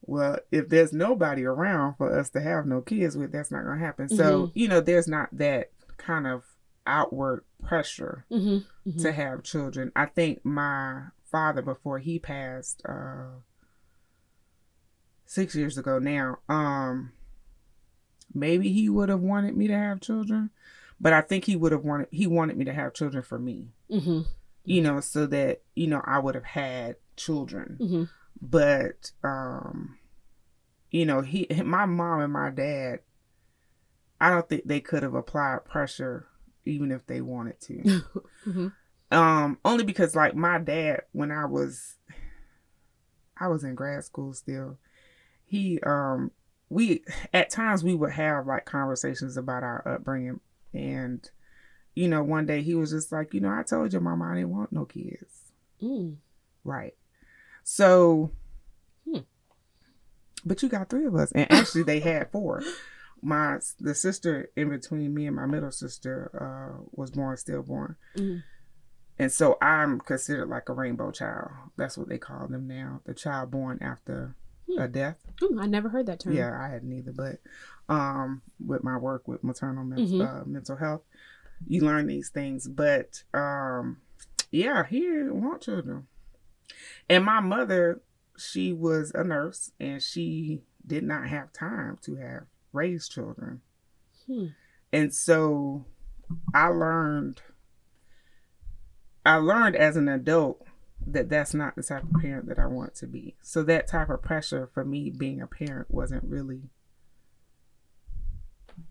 well, 0.03 0.39
if 0.51 0.69
there's 0.69 0.93
nobody 0.93 1.45
around 1.45 1.95
for 1.99 2.19
us 2.19 2.31
to 2.31 2.41
have 2.41 2.67
no 2.67 2.81
kids 2.81 3.17
with, 3.17 3.31
that's 3.31 3.53
not 3.53 3.65
gonna 3.65 3.79
happen. 3.79 4.09
So, 4.09 4.47
Mhm. 4.47 4.51
you 4.55 4.67
know, 4.67 4.81
there's 4.81 5.07
not 5.07 5.29
that 5.31 5.71
kind 5.97 6.27
of 6.27 6.43
outward 6.87 7.45
pressure 7.63 8.25
hmm 8.29 8.59
hmm 8.83 8.99
to 8.99 9.13
have 9.13 9.45
children. 9.45 9.93
I 9.95 10.07
think 10.07 10.45
my 10.45 11.03
father 11.31 11.63
before 11.63 12.01
he 12.01 12.19
passed 12.19 12.83
uh 12.89 13.43
6 15.27 15.55
years 15.55 15.79
ago 15.79 16.01
now, 16.01 16.39
um 16.49 17.13
maybe 18.35 18.73
he 18.73 18.89
would 18.89 19.09
have 19.09 19.21
wanted 19.21 19.57
me 19.57 19.67
to 19.69 19.77
have 19.77 20.01
children, 20.01 20.51
but 21.01 21.13
I 21.13 21.21
think 21.21 21.45
he 21.45 21.57
would 21.57 21.73
have 21.73 21.85
wanted 21.85 22.09
he 22.11 22.27
wanted 22.27 22.57
me 22.57 22.65
to 22.67 22.73
have 22.73 22.95
children 22.95 23.23
for 23.23 23.39
me. 23.39 23.69
hmm 23.91 24.21
You 24.65 24.83
know, 24.83 25.01
so 25.01 25.27
that, 25.27 25.63
you 25.75 25.87
know, 25.87 26.03
I 26.05 26.19
would 26.19 26.35
have 26.35 26.45
had 26.45 26.97
children. 27.17 27.77
hmm 27.79 28.05
But 28.41 29.13
um 29.25 29.99
you 30.91 31.07
know, 31.07 31.21
he 31.21 31.47
my 31.65 31.87
mom 31.87 32.21
and 32.21 32.33
my 32.33 32.51
dad 32.51 33.01
I 34.21 34.31
don't 34.31 34.49
think 34.49 34.65
they 34.67 34.81
could 34.81 35.03
have 35.03 35.15
applied 35.15 35.65
pressure 35.65 36.27
even 36.67 36.93
if 36.93 37.07
they 37.07 37.21
wanted 37.21 37.61
to. 37.63 38.01
hmm 38.45 38.69
Um, 39.11 39.59
only 39.65 39.83
because 39.85 40.15
like 40.15 40.35
my 40.37 40.59
dad, 40.59 41.03
when 41.13 41.31
I 41.31 41.47
was 41.47 41.97
I 43.39 43.49
was 43.49 43.65
in 43.65 43.75
grad 43.75 44.05
school 44.05 44.35
still, 44.35 44.79
he 45.45 45.81
um 45.81 46.31
we 46.71 47.05
at 47.35 47.51
times 47.51 47.83
we 47.85 47.95
would 47.95 48.13
have 48.13 48.47
like 48.47 48.65
conversations 48.65 49.37
about 49.37 49.63
our 49.65 49.87
upbringing 49.87 50.41
and 50.73 51.29
you 51.97 52.07
know, 52.07 52.23
one 52.23 52.47
day 52.47 52.63
he 52.63 52.77
was 52.77 52.93
just 52.93 53.11
like, 53.11 53.35
you 53.35 53.41
know, 53.41 53.51
I 53.51 53.65
told 53.65 53.93
your 53.93 54.01
mama 54.01 54.25
I 54.31 54.35
didn't 54.37 54.51
want 54.57 54.73
no 54.73 54.85
kids. 54.85 55.53
Mm. 55.83 56.17
Right. 56.65 56.95
So 57.65 58.31
Hmm. 59.05 59.19
but 60.45 60.63
you 60.63 60.69
got 60.69 60.89
three 60.89 61.07
of 61.07 61.15
us. 61.17 61.33
And 61.33 61.51
actually 61.51 61.83
they 61.83 62.01
had 62.01 62.31
four. 62.31 62.63
My 63.23 63.59
the 63.79 63.95
sister 63.95 64.51
in 64.57 64.71
between 64.71 65.13
me 65.13 65.27
and 65.27 65.37
my 65.37 65.47
middle 65.47 65.73
sister 65.73 66.31
uh 66.79 66.83
was 66.93 67.11
born 67.11 67.37
stillborn. 67.37 67.97
Mhm. 68.17 68.43
And 69.19 69.31
so 69.33 69.59
I'm 69.61 70.01
considered 70.01 70.49
like 70.49 70.69
a 70.71 70.73
rainbow 70.73 71.11
child. 71.11 71.51
That's 71.77 71.99
what 71.99 72.09
they 72.09 72.17
call 72.19 72.47
them 72.47 72.67
now. 72.67 73.01
The 73.05 73.13
child 73.15 73.51
born 73.51 73.79
after. 73.83 74.35
A 74.79 74.89
death. 74.89 75.19
Ooh, 75.43 75.59
I 75.61 75.67
never 75.67 75.89
heard 75.89 76.07
that 76.07 76.21
term. 76.21 76.33
Yeah, 76.35 76.59
I 76.61 76.69
had 76.69 76.85
neither, 76.85 77.13
but 77.13 77.39
um, 77.89 78.43
with 78.65 78.85
my 78.85 78.97
work 78.97 79.27
with 79.27 79.43
maternal 79.43 79.85
men- 79.85 79.99
Mhm. 79.99 80.21
uh, 80.43 80.45
mental 80.45 80.77
health, 80.77 81.03
you 81.67 81.83
learn 81.83 82.07
these 82.07 82.29
things. 82.29 82.69
But 82.69 83.25
um, 83.35 84.01
yeah, 84.51 84.85
he 84.87 85.01
didn't 85.01 85.43
want 85.43 85.63
children. 85.63 86.07
And 87.09 87.25
my 87.25 87.41
mother, 87.41 88.01
she 88.37 88.73
was 88.73 89.11
a 89.15 89.25
nurse, 89.25 89.73
and 89.81 90.03
she 90.03 90.63
did 90.87 91.05
not 91.05 91.29
have 91.29 91.53
time 91.53 91.99
to 92.03 92.17
have 92.17 92.45
raised 92.73 93.11
children. 93.13 93.61
Hmm. 94.27 94.47
And 94.93 95.15
so 95.15 95.85
I 96.55 96.69
learned 96.69 97.43
I 99.25 99.37
learned 99.37 99.77
as 99.77 99.97
an 99.97 100.09
adult 100.09 100.65
that 101.13 101.29
that's 101.29 101.55
not 101.55 101.77
the 101.77 101.83
type 101.83 102.03
of 102.05 102.21
parent 102.21 102.47
that 102.49 102.59
I 102.59 102.67
want 102.67 102.95
to 102.97 103.07
be. 103.07 103.37
So 103.43 103.63
that 103.65 103.87
type 103.87 104.11
of 104.11 104.23
pressure 104.23 104.69
for 104.73 104.85
me 104.85 105.11
being 105.11 105.41
a 105.41 105.47
parent 105.47 105.91
wasn't 105.91 106.25
really 106.25 106.71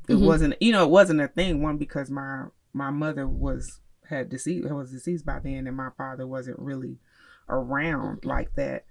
it 0.08 0.14
Mhm. 0.16 0.26
wasn't 0.26 0.62
you 0.62 0.72
know 0.72 0.84
it 0.86 0.90
wasn't 0.92 1.22
a 1.22 1.28
thing 1.28 1.62
one 1.62 1.78
because 1.78 2.10
my 2.12 2.46
my 2.74 2.90
mother 2.92 3.28
was 3.28 3.80
had 4.08 4.30
deceased 4.30 4.70
was 4.70 4.92
deceased 4.92 5.26
by 5.26 5.40
then 5.40 5.68
and 5.68 5.76
my 5.78 5.90
father 5.98 6.26
wasn't 6.28 6.58
really 6.60 7.00
around 7.48 8.24
like 8.26 8.54
that 8.56 8.86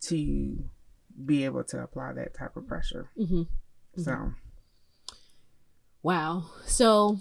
to 0.00 0.64
be 1.24 1.44
able 1.44 1.64
to 1.64 1.82
apply 1.82 2.12
that 2.12 2.34
type 2.34 2.56
of 2.56 2.66
pressure. 2.68 3.08
Mm-hmm. 3.18 3.42
So 4.02 4.32
Wow. 6.02 6.44
So 6.64 7.18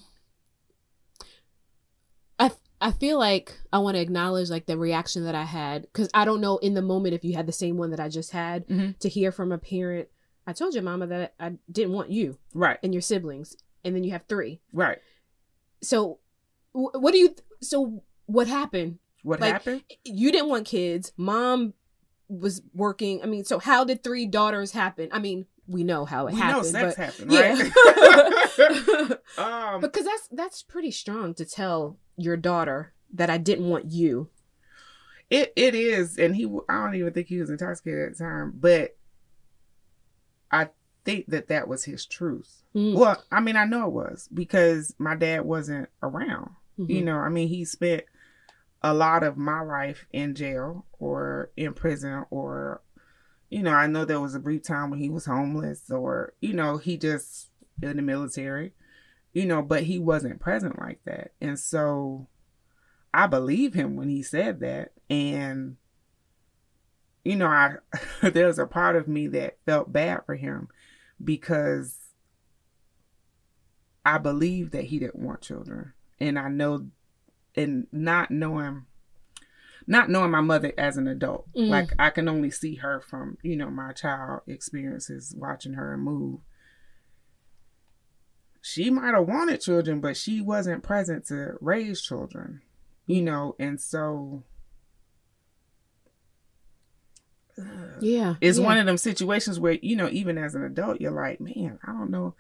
I 2.38 2.52
I 2.82 2.92
feel 2.92 3.18
like 3.18 3.58
I 3.72 3.80
want 3.80 3.96
to 3.96 4.02
acknowledge 4.02 4.50
like 4.50 4.66
the 4.66 4.78
reaction 4.78 5.24
that 5.26 5.36
I 5.36 5.44
had 5.44 5.84
because 5.84 6.10
I 6.14 6.26
don't 6.26 6.42
know 6.42 6.58
in 6.58 6.74
the 6.74 6.82
moment 6.82 7.14
if 7.16 7.24
you 7.24 7.34
had 7.36 7.48
the 7.48 7.52
same 7.54 7.78
one 7.78 7.92
that 7.92 8.00
I 8.00 8.10
just 8.10 8.32
had 8.32 8.68
Mhm. 8.68 8.98
to 9.00 9.10
hear 9.10 9.32
from 9.32 9.52
a 9.52 9.58
parent. 9.58 10.10
I 10.46 10.54
told 10.54 10.74
your 10.74 10.84
mama 10.84 11.08
that 11.08 11.34
I 11.40 11.54
didn't 11.72 11.94
want 11.94 12.12
you 12.12 12.38
right, 12.54 12.78
and 12.84 12.94
your 12.94 13.02
siblings, 13.02 13.56
and 13.84 13.96
then 13.96 14.04
you 14.04 14.12
have 14.12 14.26
three. 14.28 14.62
right. 14.74 15.00
So 15.82 16.20
what 16.74 17.12
do 17.12 17.18
you? 17.18 17.30
Th- 17.30 17.40
so 17.62 18.04
what 18.26 18.48
happened? 18.48 19.00
What 19.24 19.40
Like, 19.40 19.54
happened? 19.54 19.84
You 20.04 20.32
didn't 20.32 20.50
want 20.50 20.66
kids. 20.68 21.14
Mom 21.18 21.74
was 22.28 22.62
working. 22.74 23.22
I 23.24 23.26
mean, 23.28 23.46
so 23.46 23.60
how 23.60 23.84
did 23.84 24.04
three 24.04 24.26
daughters 24.26 24.72
happen? 24.72 25.10
I 25.12 25.20
mean, 25.20 25.46
we 25.68 25.84
know 25.84 26.06
how 26.06 26.28
it 26.28 26.34
we 26.34 26.40
happened. 26.40 26.74
know 26.74 26.80
sex 26.80 26.96
but, 26.96 27.06
happened, 27.06 27.32
yeah. 27.32 27.70
right? 28.58 29.12
um, 29.74 29.82
because 29.82 30.06
that's 30.06 30.28
that's 30.32 30.64
pretty 30.64 30.92
strong 30.92 31.34
to 31.36 31.46
tell 31.46 31.98
your 32.18 32.38
daughter 32.38 32.94
that 33.14 33.30
I 33.30 33.38
didn't 33.38 33.70
want 33.70 33.92
you. 33.92 34.30
It 35.30 35.54
it 35.56 35.74
is, 35.74 36.18
and 36.18 36.36
he 36.36 36.46
I 36.70 36.84
don't 36.84 36.96
even 36.96 37.14
think 37.14 37.28
he 37.28 37.40
was 37.40 37.50
intoxicated 37.50 38.12
at 38.12 38.18
the 38.18 38.24
time, 38.24 38.54
but 38.56 38.96
I 40.52 40.70
think 41.04 41.28
that 41.28 41.48
that 41.48 41.68
was 41.68 41.84
his 41.86 42.06
truth. 42.06 42.64
Mm. 42.76 42.96
Well, 42.96 43.24
I 43.32 43.40
mean, 43.40 43.56
I 43.56 43.66
know 43.66 43.88
it 43.88 43.94
was 43.94 44.30
because 44.34 44.94
my 44.98 45.16
dad 45.16 45.46
wasn't 45.46 45.90
around. 46.04 46.52
Mhm. 46.80 46.90
You 46.90 47.04
know, 47.04 47.18
I 47.18 47.30
mean, 47.30 47.48
he 47.48 47.66
spent 47.66 48.04
a 48.84 48.94
lot 48.94 49.24
of 49.24 49.38
my 49.38 49.62
life 49.62 50.06
in 50.12 50.36
jail 50.36 50.86
or 51.00 51.50
in 51.58 51.74
prison, 51.74 52.26
or 52.30 52.82
you 53.50 53.64
know, 53.64 53.74
I 53.74 53.88
know 53.88 54.06
there 54.06 54.20
was 54.20 54.36
a 54.36 54.40
brief 54.40 54.64
time 54.64 54.90
when 54.90 55.00
he 55.00 55.10
was 55.10 55.26
homeless, 55.26 55.90
or 55.90 56.34
you 56.42 56.54
know, 56.54 56.78
he 56.78 56.98
just 56.98 57.50
in 57.82 57.98
the 57.98 58.02
military. 58.02 58.74
You 59.34 59.46
know, 59.46 59.62
but 59.62 59.84
he 59.84 60.00
wasn't 60.00 60.40
present 60.40 60.80
like 60.80 61.00
that, 61.06 61.32
and 61.42 61.60
so 61.60 62.28
I 63.16 63.28
believe 63.28 63.74
him 63.74 63.96
when 63.96 64.10
he 64.10 64.22
said 64.22 64.60
that. 64.60 64.92
And, 65.10 65.78
you 67.24 67.38
know, 67.38 67.48
I 67.48 67.76
there's 68.22 68.60
a 68.60 68.68
part 68.68 68.98
of 68.98 69.08
me 69.08 69.28
that 69.28 69.58
felt 69.66 69.94
bad 69.94 70.26
for 70.26 70.36
him 70.36 70.68
because 71.24 71.98
I 74.06 74.18
believe 74.18 74.72
that 74.72 74.86
he 74.86 75.00
didn't 75.00 75.24
want 75.24 75.42
children. 75.42 75.94
And 76.20 76.38
I 76.38 76.50
know 76.50 76.88
and 77.56 77.88
not 77.94 78.32
knowing 78.32 78.86
not 79.88 80.10
knowing 80.10 80.32
my 80.32 80.42
mother 80.42 80.74
as 80.78 80.98
an 80.98 81.08
adult. 81.08 81.48
Mm. 81.56 81.70
Like 81.70 81.90
I 82.00 82.10
can 82.10 82.28
only 82.28 82.50
see 82.52 82.76
her 82.76 83.00
from, 83.02 83.38
you 83.44 83.56
know, 83.56 83.70
my 83.70 83.92
child 83.94 84.42
experiences, 84.48 85.34
watching 85.38 85.74
her 85.74 85.98
move. 85.98 86.40
She 88.62 88.90
might 88.90 89.14
have 89.14 89.28
wanted 89.28 89.62
children, 89.62 90.00
but 90.02 90.18
she 90.18 90.42
wasn't 90.42 90.82
present 90.84 91.28
to 91.28 91.54
raise 91.62 92.02
children 92.02 92.62
you 93.08 93.22
know 93.22 93.56
and 93.60 93.80
so 93.80 94.42
Yeah. 98.02 98.36
it's 98.42 98.58
yeah. 98.60 98.66
one 98.66 98.78
of 98.78 98.86
them 98.86 98.98
situations 98.98 99.60
where 99.60 99.74
you 99.82 99.96
know 99.96 100.10
even 100.12 100.38
as 100.38 100.56
an 100.56 100.64
adult 100.64 101.00
you're 101.00 101.12
like 101.12 101.40
man 101.40 101.80
i 101.86 101.92
don't 101.92 102.10
know 102.10 102.34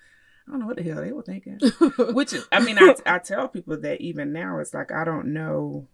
i 0.47 0.51
don't 0.51 0.59
know 0.59 0.65
what 0.65 0.75
the 0.77 0.83
hell 0.83 1.01
they 1.01 1.13
were 1.13 1.21
thinking 1.21 1.59
which 2.13 2.33
is 2.33 2.45
i 2.51 2.59
mean 2.59 2.77
I, 2.77 2.95
I 3.05 3.19
tell 3.19 3.47
people 3.47 3.79
that 3.79 4.01
even 4.01 4.33
now 4.33 4.59
it's 4.59 4.73
like 4.73 4.91
i 4.91 5.05
don't 5.05 5.27
know 5.33 5.87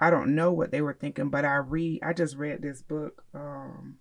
i 0.00 0.10
don't 0.10 0.34
know 0.34 0.52
what 0.52 0.70
they 0.70 0.80
were 0.82 0.94
thinking 0.94 1.28
but 1.30 1.44
i 1.44 1.56
read 1.56 2.00
i 2.02 2.12
just 2.12 2.36
read 2.36 2.60
this 2.62 2.82
book 2.82 3.24
um 3.34 3.96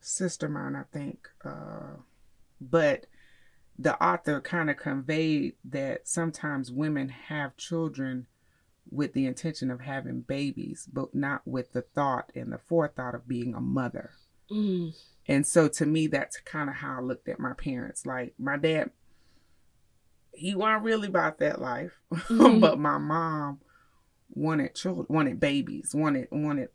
sister 0.00 0.48
mine 0.48 0.74
i 0.76 0.82
think 0.96 1.28
uh 1.44 1.96
but 2.60 3.06
the 3.78 4.00
author 4.02 4.40
kind 4.40 4.70
of 4.70 4.76
conveyed 4.76 5.54
that 5.64 6.08
sometimes 6.08 6.72
women 6.72 7.08
have 7.08 7.56
children 7.56 8.26
with 8.90 9.12
the 9.12 9.26
intention 9.26 9.70
of 9.70 9.82
having 9.82 10.22
babies, 10.22 10.88
but 10.92 11.14
not 11.14 11.42
with 11.46 11.72
the 11.72 11.82
thought 11.82 12.32
and 12.34 12.50
the 12.52 12.58
forethought 12.58 13.14
of 13.14 13.28
being 13.28 13.54
a 13.54 13.60
mother. 13.60 14.10
Mm. 14.50 14.94
And 15.28 15.46
so 15.46 15.68
to 15.68 15.86
me, 15.86 16.08
that's 16.08 16.40
kind 16.40 16.68
of 16.68 16.76
how 16.76 16.96
I 16.98 17.00
looked 17.02 17.28
at 17.28 17.38
my 17.38 17.52
parents. 17.52 18.04
Like 18.04 18.34
my 18.36 18.56
dad, 18.56 18.90
he 20.32 20.56
wasn't 20.56 20.82
really 20.82 21.06
about 21.06 21.38
that 21.38 21.60
life, 21.60 22.00
Mhm. 22.12 22.60
but 22.60 22.80
my 22.80 22.98
mom 22.98 23.60
wanted 24.34 24.74
children, 24.74 25.06
wanted 25.08 25.40
babies, 25.40 25.94
wanted 25.94 26.28
wanted 26.30 26.68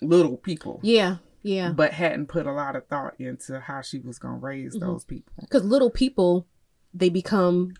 little 0.00 0.36
people, 0.36 0.80
Yeah. 0.82 1.16
Yeah. 1.42 1.72
but 1.72 1.92
hadn't 1.92 2.26
put 2.26 2.46
a 2.46 2.52
lot 2.52 2.76
of 2.76 2.86
thought 2.86 3.14
into 3.20 3.60
how 3.60 3.80
she 3.80 3.98
was 4.00 4.18
gonna 4.18 4.38
raise 4.38 4.76
Mhm. 4.76 4.80
those 4.80 5.04
people. 5.04 5.32
Because 5.40 5.64
little 5.64 5.90
people, 5.90 6.46
they 6.94 7.08
become. 7.08 7.74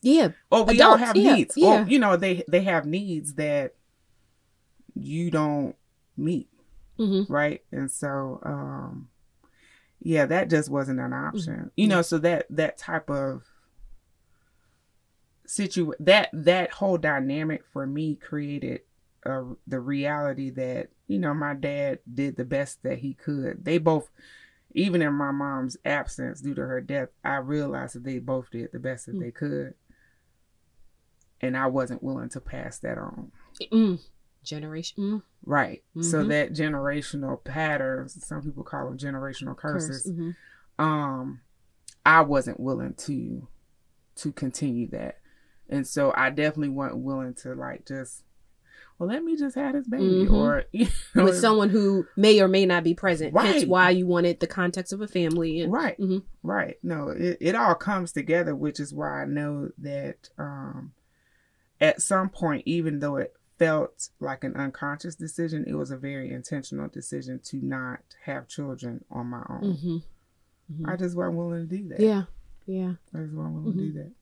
Yeah. 0.00 0.32
Or 0.50 0.64
we 0.64 0.80
all 0.80 0.96
have 0.96 1.16
yeah, 1.16 1.34
needs. 1.36 1.56
yeah. 1.56 1.84
Or 1.84 1.88
you 1.88 1.98
know, 1.98 2.16
they 2.16 2.42
they 2.48 2.62
have 2.62 2.86
needs 2.86 3.34
that 3.34 3.74
you 4.94 5.30
don't 5.30 5.76
meet, 6.16 6.48
hmm 6.96 7.22
right? 7.28 7.62
And 7.70 7.90
so 7.90 8.40
um 8.42 9.08
yeah, 10.00 10.26
that 10.26 10.50
just 10.50 10.68
wasn't 10.68 10.98
an 10.98 11.12
Mm-hmm. 11.12 11.36
option. 11.36 11.70
You 11.76 11.86
know, 11.86 12.02
so 12.02 12.18
that 12.18 12.46
that 12.50 12.78
type 12.78 13.08
of 13.10 13.44
situ 15.52 15.92
that 16.00 16.30
that 16.32 16.70
whole 16.70 16.96
dynamic 16.96 17.62
for 17.72 17.86
me 17.86 18.14
created 18.16 18.80
uh, 19.26 19.42
the 19.66 19.78
reality 19.80 20.48
that 20.50 20.88
you 21.08 21.18
know 21.18 21.34
my 21.34 21.52
dad 21.54 21.98
did 22.12 22.36
the 22.36 22.44
best 22.44 22.82
that 22.82 22.98
he 23.00 23.12
could. 23.14 23.64
They 23.64 23.78
both 23.78 24.10
even 24.74 25.02
in 25.02 25.12
my 25.12 25.30
mom's 25.30 25.76
absence 25.84 26.40
due 26.40 26.54
to 26.54 26.62
her 26.62 26.80
death, 26.80 27.10
I 27.22 27.36
realized 27.36 27.94
that 27.96 28.04
they 28.04 28.18
both 28.18 28.50
did 28.50 28.72
the 28.72 28.78
best 28.78 29.04
that 29.06 29.14
Mm. 29.16 29.20
they 29.20 29.30
could. 29.30 29.74
And 31.42 31.56
I 31.56 31.66
wasn't 31.66 32.02
willing 32.02 32.30
to 32.30 32.40
pass 32.40 32.78
that 32.78 32.96
on. 32.96 33.32
Mm. 33.70 34.00
Generation. 34.42 35.02
Mm. 35.02 35.22
Right. 35.44 35.82
So 36.00 36.24
Mhm. 36.24 36.28
that 36.28 36.52
generational 36.52 37.42
patterns, 37.44 38.24
some 38.24 38.42
people 38.42 38.62
call 38.64 38.86
them 38.86 38.96
generational 38.96 39.56
curses, 39.56 40.04
Curse. 40.04 40.12
Mhm. 40.12 40.36
um, 40.78 41.40
I 42.06 42.22
wasn't 42.22 42.58
willing 42.58 42.94
to 42.94 43.46
to 44.14 44.30
continue 44.32 44.86
that. 44.88 45.18
And 45.68 45.86
so 45.86 46.12
I 46.16 46.30
definitely 46.30 46.68
wasn't 46.70 47.02
willing 47.02 47.34
to 47.42 47.54
like 47.54 47.86
just 47.86 48.22
well, 48.98 49.08
let 49.08 49.24
me 49.24 49.36
just 49.36 49.56
have 49.56 49.72
this 49.72 49.88
baby 49.88 50.26
Mhm. 50.26 50.32
or 50.32 50.64
you 50.72 50.86
know, 51.14 51.24
With 51.24 51.38
someone 51.38 51.70
who 51.70 52.06
may 52.16 52.40
or 52.40 52.46
may 52.46 52.66
not 52.66 52.84
be 52.84 52.94
present. 52.94 53.36
Hence 53.36 53.62
Right. 53.62 53.68
why 53.68 53.90
you 53.90 54.06
wanted 54.06 54.38
the 54.38 54.46
context 54.46 54.92
of 54.92 55.00
a 55.00 55.08
family. 55.08 55.60
And, 55.60 55.72
Right. 55.72 55.98
Mhm. 55.98 56.22
Right. 56.42 56.78
No, 56.82 57.08
it, 57.08 57.38
it 57.40 57.54
all 57.56 57.74
comes 57.74 58.12
together, 58.12 58.54
which 58.54 58.78
is 58.78 58.92
why 58.94 59.22
I 59.22 59.24
know 59.24 59.70
that 59.78 60.28
um 60.38 60.92
at 61.80 62.00
some 62.00 62.28
point, 62.28 62.62
even 62.66 63.00
though 63.00 63.16
it 63.16 63.34
felt 63.58 64.08
like 64.20 64.44
an 64.44 64.54
unconscious 64.56 65.14
decision, 65.16 65.64
it 65.66 65.74
was 65.74 65.90
a 65.90 65.96
very 65.96 66.30
intentional 66.30 66.88
decision 66.88 67.40
to 67.44 67.56
not 67.58 68.00
have 68.24 68.46
children 68.46 69.04
on 69.10 69.26
my 69.26 69.44
own. 69.48 69.62
Mhm. 69.76 70.02
Mhm. 70.72 70.88
I 70.88 70.96
just 70.96 71.16
wasn't 71.16 71.36
willing 71.38 71.68
to 71.68 71.76
do 71.76 71.88
that. 71.88 72.00
Yeah. 72.00 72.24
Yeah. 72.66 72.94
I 73.14 73.18
just 73.18 73.34
wasn't 73.34 73.54
willing 73.54 73.72
to 73.78 73.84
do 73.84 73.92
that. 73.94 74.12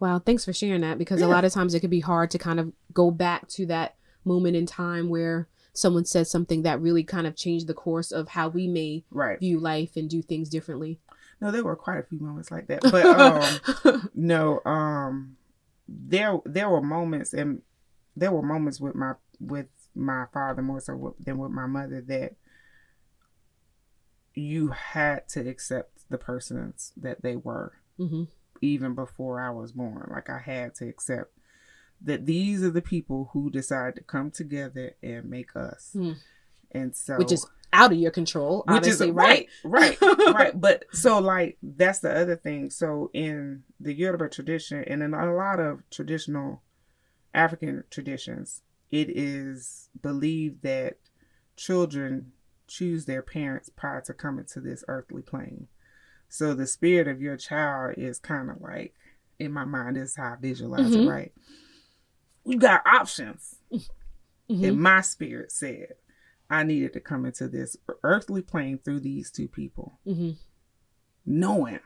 Wow, 0.00 0.18
thanks 0.20 0.44
for 0.44 0.52
sharing 0.52 0.82
that 0.82 0.98
because 0.98 1.20
Yeah. 1.20 1.26
a 1.26 1.28
lot 1.28 1.44
of 1.44 1.52
times 1.52 1.74
it 1.74 1.80
could 1.80 1.90
be 1.90 2.00
hard 2.00 2.30
to 2.32 2.38
kind 2.38 2.60
of 2.60 2.72
go 2.92 3.10
back 3.10 3.48
to 3.48 3.66
that 3.66 3.96
moment 4.24 4.56
in 4.56 4.66
time 4.66 5.08
where 5.08 5.48
someone 5.72 6.04
said 6.04 6.26
something 6.26 6.62
that 6.62 6.80
really 6.80 7.04
kind 7.04 7.26
of 7.26 7.34
changed 7.36 7.66
the 7.66 7.74
course 7.74 8.10
of 8.12 8.28
how 8.28 8.48
we 8.48 8.66
may 8.68 9.04
Right. 9.10 9.38
view 9.38 9.58
life 9.60 9.96
and 9.96 10.08
do 10.10 10.22
things 10.22 10.48
differently. 10.48 11.00
No, 11.40 11.50
there 11.50 11.64
were 11.64 11.76
quite 11.76 11.98
a 11.98 12.02
few 12.02 12.18
moments 12.18 12.50
like 12.50 12.66
that. 12.68 12.82
But 12.90 13.06
um 13.06 14.10
no, 14.14 14.60
um 14.64 15.36
there 15.88 16.38
there 16.44 16.68
were 16.68 16.82
moments 16.82 17.32
and 17.32 17.62
there 18.16 18.32
were 18.32 18.42
moments 18.42 18.80
with 18.80 18.94
my 18.94 19.14
with 19.40 19.66
my 19.94 20.26
father 20.32 20.62
more 20.62 20.80
so 20.80 21.14
than 21.20 21.38
with 21.38 21.52
my 21.52 21.66
mother 21.66 22.00
that 22.02 22.34
you 24.34 24.68
had 24.68 25.28
to 25.28 25.48
accept 25.48 26.08
the 26.10 26.18
persons 26.18 26.92
that 26.96 27.22
they 27.22 27.36
were 27.36 27.72
hmm 27.96 28.24
even 28.60 28.94
before 28.94 29.40
I 29.40 29.50
was 29.50 29.72
born. 29.72 30.08
Like 30.10 30.30
I 30.30 30.38
had 30.38 30.74
to 30.76 30.88
accept 30.88 31.32
that 32.00 32.26
these 32.26 32.62
are 32.62 32.70
the 32.70 32.82
people 32.82 33.30
who 33.32 33.50
decide 33.50 33.96
to 33.96 34.02
come 34.02 34.30
together 34.30 34.94
and 35.02 35.28
make 35.28 35.56
us. 35.56 35.90
Hmm. 35.92 36.12
And 36.70 36.94
so 36.94 37.16
Which 37.16 37.32
is 37.32 37.46
out 37.72 37.92
of 37.92 37.98
your 37.98 38.10
control, 38.10 38.64
which 38.66 38.76
obviously, 38.76 39.08
is 39.08 39.14
right? 39.14 39.48
right, 39.64 40.00
right, 40.00 40.18
right. 40.34 40.60
But 40.60 40.84
so 40.92 41.18
like 41.18 41.58
that's 41.62 42.00
the 42.00 42.14
other 42.14 42.36
thing. 42.36 42.70
So 42.70 43.10
in 43.12 43.64
the 43.80 43.92
Yoruba 43.92 44.28
tradition 44.28 44.84
and 44.86 45.02
in 45.02 45.14
a 45.14 45.34
lot 45.34 45.60
of 45.60 45.82
traditional 45.90 46.62
African 47.34 47.84
traditions, 47.90 48.62
it 48.90 49.10
is 49.10 49.88
believed 50.00 50.62
that 50.62 50.98
children 51.56 52.32
choose 52.66 53.06
their 53.06 53.22
parents 53.22 53.70
prior 53.74 54.00
to 54.02 54.14
coming 54.14 54.44
to 54.52 54.60
this 54.60 54.84
earthly 54.88 55.22
plane. 55.22 55.68
So 56.28 56.54
the 56.54 56.66
spirit 56.66 57.08
of 57.08 57.20
your 57.20 57.36
child 57.36 57.94
is 57.96 58.18
kind 58.18 58.50
of 58.50 58.60
like 58.60 58.94
in 59.38 59.52
my 59.52 59.64
mind 59.64 59.96
this 59.96 60.10
is 60.10 60.16
how 60.16 60.32
I 60.32 60.36
visualize 60.36 60.90
Mhm. 60.92 61.04
it, 61.04 61.08
right? 61.08 61.32
You 62.44 62.58
got 62.58 62.86
options 62.86 63.56
Mhm. 63.72 63.88
and 64.68 64.80
my 64.80 65.00
spirit 65.00 65.52
said 65.52 65.94
I 66.50 66.62
needed 66.64 66.92
to 66.94 67.00
come 67.00 67.26
into 67.26 67.46
this 67.48 67.76
earthly 68.02 68.40
plane 68.42 68.78
through 68.78 69.00
these 69.00 69.30
two 69.30 69.48
people, 69.48 69.98
Mhm. 70.06 70.36
knowing, 71.26 71.80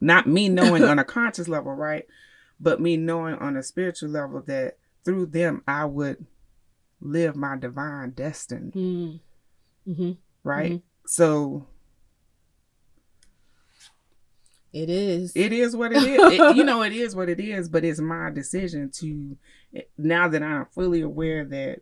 not 0.00 0.26
me 0.26 0.48
knowing 0.48 0.82
on 0.84 0.98
a 0.98 1.04
conscious 1.04 1.48
level, 1.48 1.72
right? 1.72 2.06
But 2.60 2.80
me 2.80 2.96
knowing 2.96 3.34
on 3.36 3.56
a 3.56 3.62
spiritual 3.62 4.10
level 4.10 4.42
that 4.42 4.78
through 5.04 5.26
them 5.26 5.62
I 5.66 5.84
would 5.86 6.26
live 7.00 7.36
my 7.36 7.56
divine 7.56 8.10
destiny, 8.10 8.70
Mhm. 8.74 9.20
Mhm. 9.86 10.18
right? 10.44 10.72
Mhm. 10.72 10.82
So 11.06 11.66
It 14.72 14.90
is. 14.90 15.32
it 15.34 15.52
is 15.52 15.74
what 15.74 15.92
it 15.92 16.02
is. 16.02 16.20
It- 16.40 16.56
you 16.56 16.62
know, 16.64 16.82
it 16.82 16.92
is 16.92 17.16
what 17.16 17.28
it 17.28 17.40
is, 17.40 17.68
but 17.68 17.84
it's 17.84 18.00
my 18.00 18.30
decision 18.30 18.90
to, 18.96 19.36
now 19.96 20.28
that 20.28 20.42
I'm 20.42 20.66
fully 20.66 21.00
aware 21.00 21.44
that 21.46 21.80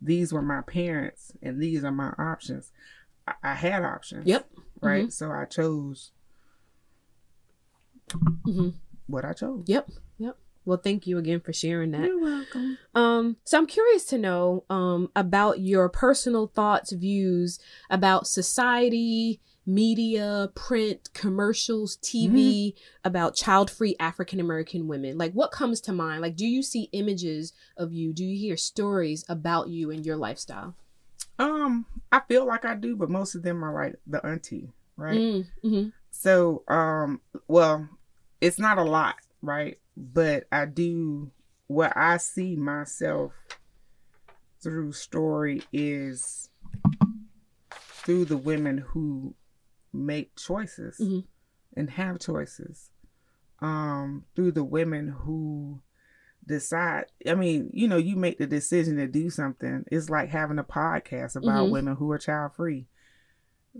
these 0.00 0.32
were 0.32 0.42
my 0.42 0.62
parents 0.62 1.32
and 1.42 1.60
these 1.60 1.84
are 1.84 1.92
my 1.92 2.12
options, 2.18 2.72
I, 3.28 3.34
I 3.42 3.54
had 3.54 3.82
options. 3.84 4.26
Yep. 4.26 4.48
Right. 4.80 5.12
So 5.12 5.30
I 5.30 5.44
chose 5.46 6.10
hmm 8.44 8.70
what 9.06 9.24
I 9.24 9.32
chose. 9.32 9.64
Yep. 9.66 9.90
Yep. 10.18 10.36
Well, 10.66 10.78
thank 10.78 11.06
you 11.06 11.18
again 11.18 11.40
for 11.40 11.52
sharing 11.52 11.90
that. 11.90 12.06
You're 12.06 12.20
welcome. 12.20 12.78
Um, 12.94 13.36
so 13.44 13.58
I'm 13.58 13.66
curious 13.66 14.04
to 14.06 14.18
know 14.18 14.64
um, 14.70 15.10
about 15.14 15.60
your 15.60 15.88
personal 15.90 16.46
thoughts, 16.46 16.92
views 16.92 17.58
about 17.90 18.26
society, 18.26 19.40
media, 19.66 20.50
print, 20.54 21.10
commercials, 21.14 21.96
TV, 21.98 22.74
about 23.04 23.34
child-free 23.34 23.96
African 23.98 24.40
American 24.40 24.86
women. 24.86 25.16
Like, 25.18 25.32
what 25.32 25.52
comes 25.52 25.80
to 25.82 25.92
mind? 25.92 26.22
Like, 26.22 26.36
do 26.36 26.46
you 26.46 26.62
see 26.62 26.88
images 26.92 27.52
of 27.76 27.92
you? 27.92 28.12
Do 28.12 28.24
you 28.24 28.38
hear 28.38 28.56
stories 28.56 29.24
about 29.28 29.68
you 29.68 29.90
and 29.90 30.04
your 30.04 30.16
lifestyle? 30.16 30.74
Um, 31.38 31.86
I 32.12 32.20
feel 32.20 32.46
like 32.46 32.64
I 32.64 32.74
do, 32.74 32.96
but 32.96 33.10
most 33.10 33.34
of 33.34 33.42
them 33.42 33.64
are 33.64 33.74
like 33.74 33.96
the 34.06 34.24
auntie, 34.24 34.70
right? 34.96 35.20
Mm, 35.20 35.46
mhm. 35.64 35.92
So, 36.10 36.62
um, 36.68 37.20
well, 37.48 37.88
it's 38.40 38.58
not 38.58 38.78
a 38.78 38.84
lot, 38.84 39.16
right? 39.42 39.78
But 39.96 40.44
I 40.52 40.66
do 40.66 41.30
what 41.66 41.96
I 41.96 42.18
see 42.18 42.56
myself 42.56 43.32
through 44.60 44.92
story 44.92 45.62
is 45.72 46.50
through 47.72 48.26
the 48.26 48.36
women 48.36 48.78
who 48.78 49.34
make 49.94 50.34
choices 50.36 50.98
Mhm. 51.00 51.24
and 51.76 51.90
have 51.90 52.18
choices. 52.18 52.90
Um, 53.60 54.26
through 54.34 54.52
the 54.52 54.64
women 54.64 55.08
who 55.08 55.80
decide. 56.46 57.06
I 57.26 57.34
mean, 57.34 57.70
you 57.72 57.88
know, 57.88 57.96
you 57.96 58.16
make 58.16 58.36
the 58.38 58.46
decision 58.46 58.96
to 58.96 59.06
do 59.06 59.30
something. 59.30 59.84
It's 59.90 60.10
like 60.10 60.28
having 60.28 60.58
a 60.58 60.64
podcast 60.64 61.36
about 61.36 61.68
Mhm. 61.68 61.70
women 61.70 61.96
who 61.96 62.10
are 62.12 62.18
child 62.18 62.54
free. 62.54 62.86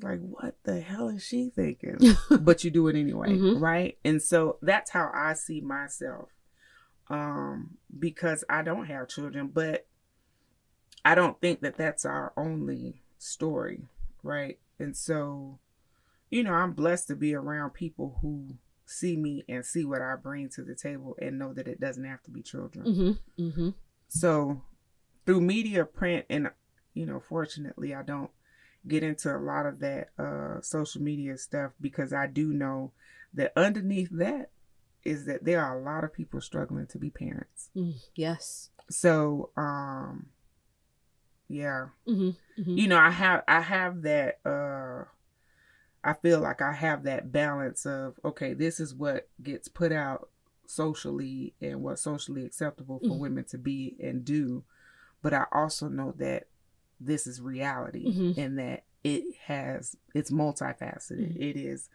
Like, 0.03 0.21
what 0.21 0.57
the 0.65 0.81
hell 0.81 1.09
is 1.09 1.23
she 1.23 1.51
thinking? 1.51 1.99
but 2.41 2.65
you 2.65 2.71
do 2.71 2.89
it 2.89 2.97
anyway, 2.97 3.37
Mhm. 3.37 3.61
right? 3.61 3.99
And 4.05 4.23
so 4.23 4.59
that's 4.63 4.91
how 4.93 5.11
I 5.13 5.35
see 5.35 5.61
myself. 5.61 6.31
Um, 7.11 7.77
because 7.99 8.45
I 8.49 8.63
don't 8.63 8.87
have 8.87 9.09
children, 9.09 9.49
but 9.49 9.87
I 11.05 11.15
don't 11.15 11.39
think 11.41 11.61
that 11.61 11.77
that's 11.77 12.07
our 12.07 12.33
only 12.37 13.03
story, 13.19 13.87
right? 14.23 14.59
And 14.79 14.97
so, 14.97 15.59
you 16.35 16.43
know, 16.43 16.53
I'm 16.53 16.73
blessed 16.73 17.07
to 17.09 17.15
be 17.15 17.33
around 17.33 17.75
people 17.75 18.19
who 18.21 18.57
see 18.85 19.17
me 19.17 19.45
and 19.49 19.65
see 19.65 19.85
what 19.85 20.03
I 20.03 20.17
bring 20.17 20.49
to 20.51 20.65
the 20.65 20.75
table 20.75 21.17
and 21.23 21.39
know 21.39 21.53
that 21.53 21.69
it 21.69 21.79
doesn't 21.79 22.05
have 22.05 22.25
to 22.25 22.33
be 22.33 22.43
children. 22.43 22.87
Mhm. 22.87 23.19
Mhm. 23.39 23.75
So 24.09 24.65
through 25.25 25.43
media, 25.43 25.85
print, 25.85 26.27
and 26.29 26.51
you 26.93 27.07
know, 27.07 27.21
fortunately, 27.21 27.95
I 27.95 28.03
don't 28.03 28.33
get 28.89 29.05
into 29.05 29.33
a 29.35 29.39
lot 29.39 29.65
of 29.65 29.79
that 29.79 30.09
uh, 30.19 30.61
social 30.61 31.01
media 31.03 31.39
stuff 31.39 31.71
because 31.81 32.13
I 32.13 32.27
do 32.27 32.53
know 32.53 32.91
that 33.33 33.53
underneath 33.57 34.11
that 34.11 34.51
is 35.05 35.27
that 35.27 35.45
there 35.45 35.65
are 35.65 35.79
a 35.79 35.83
lot 35.83 36.03
of 36.03 36.13
people 36.13 36.41
struggling 36.41 36.89
to 36.89 36.99
be 36.99 37.11
parents. 37.11 37.71
Mm, 37.77 37.95
yes. 38.17 38.71
So, 38.91 39.51
um, 39.57 40.31
yeah, 41.47 41.91
Mhm. 42.09 42.35
Mhm. 42.59 42.77
you 42.77 42.89
know, 42.89 42.99
I 42.99 43.11
have 43.11 43.45
I 43.47 43.61
have 43.61 44.03
that. 44.03 44.41
Uh, 44.45 45.05
I 46.05 46.13
feel 46.13 46.39
like 46.41 46.61
I 46.61 46.73
have 46.73 47.03
that 47.05 47.33
balance 47.33 47.87
of 47.87 48.21
okay, 48.25 48.53
this 48.55 48.79
is 48.79 48.95
what 48.95 49.29
gets 49.43 49.69
put 49.69 49.91
out 49.91 50.29
socially 50.67 51.55
and 51.61 51.83
what's 51.83 52.03
socially 52.03 52.45
acceptable 52.45 52.99
for 53.01 53.15
Mhm. 53.15 53.19
women 53.19 53.45
to 53.45 53.59
be 53.59 53.97
and 54.03 54.25
do, 54.25 54.65
but 55.23 55.33
I 55.33 55.47
also 55.53 55.89
know 55.89 56.13
that 56.19 56.47
this 57.01 57.27
is 57.27 57.41
reality 57.41 58.07
Mhm. 58.07 58.39
and 58.39 58.59
that 58.59 58.85
it 59.03 59.37
has 59.47 59.97
it's 60.15 60.31
multifaceted. 60.31 61.33
Mhm. 61.35 61.41
It 61.41 61.57
is 61.57 61.89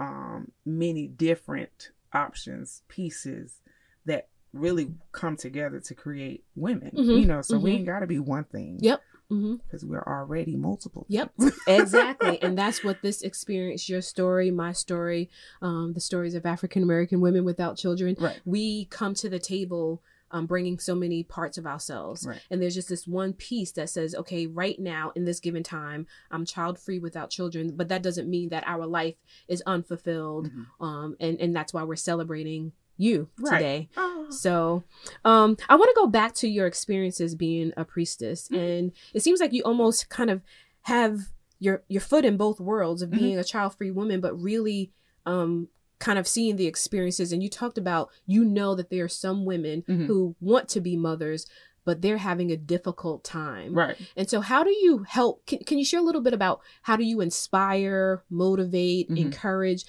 um, 0.00 0.50
many 0.66 1.06
different 1.06 1.90
options, 2.12 2.82
pieces 2.88 3.60
that 4.04 4.28
really 4.52 4.92
come 5.12 5.36
together 5.36 5.78
to 5.78 5.94
create 5.94 6.44
women. 6.56 6.90
Mhm. 6.96 7.20
You 7.20 7.26
know, 7.26 7.42
so 7.42 7.58
we 7.58 7.70
Mhm. 7.70 7.74
ain't 7.76 7.86
got 7.86 8.00
to 8.00 8.06
be 8.08 8.18
one 8.18 8.42
thing 8.44 8.78
Yep. 8.80 9.00
Mhm. 9.30 9.60
because 9.64 9.84
we're 9.84 10.02
already 10.06 10.56
multiple. 10.56 11.06
Yep, 11.08 11.32
exactly. 11.66 12.40
and 12.42 12.56
that's 12.58 12.84
what 12.84 13.02
this 13.02 13.22
experience, 13.22 13.88
your 13.88 14.00
story, 14.02 14.50
my 14.50 14.72
story, 14.72 15.30
um, 15.62 15.92
the 15.94 16.00
stories 16.00 16.34
of 16.34 16.44
African 16.46 16.82
American 16.82 17.20
women 17.20 17.44
without 17.44 17.76
children, 17.76 18.16
Right. 18.20 18.40
we 18.44 18.84
come 18.86 19.14
to 19.14 19.28
the 19.28 19.38
table 19.38 20.02
um, 20.30 20.46
bringing 20.46 20.80
so 20.80 20.96
many 20.96 21.22
parts 21.22 21.58
of 21.58 21.64
ourselves. 21.66 22.26
Right. 22.26 22.40
And 22.50 22.60
there's 22.60 22.74
just 22.74 22.88
this 22.88 23.06
one 23.06 23.34
piece 23.34 23.70
that 23.72 23.88
says, 23.88 24.16
okay, 24.16 24.46
right 24.48 24.76
now 24.80 25.12
in 25.14 25.24
this 25.26 25.38
given 25.38 25.62
time, 25.62 26.08
I'm 26.28 26.44
child 26.44 26.76
free 26.76 26.98
without 26.98 27.30
children, 27.30 27.76
but 27.76 27.88
that 27.88 28.02
doesn't 28.02 28.28
mean 28.28 28.48
that 28.48 28.64
our 28.66 28.84
life 28.84 29.14
is 29.46 29.62
unfulfilled. 29.64 30.50
Mhm. 30.50 30.66
Um, 30.84 31.16
and, 31.20 31.38
and 31.40 31.54
that's 31.54 31.72
why 31.72 31.84
we're 31.84 31.94
celebrating 31.94 32.72
you 32.96 33.28
Right. 33.38 33.58
today. 33.58 33.88
Oh. 33.96 34.26
So, 34.30 34.84
um, 35.24 35.56
I 35.68 35.76
want 35.76 35.90
to 35.94 36.00
go 36.00 36.06
back 36.06 36.34
to 36.36 36.48
your 36.48 36.66
experiences 36.66 37.34
being 37.34 37.72
a 37.76 37.84
priestess, 37.84 38.48
Mhm. 38.48 38.58
and 38.58 38.92
it 39.12 39.22
seems 39.22 39.40
like 39.40 39.52
you 39.52 39.62
almost 39.64 40.08
kind 40.08 40.30
of 40.30 40.42
have 40.82 41.30
your 41.58 41.82
your 41.88 42.00
foot 42.00 42.24
in 42.24 42.36
both 42.36 42.60
worlds 42.60 43.02
of 43.02 43.10
Mhm. 43.10 43.18
being 43.18 43.38
a 43.38 43.44
child 43.44 43.74
free 43.74 43.90
woman, 43.90 44.20
but 44.20 44.34
really, 44.40 44.92
um, 45.26 45.68
kind 45.98 46.18
of 46.18 46.26
seeing 46.28 46.56
the 46.56 46.66
experiences. 46.66 47.32
And 47.32 47.42
you 47.42 47.48
talked 47.48 47.78
about 47.78 48.10
you 48.26 48.44
know 48.44 48.74
that 48.74 48.90
there 48.90 49.04
are 49.04 49.08
some 49.08 49.44
women 49.44 49.82
Mhm. 49.88 50.06
who 50.06 50.34
want 50.40 50.68
to 50.70 50.80
be 50.80 50.96
mothers, 50.96 51.46
but 51.84 52.02
they're 52.02 52.18
having 52.18 52.50
a 52.50 52.56
difficult 52.56 53.24
time. 53.24 53.74
Right. 53.74 53.96
And 54.16 54.28
so, 54.28 54.40
how 54.40 54.64
do 54.64 54.70
you 54.70 55.04
help? 55.08 55.46
Can, 55.46 55.60
can 55.60 55.78
you 55.78 55.84
share 55.84 56.00
a 56.00 56.02
little 56.02 56.20
bit 56.20 56.34
about 56.34 56.60
how 56.82 56.96
do 56.96 57.04
you 57.04 57.20
inspire, 57.20 58.22
motivate, 58.28 59.08
Mhm. 59.10 59.18
encourage 59.18 59.84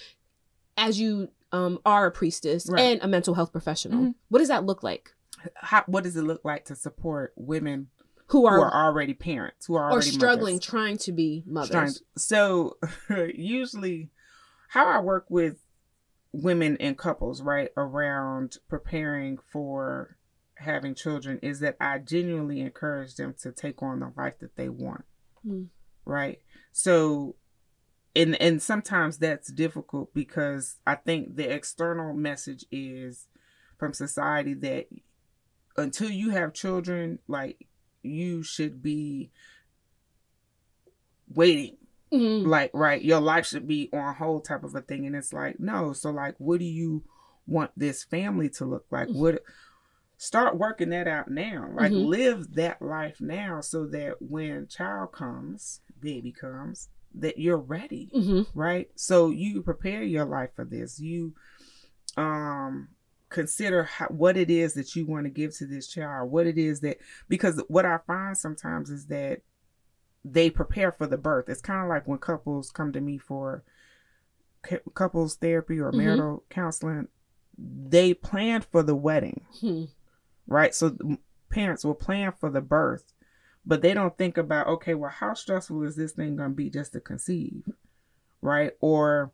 as 0.77 0.99
you 0.99 1.29
um, 1.55 1.79
are 1.85 2.07
a 2.07 2.11
priestess 2.11 2.67
Right. 2.69 2.81
and 2.81 3.01
a 3.01 3.07
mental 3.07 3.33
health 3.33 3.51
professional? 3.51 3.99
Mhm. 3.99 4.15
What 4.29 4.39
does 4.39 4.49
that 4.49 4.65
look 4.65 4.83
like? 4.83 5.13
How, 5.55 5.83
what 5.87 6.03
does 6.03 6.15
it 6.15 6.23
look 6.23 6.43
like 6.43 6.65
to 6.65 6.75
support 6.75 7.33
women 7.35 7.89
Who 8.27 8.41
who 8.41 8.45
are, 8.47 8.65
are 8.65 8.87
already 8.87 9.13
parents, 9.13 9.65
who 9.67 9.75
are 9.75 9.89
or 9.89 9.91
already 9.93 10.09
struggling, 10.09 10.55
mothers? 10.55 10.65
trying 10.65 10.97
to 10.99 11.11
be 11.11 11.43
mothers? 11.45 11.71
Trying- 11.71 11.93
So, 12.17 12.77
usually, 13.35 14.11
how 14.69 14.87
I 14.87 14.99
work 14.99 15.25
with 15.29 15.57
women 16.31 16.75
and 16.79 16.97
couples, 16.97 17.41
right, 17.41 17.69
around 17.77 18.57
preparing 18.67 19.37
for 19.51 20.17
having 20.55 20.95
children 20.95 21.37
is 21.41 21.59
that 21.59 21.77
I 21.79 21.99
genuinely 21.99 22.61
encourage 22.61 23.15
them 23.15 23.35
to 23.41 23.51
take 23.51 23.81
on 23.83 23.99
the 23.99 24.11
life 24.17 24.39
that 24.39 24.55
they 24.55 24.69
want. 24.69 25.05
Mm. 25.45 25.67
Right. 26.05 26.39
So 26.71 27.35
and 28.15 28.39
and 28.41 28.61
sometimes 28.61 29.17
that's 29.17 29.51
difficult 29.51 30.13
because 30.13 30.77
I 30.85 30.95
think 30.95 31.35
the 31.35 31.53
external 31.53 32.13
message 32.13 32.65
is 32.71 33.27
from 33.77 33.93
society 33.93 34.53
that 34.55 34.87
until 35.77 36.09
you 36.09 36.29
have 36.29 36.53
children, 36.53 37.19
like 37.27 37.67
you 38.01 38.43
should 38.43 38.81
be 38.81 39.31
waiting 41.33 41.77
Mhm. 42.11 42.45
like 42.45 42.71
right 42.73 43.01
your 43.03 43.19
life 43.19 43.45
should 43.47 43.67
be 43.67 43.89
on 43.91 44.13
hold 44.15 44.45
type 44.45 44.63
of 44.63 44.75
a 44.75 44.81
thing 44.81 45.05
and 45.07 45.15
it's 45.15 45.33
like 45.33 45.59
no 45.59 45.91
so 45.91 46.11
like 46.11 46.35
what 46.37 46.59
do 46.59 46.65
you 46.65 47.03
want 47.47 47.71
this 47.75 48.03
family 48.03 48.47
to 48.49 48.63
look 48.65 48.85
like 48.91 49.07
Mm-hmm. 49.09 49.19
what 49.19 49.43
start 50.17 50.55
working 50.57 50.89
that 50.89 51.07
out 51.07 51.29
now 51.29 51.67
like 51.73 51.91
Mhm. 51.91 52.05
live 52.05 52.53
that 52.53 52.79
life 52.81 53.19
now 53.19 53.59
so 53.59 53.87
that 53.87 54.21
when 54.21 54.67
child 54.67 55.11
comes 55.11 55.81
baby 55.99 56.31
comes 56.31 56.89
that 57.19 57.37
you're 57.37 57.57
ready 57.57 58.09
Mhm. 58.13 58.47
right 58.53 58.89
so 58.95 59.29
you 59.29 59.61
prepare 59.61 60.03
your 60.03 60.25
life 60.25 60.49
for 60.55 60.65
this 60.65 60.99
you 60.99 61.33
um 62.17 62.89
consider 63.29 63.83
how, 63.83 64.07
what 64.07 64.37
it 64.37 64.49
is 64.49 64.73
that 64.75 64.95
you 64.95 65.05
want 65.05 65.25
to 65.25 65.29
give 65.29 65.55
to 65.57 65.65
this 65.65 65.87
child 65.87 66.31
what 66.31 66.45
it 66.47 66.57
is 66.57 66.79
that 66.81 66.97
because 67.27 67.61
what 67.67 67.85
i 67.85 67.97
find 68.05 68.37
sometimes 68.37 68.89
is 68.89 69.07
that 69.07 69.41
they 70.23 70.49
prepare 70.49 70.91
for 70.91 71.07
the 71.07 71.17
birth 71.17 71.49
it's 71.49 71.61
kind 71.61 71.81
of 71.81 71.89
like 71.89 72.07
when 72.07 72.19
couples 72.19 72.71
come 72.71 72.91
to 72.91 73.01
me 73.01 73.17
for 73.17 73.63
cou- 74.63 74.79
couples 74.93 75.35
therapy 75.35 75.79
or 75.79 75.91
Mhm. 75.91 75.97
marital 75.97 76.43
counseling 76.49 77.07
they 77.57 78.13
plan 78.13 78.61
for 78.61 78.83
the 78.83 78.95
wedding 78.95 79.45
Hmm. 79.61 79.85
right? 80.47 80.75
So 80.75 80.95
parents 81.49 81.83
will 81.85 81.95
plan 81.95 82.33
for 82.33 82.49
the 82.51 82.61
birth, 82.61 83.13
but 83.65 83.81
they 83.81 83.93
don't 83.93 84.17
think 84.17 84.37
about, 84.37 84.67
okay, 84.67 84.93
well, 84.93 85.09
how 85.11 85.33
stressful 85.33 85.83
is 85.83 85.95
this 85.95 86.11
thing 86.11 86.35
going 86.35 86.51
to 86.51 86.55
be 86.55 86.69
just 86.69 86.93
to 86.93 86.99
conceive, 86.99 87.63
right? 88.41 88.73
Or 88.79 89.31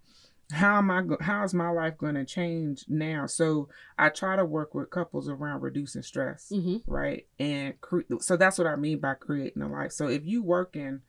how 0.51 0.77
am 0.77 0.91
I? 0.91 1.01
Go- 1.01 1.17
how 1.21 1.43
is 1.43 1.53
my 1.53 1.69
life 1.69 1.97
going 1.97 2.15
to 2.15 2.25
change 2.25 2.85
now? 2.87 3.25
So 3.25 3.69
I 3.97 4.09
try 4.09 4.35
to 4.35 4.43
work 4.45 4.73
with 4.75 4.89
couples 4.89 5.29
around 5.29 5.61
reducing 5.61 6.01
stress, 6.01 6.51
Mhm. 6.53 6.81
right? 6.87 7.27
And 7.39 7.79
cre- 7.81 8.01
so 8.19 8.35
that's 8.37 8.57
what 8.57 8.67
I 8.67 8.75
mean 8.75 8.99
by 8.99 9.13
creating 9.13 9.61
a 9.61 9.69
life. 9.69 9.91
So 9.93 10.07
if 10.07 10.25
you 10.25 10.43
working 10.43 11.01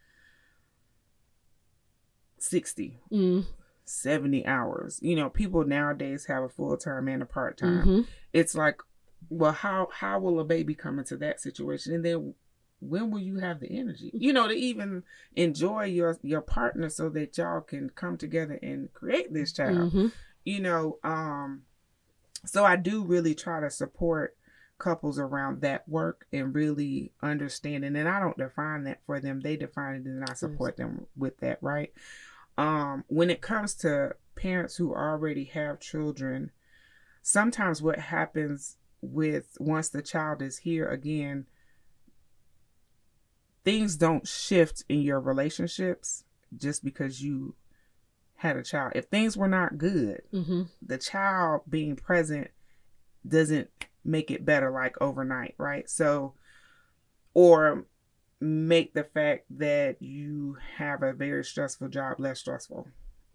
60, 2.39 3.01
Mhm. 3.11 3.47
70 3.85 4.47
hours, 4.47 4.99
you 5.03 5.17
know, 5.17 5.29
people 5.31 5.65
nowadays 5.65 6.27
have 6.27 6.43
a 6.43 6.49
full 6.49 6.77
time 6.77 7.09
and 7.09 7.23
a 7.23 7.27
part 7.27 7.57
time 7.59 7.87
Mhm. 7.87 8.07
it's 8.33 8.55
like 8.55 8.81
well 9.29 9.53
how 9.53 9.89
how 9.93 10.19
will 10.19 10.41
a 10.41 10.45
baby 10.45 10.75
come 10.75 10.99
into 10.99 11.17
that 11.17 11.41
situation 11.41 11.95
and 11.95 12.05
then 12.05 12.35
when 12.83 13.11
will 13.11 13.21
you 13.21 13.39
have 13.39 13.61
the 13.61 13.71
energy? 13.79 14.11
You 14.13 14.33
know 14.33 14.49
to 14.49 14.55
even 14.55 15.05
enjoy 15.37 15.85
your 15.85 16.19
your 16.23 16.41
partner 16.41 16.89
so 16.89 17.09
that 17.11 17.39
y'all 17.39 17.61
can 17.61 17.91
come 17.91 18.19
together 18.19 18.59
and 18.63 18.93
create 18.93 19.33
this 19.33 19.53
child. 19.53 19.93
Hmm 19.93 20.09
you 20.45 20.61
know 20.61 20.99
um 21.05 21.63
so 22.45 22.65
i 22.65 22.77
do 22.77 23.05
really 23.05 23.35
try 23.35 23.61
to 23.61 23.71
support 23.71 24.37
couples 24.79 25.19
around 25.19 25.61
that 25.61 25.89
work 25.89 26.27
and 26.33 26.55
really 26.55 27.13
understanding 27.23 27.95
and 27.95 28.09
i 28.09 28.19
don't 28.19 28.39
define 28.39 28.83
that 28.85 28.99
for 29.07 29.21
them. 29.21 29.41
They 29.41 29.57
define 29.57 29.97
it 29.97 30.07
and 30.07 30.25
i 30.29 30.35
support 30.35 30.77
them 30.77 31.07
with 31.17 31.39
that 31.39 31.59
right? 31.61 31.93
Um 32.59 33.05
when 33.07 33.31
it 33.31 33.41
comes 33.41 33.75
to 33.77 34.17
parents 34.35 34.77
who 34.77 34.93
already 34.93 35.45
have 35.45 35.79
children 35.79 36.51
sometimes 37.23 37.81
what 37.81 37.99
happens 37.99 38.77
with 39.01 39.57
once 39.61 39.89
the 39.89 40.03
child 40.03 40.43
is 40.43 40.59
here 40.59 40.89
again 40.89 41.47
things 43.65 43.97
don't 43.97 44.27
shift 44.27 44.85
in 44.89 45.01
your 45.01 45.21
relationships 45.21 46.25
just 46.57 46.85
because 46.85 47.23
you 47.23 47.55
had 48.37 48.57
a 48.57 48.63
child 48.63 48.93
if 48.95 49.07
things 49.07 49.37
were 49.37 49.49
not 49.49 49.79
good 49.79 50.21
hmm 50.31 50.63
the 50.85 50.99
child 50.99 51.63
being 51.69 51.95
present 51.95 52.49
doesn't 53.27 53.71
make 54.05 54.31
it 54.31 54.45
better 54.45 54.71
like 54.71 55.01
overnight, 55.01 55.55
right? 55.59 55.89
So, 55.89 56.35
or 57.35 57.87
make 58.41 58.95
the 58.95 59.05
fact 59.05 59.45
that 59.59 60.03
you 60.03 60.57
have 60.77 61.03
a 61.03 61.13
very 61.13 61.45
stressful 61.45 61.89
job 61.89 62.19
less 62.19 62.41
stressful, 62.41 62.89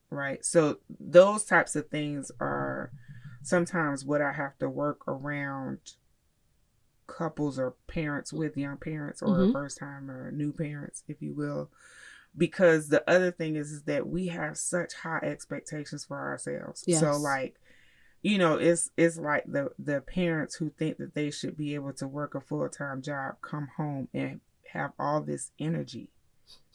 right? 0.09 0.43
So, 0.43 0.79
those 0.99 1.45
types 1.45 1.75
of 1.75 1.89
things 1.89 2.31
are 2.39 2.91
sometimes 3.43 4.03
what 4.03 4.21
I 4.21 4.33
have 4.33 4.57
to 4.59 4.69
work 4.69 5.07
around 5.07 5.79
couples 7.07 7.57
or 7.57 7.71
parents 7.87 8.31
with 8.33 8.57
young 8.57 8.77
parents 8.77 9.21
or 9.21 9.45
Mhm. 9.47 9.51
first 9.51 9.77
time 9.77 10.11
or 10.11 10.31
new 10.31 10.51
parents, 10.53 11.03
if 11.07 11.21
you 11.21 11.33
will. 11.33 11.71
Because 12.37 12.89
the 12.89 13.09
other 13.09 13.31
thing 13.31 13.55
is, 13.55 13.71
is 13.71 13.83
that 13.83 14.07
we 14.07 14.27
have 14.27 14.57
such 14.57 14.93
high 14.93 15.19
expectations 15.23 16.05
for 16.05 16.17
ourselves. 16.17 16.83
So 16.99 17.17
like 17.17 17.59
you 18.23 18.37
know 18.37 18.55
it's 18.57 18.89
it's 18.97 19.17
like 19.17 19.45
the 19.45 19.71
the 19.79 20.01
parents 20.01 20.55
who 20.55 20.69
think 20.71 20.97
that 20.97 21.13
they 21.13 21.31
should 21.31 21.55
be 21.55 21.75
able 21.75 21.93
to 21.93 22.07
work 22.07 22.35
a 22.35 22.41
full-time 22.41 23.01
job 23.01 23.37
come 23.41 23.67
home 23.77 24.09
and 24.13 24.41
have 24.73 24.91
all 24.99 25.21
this 25.21 25.51
energy 25.59 26.09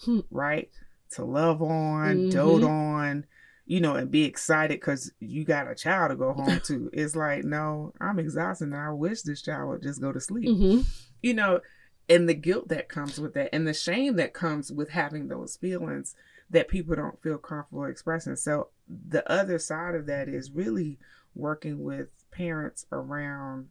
Hmm. 0.05 0.21
right 0.31 0.71
to 1.11 1.25
love 1.25 1.61
on 1.61 2.21
Mhm. 2.21 2.31
dote 2.31 2.63
on 2.65 3.27
you 3.65 3.81
know 3.81 3.95
and 3.95 4.11
be 4.11 4.25
excited 4.25 4.81
because 4.81 5.13
you 5.21 5.45
got 5.45 5.71
a 5.71 5.75
child 5.75 6.11
to 6.11 6.17
go 6.17 6.33
home 6.33 6.61
to 6.65 6.91
it's 6.95 7.15
like 7.15 7.45
no 7.45 7.93
i'm 8.01 8.19
exhausted 8.19 8.65
and 8.65 8.77
i 8.77 8.91
wish 8.91 9.23
this 9.23 9.43
child 9.43 9.69
would 9.69 9.83
just 9.83 10.01
go 10.01 10.13
to 10.13 10.21
sleep 10.21 10.49
hmm 10.49 10.81
you 11.23 11.35
know, 11.35 11.61
and 12.09 12.29
the 12.29 12.35
guilt 12.35 12.69
that 12.69 12.89
comes 12.89 13.19
with 13.19 13.33
that 13.35 13.55
and 13.55 13.67
the 13.67 13.73
shame 13.73 14.17
that 14.17 14.35
comes 14.35 14.71
with 14.73 14.91
having 14.91 15.29
those 15.29 15.57
feelings 15.57 16.15
that 16.51 16.69
people 16.69 16.97
don't 16.97 17.23
feel 17.23 17.39
comfortable 17.39 17.85
expressing. 17.85 18.37
So 18.37 18.69
the 18.89 19.29
other 19.31 19.59
side 19.59 19.95
of 19.95 20.07
that 20.07 20.29
is 20.29 20.51
really 20.51 20.99
working 21.35 21.83
with 21.83 22.09
parents 22.31 22.87
around 22.93 23.69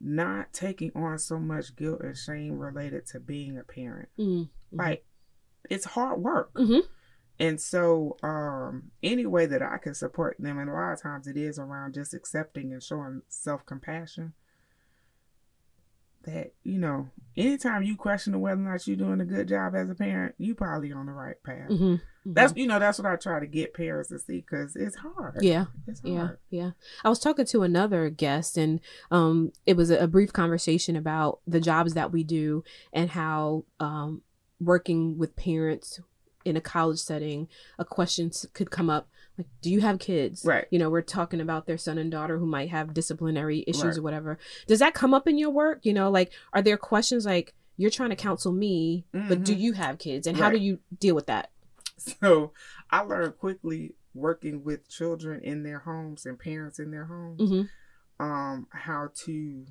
not 0.00 0.52
taking 0.52 0.92
on 0.94 1.18
so 1.18 1.38
much 1.38 1.74
guilt 1.74 2.00
and 2.02 2.16
shame 2.16 2.58
related 2.58 3.04
to 3.06 3.20
being 3.20 3.58
a 3.58 3.64
parent. 3.64 4.08
hmm 4.16 4.44
Like 4.70 5.04
it's 5.68 5.84
hard 5.84 6.20
work. 6.20 6.52
hmm 6.56 6.78
And 7.40 7.60
so, 7.60 8.16
um, 8.22 8.90
any 9.02 9.24
way 9.24 9.46
that 9.46 9.62
I 9.62 9.78
can 9.78 9.94
support 9.94 10.36
them, 10.40 10.58
and 10.58 10.68
a 10.68 10.72
lot 10.72 10.92
of 10.92 11.00
times 11.00 11.26
it 11.28 11.36
is 11.36 11.58
around 11.58 11.94
just 11.94 12.12
accepting 12.12 12.72
and 12.72 12.82
showing 12.82 13.22
self 13.28 13.64
compassion. 13.64 14.32
That 16.24 16.52
you 16.64 16.78
know, 16.78 17.08
anytime 17.36 17.84
you 17.84 17.96
question 17.96 18.38
whether 18.40 18.60
or 18.60 18.64
not 18.64 18.86
you're 18.88 18.96
doing 18.96 19.20
a 19.20 19.24
good 19.24 19.46
job 19.48 19.74
as 19.76 19.88
a 19.88 19.94
parent, 19.94 20.34
you 20.36 20.54
probably 20.54 20.92
on 20.92 21.06
the 21.06 21.12
right 21.12 21.40
path. 21.44 21.68
hmm 21.68 21.94
That's 22.26 22.52
you 22.56 22.66
know 22.66 22.80
that's 22.80 22.98
what 22.98 23.06
I 23.10 23.14
try 23.14 23.38
to 23.38 23.46
get 23.46 23.72
parents 23.72 24.08
to 24.08 24.18
see 24.18 24.40
because 24.40 24.74
it's 24.74 24.96
hard. 24.96 25.38
yeah. 25.42 25.66
it's 25.86 26.00
Yeah, 26.04 26.16
hard. 26.26 26.38
yeah. 26.50 26.70
I 27.04 27.08
was 27.08 27.20
talking 27.20 27.46
to 27.46 27.62
another 27.62 28.10
guest, 28.10 28.58
and 28.58 28.80
um, 29.12 29.52
it 29.64 29.76
was 29.76 29.90
a, 29.90 29.98
a 29.98 30.06
brief 30.08 30.32
conversation 30.32 30.96
about 30.96 31.38
the 31.46 31.60
jobs 31.60 31.94
that 31.94 32.10
we 32.12 32.24
do 32.24 32.64
and 32.92 33.10
how 33.10 33.64
um, 33.78 34.22
working 34.60 35.18
with 35.18 35.36
parents 35.36 36.00
in 36.48 36.56
a 36.56 36.60
college 36.60 36.98
setting, 36.98 37.46
a 37.78 37.84
question 37.84 38.30
could 38.54 38.70
come 38.70 38.90
up 38.90 39.08
like, 39.36 39.46
"Do 39.62 39.70
you 39.70 39.80
have 39.82 39.98
kids?" 39.98 40.44
Right. 40.44 40.66
You 40.70 40.78
know, 40.78 40.90
we're 40.90 41.02
talking 41.02 41.40
about 41.40 41.66
their 41.66 41.78
son 41.78 41.98
and 41.98 42.10
daughter 42.10 42.38
who 42.38 42.46
might 42.46 42.70
have 42.70 42.94
disciplinary 42.94 43.62
issues 43.66 43.84
Right. 43.84 43.98
or 43.98 44.02
whatever. 44.02 44.38
Does 44.66 44.78
that 44.80 44.94
come 44.94 45.14
up 45.14 45.28
in 45.28 45.38
your 45.38 45.50
work? 45.50 45.86
You 45.86 45.92
know, 45.92 46.10
like, 46.10 46.32
are 46.52 46.62
there 46.62 46.76
questions 46.78 47.24
like 47.26 47.54
you're 47.76 47.90
trying 47.90 48.10
to 48.10 48.16
counsel 48.16 48.50
me, 48.52 49.04
but 49.12 49.44
do 49.44 49.54
Mhm. 49.54 49.60
you 49.60 49.72
have 49.74 49.98
kids, 49.98 50.26
and 50.26 50.36
how 50.36 50.50
do 50.50 50.58
you 50.58 50.80
deal 50.98 51.14
with 51.14 51.26
that? 51.26 51.50
So 51.96 52.52
I 52.90 53.00
learned 53.02 53.38
quickly 53.38 53.94
working 54.14 54.64
with 54.64 54.88
children 54.88 55.40
in 55.44 55.62
their 55.62 55.80
homes 55.80 56.26
and 56.26 56.38
parents 56.38 56.78
in 56.78 56.90
their 56.90 57.04
homes. 57.04 57.50
hmm 57.50 57.62
um 58.20 58.66
how 58.72 59.08
to 59.14 59.64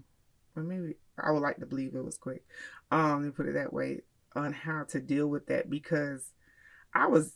or 0.56 0.64
maybe 0.64 0.96
I 1.22 1.32
would 1.32 1.42
like 1.42 1.58
to 1.58 1.66
believe 1.66 1.94
it 1.96 2.06
was 2.06 2.18
quick. 2.18 2.46
Um 2.92 3.20
let 3.20 3.26
me 3.26 3.32
put 3.32 3.48
it 3.48 3.56
that 3.56 3.74
way 3.74 4.04
on 4.38 4.54
how 4.54 4.84
to 4.86 5.02
deal 5.02 5.28
with 5.28 5.48
that 5.48 5.70
because 5.70 6.32
I 6.98 7.08
was 7.08 7.32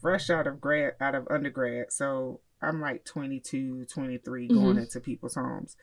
fresh 0.00 0.30
out 0.30 0.46
of 0.46 0.60
grad 0.60 0.94
out 1.00 1.14
of 1.14 1.26
undergrad. 1.28 1.92
So 1.92 2.40
I'm 2.62 2.80
like 2.80 3.04
22, 3.04 3.84
23 3.86 4.48
going 4.48 4.76
Mhm. 4.76 4.82
into 4.82 5.00
people's 5.00 5.34
homes. 5.34 5.76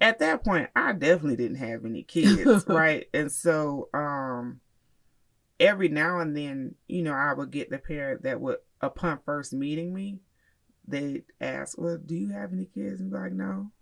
At 0.00 0.20
that 0.20 0.44
point, 0.44 0.70
I 0.76 0.92
definitely 0.92 1.36
didn't 1.36 1.56
have 1.56 1.84
any 1.84 2.04
kids, 2.04 2.64
right? 2.68 3.08
And 3.12 3.30
so 3.32 3.88
um 3.92 4.60
every 5.58 5.88
now 5.88 6.20
and 6.20 6.36
then, 6.36 6.76
you 6.86 7.02
know, 7.02 7.12
I 7.14 7.32
would 7.34 7.50
get 7.50 7.68
the 7.68 7.78
parent 7.78 8.22
that 8.22 8.40
would 8.40 8.58
upon 8.80 9.18
first 9.24 9.52
meeting 9.52 9.92
me, 9.92 10.20
they'd 10.86 11.24
ask, 11.40 11.76
Well, 11.76 11.98
do 11.98 12.14
you 12.14 12.28
have 12.28 12.52
any 12.52 12.66
kids? 12.66 13.00
And 13.00 13.10
be 13.10 13.16
like, 13.16 13.32
No. 13.32 13.72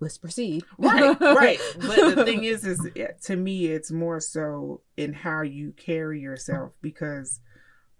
Let's 0.00 0.18
proceed. 0.18 0.64
Right, 0.78 1.20
right. 1.20 1.60
But 1.78 2.14
the 2.16 2.24
thing 2.26 2.44
is, 2.44 2.64
is 2.64 2.80
to 3.24 3.36
me, 3.36 3.66
it's 3.66 3.90
more 3.90 4.18
so 4.20 4.80
in 4.96 5.12
how 5.12 5.42
you 5.42 5.72
carry 5.76 6.20
yourself 6.20 6.72
because 6.82 7.40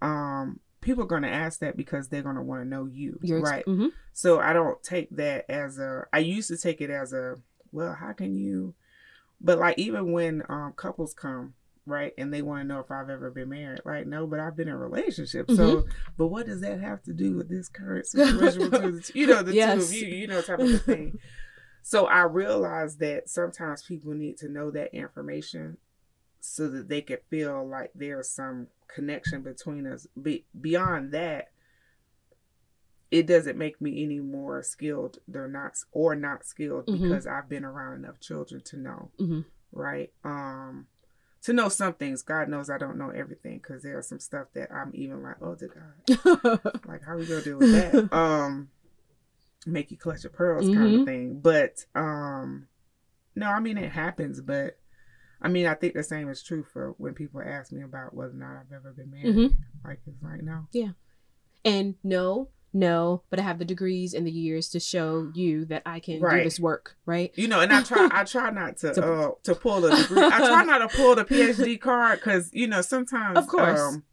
um 0.01 0.59
people 0.81 1.03
are 1.03 1.07
going 1.07 1.21
to 1.21 1.29
ask 1.29 1.59
that 1.59 1.77
because 1.77 2.07
they're 2.07 2.23
going 2.23 2.35
to 2.35 2.41
want 2.41 2.63
to 2.63 2.67
know 2.67 2.87
you, 2.87 3.19
right? 3.43 3.63
mhm. 3.65 3.89
So 4.13 4.39
I 4.39 4.51
don't 4.51 4.81
take 4.83 5.09
that 5.15 5.45
as 5.49 5.77
a. 5.77 6.05
I 6.11 6.19
used 6.19 6.47
to 6.49 6.57
take 6.57 6.81
it 6.81 6.89
as 6.89 7.13
a. 7.13 7.35
Well, 7.71 7.93
how 7.93 8.13
can 8.13 8.35
you? 8.35 8.73
But 9.39 9.59
like 9.59 9.77
even 9.77 10.11
when 10.11 10.43
um 10.49 10.73
couples 10.75 11.13
come, 11.13 11.53
right, 11.85 12.13
and 12.17 12.33
they 12.33 12.41
want 12.41 12.61
to 12.61 12.67
know 12.67 12.79
if 12.79 12.89
I've 12.91 13.09
ever 13.11 13.29
been 13.29 13.49
married, 13.49 13.81
like 13.85 14.07
no, 14.07 14.25
but 14.27 14.39
I've 14.39 14.55
been 14.55 14.67
in 14.67 14.73
a 14.73 14.77
relationship. 14.77 15.49
So, 15.51 15.85
but 16.17 16.27
what 16.27 16.47
does 16.47 16.61
that 16.61 16.79
have 16.79 17.03
to 17.03 17.13
do 17.13 17.35
with 17.37 17.47
this 17.47 17.69
current 17.69 18.05
situation 18.07 18.69
between 18.71 18.95
the 18.95 19.01
two, 19.01 19.19
you 19.19 19.27
know 19.27 19.43
the 19.43 19.53
two 19.77 19.83
of 19.83 19.93
you, 19.93 20.07
you 20.07 20.27
know, 20.27 20.41
type 20.41 20.59
of 20.59 20.81
thing. 20.81 21.19
So 21.83 22.05
I 22.05 22.21
realized 22.23 22.99
that 22.99 23.29
sometimes 23.29 23.83
people 23.83 24.13
need 24.13 24.37
to 24.37 24.49
know 24.49 24.71
that 24.71 24.93
information 24.93 25.77
so 26.39 26.67
that 26.69 26.89
they 26.89 27.01
could 27.01 27.21
feel 27.29 27.67
like 27.67 27.91
there's 27.95 28.29
some 28.29 28.67
connection 28.87 29.41
between 29.41 29.87
us. 29.87 30.07
Be- 30.21 30.45
beyond 30.59 31.11
that, 31.11 31.51
it 33.09 33.27
doesn't 33.27 33.57
make 33.57 33.81
me 33.81 34.03
any 34.03 34.19
more 34.19 34.63
skilled 34.63 35.19
They're 35.27 35.47
not 35.47 35.73
or 35.91 36.15
not 36.15 36.45
skilled 36.45 36.87
Mhm. 36.87 37.01
because 37.01 37.27
I've 37.27 37.49
been 37.49 37.65
around 37.65 37.95
enough 38.03 38.19
children 38.19 38.61
to 38.65 38.77
know, 38.77 39.11
Mhm. 39.19 39.45
right? 39.71 40.13
Um, 40.23 40.87
to 41.41 41.53
know 41.53 41.67
some 41.69 41.93
things. 41.95 42.21
God 42.21 42.47
knows 42.49 42.69
I 42.69 42.77
don't 42.77 42.97
know 42.97 43.09
everything 43.09 43.57
because 43.57 43.83
there's 43.83 44.07
some 44.07 44.19
stuff 44.19 44.47
that 44.53 44.71
I'm 44.71 44.91
even 44.93 45.23
like, 45.23 45.41
oh, 45.41 45.55
to 45.55 45.67
God, 45.67 46.07
like 46.87 47.03
how 47.03 47.13
are 47.13 47.17
we 47.17 47.25
gonna 47.25 47.41
deal 47.41 47.57
with 47.57 47.71
that? 47.73 48.13
um, 48.13 48.69
make 49.65 49.91
you 49.91 49.97
clutch 49.97 50.23
your 50.23 50.31
pearls 50.31 50.65
kind 50.67 50.77
Mhm. 50.79 50.99
of 51.01 51.05
thing. 51.05 51.39
But 51.41 51.85
um, 51.95 52.67
no, 53.35 53.47
I 53.47 53.59
mean 53.59 53.77
it 53.77 53.91
happens, 53.91 54.41
but. 54.41 54.77
I 55.43 55.47
mean, 55.47 55.65
I 55.65 55.73
think 55.73 55.95
the 55.95 56.03
same 56.03 56.29
is 56.29 56.43
true 56.43 56.63
for 56.63 56.93
when 56.99 57.15
people 57.15 57.41
ask 57.43 57.71
me 57.71 57.81
about 57.81 58.13
whether 58.13 58.29
or 58.31 58.35
not 58.35 58.57
I've 58.57 58.71
ever 58.71 58.91
been 58.93 59.09
married. 59.09 59.35
Mhm. 59.35 59.55
Like, 59.83 59.99
it's 60.05 60.21
like, 60.21 60.43
no. 60.43 60.67
Yeah. 60.71 60.91
And 61.65 61.95
no, 62.03 62.49
no, 62.71 63.23
but 63.31 63.39
I 63.39 63.41
have 63.41 63.57
the 63.57 63.65
degrees 63.65 64.13
and 64.13 64.27
the 64.27 64.31
years 64.31 64.69
to 64.69 64.79
show 64.79 65.31
you 65.33 65.65
that 65.65 65.81
I 65.83 65.99
can 65.99 66.19
do 66.21 66.43
this 66.43 66.59
work, 66.59 66.95
right? 67.07 67.31
You 67.33 67.47
know, 67.47 67.59
and 67.59 67.73
I 67.73 67.81
try, 67.81 68.07
I 68.13 68.23
try 68.23 68.51
not 68.51 68.77
to, 68.77 68.93
To- 68.93 69.13
uh, 69.13 69.31
to 69.41 69.55
pull 69.55 69.83
a 69.83 69.95
degree. 69.99 70.21
I 70.21 70.37
try 70.47 70.63
not 70.77 70.77
to 70.87 70.95
pull 70.95 71.15
the 71.15 71.25
PhD 71.25 71.81
card 71.81 72.19
because 72.19 72.51
you 72.53 72.67
know 72.67 72.81
sometimes, 72.81 73.39
Of 73.39 73.47
course. 73.47 73.79
um, 73.81 74.03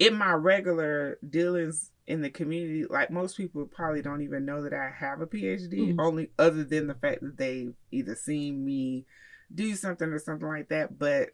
in 0.00 0.14
my 0.16 0.32
regular 0.32 1.18
dealings 1.30 1.92
in 2.06 2.20
the 2.22 2.30
community, 2.30 2.84
like 2.88 3.10
most 3.10 3.36
people 3.36 3.66
probably 3.66 4.00
don't 4.02 4.22
even 4.22 4.44
know 4.44 4.62
that 4.62 4.72
I 4.72 4.90
have 4.96 5.20
a 5.20 5.26
PhD, 5.26 5.94
Mhm. 5.94 5.96
only 5.98 6.30
other 6.38 6.62
than 6.64 6.86
the 6.86 6.94
fact 6.94 7.20
that 7.22 7.36
they've 7.36 7.74
either 7.90 8.14
seen 8.14 8.64
me 8.64 9.06
do 9.52 9.74
something 9.74 10.08
or 10.12 10.18
something 10.18 10.46
like 10.48 10.68
that. 10.68 10.98
But 10.98 11.30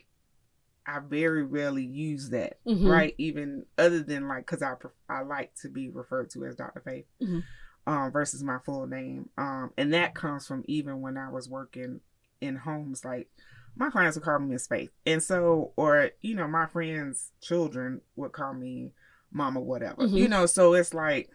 I 0.87 0.99
very 1.01 1.45
rarely 1.45 1.85
use 1.85 2.31
that, 2.31 2.59
Mhm. 2.65 2.89
right? 2.89 3.15
Even 3.19 3.67
other 3.79 4.03
than 4.03 4.29
like, 4.29 4.47
because 4.47 4.63
I 4.63 4.75
I 5.09 5.23
like 5.23 5.55
to 5.57 5.69
be 5.69 5.89
referred 5.91 6.31
to 6.31 6.45
as 6.47 6.57
Dr. 6.57 6.81
Faith 6.81 7.07
Mhm. 7.21 7.45
um, 7.87 8.13
versus 8.13 8.43
my 8.43 8.59
full 8.61 8.87
name, 8.87 9.29
um, 9.37 9.73
and 9.77 9.93
that 9.93 10.15
comes 10.15 10.47
from 10.47 10.65
even 10.67 11.01
when 11.01 11.17
I 11.17 11.29
was 11.31 11.49
working 11.49 12.01
in 12.41 12.57
homes 12.57 13.05
like 13.05 13.29
my 13.75 13.89
clients 13.91 14.17
would 14.17 14.25
call 14.25 14.39
me 14.39 14.49
Miss 14.49 14.67
Faith, 14.67 14.91
and 15.07 15.23
so 15.23 15.73
or 15.77 16.11
you 16.21 16.35
know 16.35 16.47
my 16.49 16.67
friends' 16.67 17.33
children 17.41 18.01
would 18.17 18.33
call 18.33 18.55
me 18.55 18.93
Mama 19.33 19.61
whatever. 19.61 20.03
Mhm. 20.03 20.13
You 20.17 20.29
know, 20.29 20.47
so 20.47 20.75
it's 20.75 20.95
like 20.95 21.31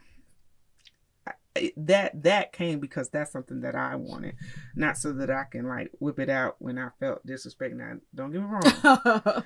that 1.76 2.22
that 2.24 2.54
came 2.54 2.80
because 2.80 3.10
that's 3.10 3.32
something 3.32 3.62
that 3.62 3.74
I 3.76 3.96
wanted, 3.96 4.36
not 4.76 4.96
so 4.98 5.12
that 5.14 5.32
I 5.32 5.46
can 5.52 5.68
like 5.68 5.92
whip 6.00 6.20
it 6.20 6.30
out 6.30 6.56
when 6.60 6.78
I 6.78 6.90
felt 7.00 7.26
disrespect. 7.26 7.76
Now, 7.76 7.94
don't 8.14 8.32
get 8.32 8.42
me 8.42 8.48
wrong. 8.48 9.44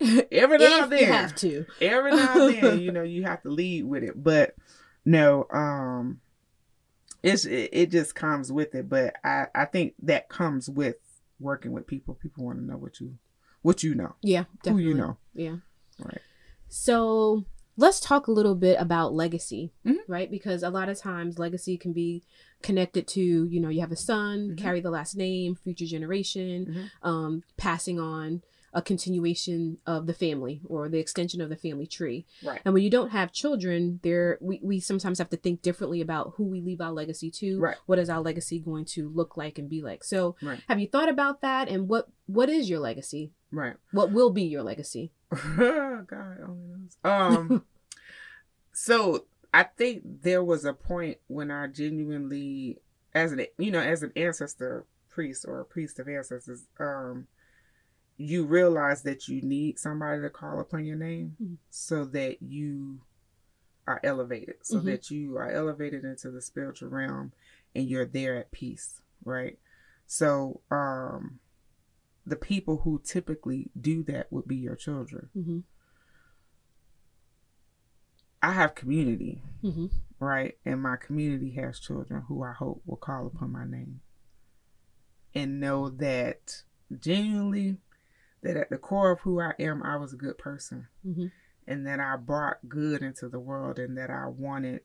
Every 0.30 0.58
now 0.58 0.84
and 0.84 0.92
if 0.92 1.00
you 1.00 1.06
then, 1.06 1.12
have 1.12 1.34
to. 1.36 1.64
every 1.80 2.10
now 2.10 2.46
and 2.46 2.54
then, 2.62 2.80
you 2.82 2.92
know, 2.92 3.02
you 3.02 3.22
have 3.24 3.42
to 3.44 3.48
lead 3.50 3.84
with 3.86 4.02
it. 4.02 4.22
But 4.22 4.54
no, 5.06 5.46
um, 5.50 6.20
it's 7.22 7.46
it, 7.46 7.70
it 7.72 7.90
just 7.90 8.14
comes 8.14 8.52
with 8.52 8.74
it. 8.74 8.90
But 8.90 9.14
I 9.24 9.46
I 9.54 9.64
think 9.64 9.94
that 10.02 10.28
comes 10.28 10.68
with 10.68 10.96
working 11.40 11.72
with 11.72 11.86
people. 11.86 12.14
People 12.14 12.44
want 12.44 12.58
to 12.58 12.64
know 12.64 12.76
what 12.76 13.00
you 13.00 13.14
what 13.62 13.82
you 13.82 13.94
know, 13.94 14.16
Yeah, 14.20 14.44
definitely. 14.62 14.82
who 14.82 14.88
you 14.90 14.94
know, 14.94 15.16
Yeah. 15.32 15.56
right? 15.98 16.20
So 16.68 17.46
let's 17.76 18.00
talk 18.00 18.26
a 18.26 18.32
little 18.32 18.54
bit 18.54 18.76
about 18.80 19.12
legacy, 19.14 19.70
Mhm. 19.84 19.96
right? 20.06 20.30
Because 20.30 20.62
a 20.62 20.70
lot 20.70 20.88
of 20.88 20.98
times 20.98 21.38
legacy 21.38 21.76
can 21.76 21.92
be 21.92 22.22
connected 22.62 23.06
to, 23.08 23.20
you 23.20 23.60
know, 23.60 23.68
you 23.68 23.80
have 23.80 23.92
a 23.92 23.96
son, 23.96 24.50
Mhm. 24.50 24.58
carry 24.58 24.80
the 24.80 24.90
last 24.90 25.16
name, 25.16 25.54
future 25.56 25.86
generation, 25.86 26.66
Mhm. 26.66 26.90
um, 27.02 27.42
passing 27.56 27.98
on 27.98 28.42
a 28.74 28.82
continuation 28.82 29.78
of 29.86 30.06
the 30.06 30.12
family 30.14 30.60
or 30.66 30.88
the 30.88 30.98
extension 30.98 31.40
of 31.40 31.48
the 31.48 31.56
family 31.56 31.86
tree. 31.86 32.26
Right. 32.44 32.60
And 32.64 32.74
when 32.74 32.82
you 32.82 32.90
don't 32.90 33.10
have 33.10 33.32
children, 33.32 34.00
there 34.02 34.36
we, 34.40 34.60
we 34.62 34.80
sometimes 34.80 35.18
have 35.18 35.30
to 35.30 35.36
think 35.36 35.62
differently 35.62 36.00
about 36.00 36.34
who 36.36 36.44
we 36.44 36.60
leave 36.60 36.80
our 36.80 36.92
legacy 36.92 37.30
to. 37.30 37.58
Right. 37.60 37.76
What 37.86 37.98
is 37.98 38.10
our 38.10 38.20
legacy 38.20 38.58
going 38.58 38.84
to 38.86 39.08
look 39.08 39.36
like 39.36 39.58
and 39.58 39.68
be 39.70 39.80
like? 39.82 40.04
So 40.04 40.36
Right. 40.42 40.60
have 40.68 40.80
you 40.80 40.88
thought 40.88 41.08
about 41.08 41.40
that 41.42 41.68
and 41.68 41.88
what 41.88 42.08
what 42.26 42.48
is 42.48 42.68
your 42.68 42.80
legacy? 42.80 43.32
Right. 43.52 43.76
What 43.92 44.10
will 44.12 44.30
be 44.30 44.42
your 44.42 44.62
legacy? 44.62 45.12
God 45.30 46.38
only 46.46 46.66
knows. 46.66 46.96
Um. 47.04 47.64
so 48.72 49.26
I 49.52 49.62
think 49.64 50.02
there 50.22 50.42
was 50.42 50.64
a 50.64 50.72
point 50.72 51.18
when 51.28 51.50
I 51.50 51.68
genuinely, 51.68 52.78
as 53.14 53.32
an 53.32 53.46
you 53.58 53.70
know, 53.70 53.80
as 53.80 54.02
an 54.02 54.12
ancestor 54.16 54.84
priest 55.08 55.44
or 55.46 55.60
a 55.60 55.64
priest 55.64 56.00
of 56.00 56.08
ancestors, 56.08 56.64
um, 56.80 57.28
you 58.16 58.44
realize 58.44 59.02
that 59.02 59.28
you 59.28 59.42
need 59.42 59.78
somebody 59.78 60.20
to 60.22 60.30
call 60.30 60.60
upon 60.60 60.84
your 60.84 60.96
name 60.96 61.36
Mhm. 61.42 61.56
so 61.70 62.04
that 62.06 62.40
you 62.42 63.00
are 63.86 64.00
elevated, 64.02 64.56
so 64.62 64.80
Mhm. 64.80 64.84
that 64.84 65.10
you 65.10 65.36
are 65.36 65.50
elevated 65.50 66.04
into 66.04 66.30
the 66.30 66.40
spiritual 66.40 66.88
realm 66.88 67.32
and 67.74 67.88
you're 67.88 68.06
there 68.06 68.36
at 68.36 68.50
peace, 68.52 69.02
right? 69.24 69.58
So, 70.06 70.60
um, 70.70 71.40
the 72.26 72.36
people 72.36 72.78
who 72.78 73.00
typically 73.04 73.70
do 73.78 74.02
that 74.04 74.30
would 74.32 74.46
be 74.46 74.56
your 74.56 74.76
children. 74.76 75.28
hmm 75.34 75.60
I 78.42 78.52
have 78.52 78.74
community, 78.74 79.42
hmm 79.62 79.86
right? 80.20 80.56
And 80.64 80.80
my 80.82 80.96
community 80.96 81.50
has 81.52 81.80
children 81.80 82.22
who 82.22 82.42
I 82.42 82.52
hope 82.52 82.82
will 82.86 82.96
call 82.96 83.26
upon 83.26 83.52
my 83.52 83.64
name 83.66 84.00
and 85.34 85.60
know 85.60 85.88
that 85.90 86.62
genuinely 86.98 87.78
that 88.44 88.56
at 88.56 88.70
the 88.70 88.78
core 88.78 89.10
of 89.10 89.20
who 89.20 89.40
I 89.40 89.52
am, 89.58 89.82
I 89.82 89.96
was 89.96 90.12
a 90.12 90.16
good 90.16 90.38
person 90.38 90.86
hmm 91.02 91.26
and 91.66 91.86
that 91.86 91.98
I 91.98 92.16
brought 92.16 92.68
good 92.68 93.00
into 93.02 93.26
the 93.28 93.40
world 93.40 93.78
and 93.78 93.96
that 93.96 94.10
I 94.10 94.26
wanted 94.26 94.82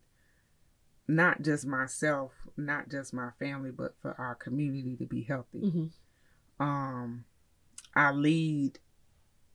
not 1.07 1.41
just 1.41 1.65
myself, 1.65 2.31
not 2.55 2.87
just 2.89 3.13
my 3.13 3.31
family, 3.37 3.71
but 3.71 3.95
for 4.01 4.13
our 4.17 4.33
community 4.35 4.95
to 4.97 5.05
be 5.05 5.23
healthy. 5.23 5.59
hmm 5.59 5.85
um 6.59 7.25
I 7.95 8.11
lead 8.11 8.79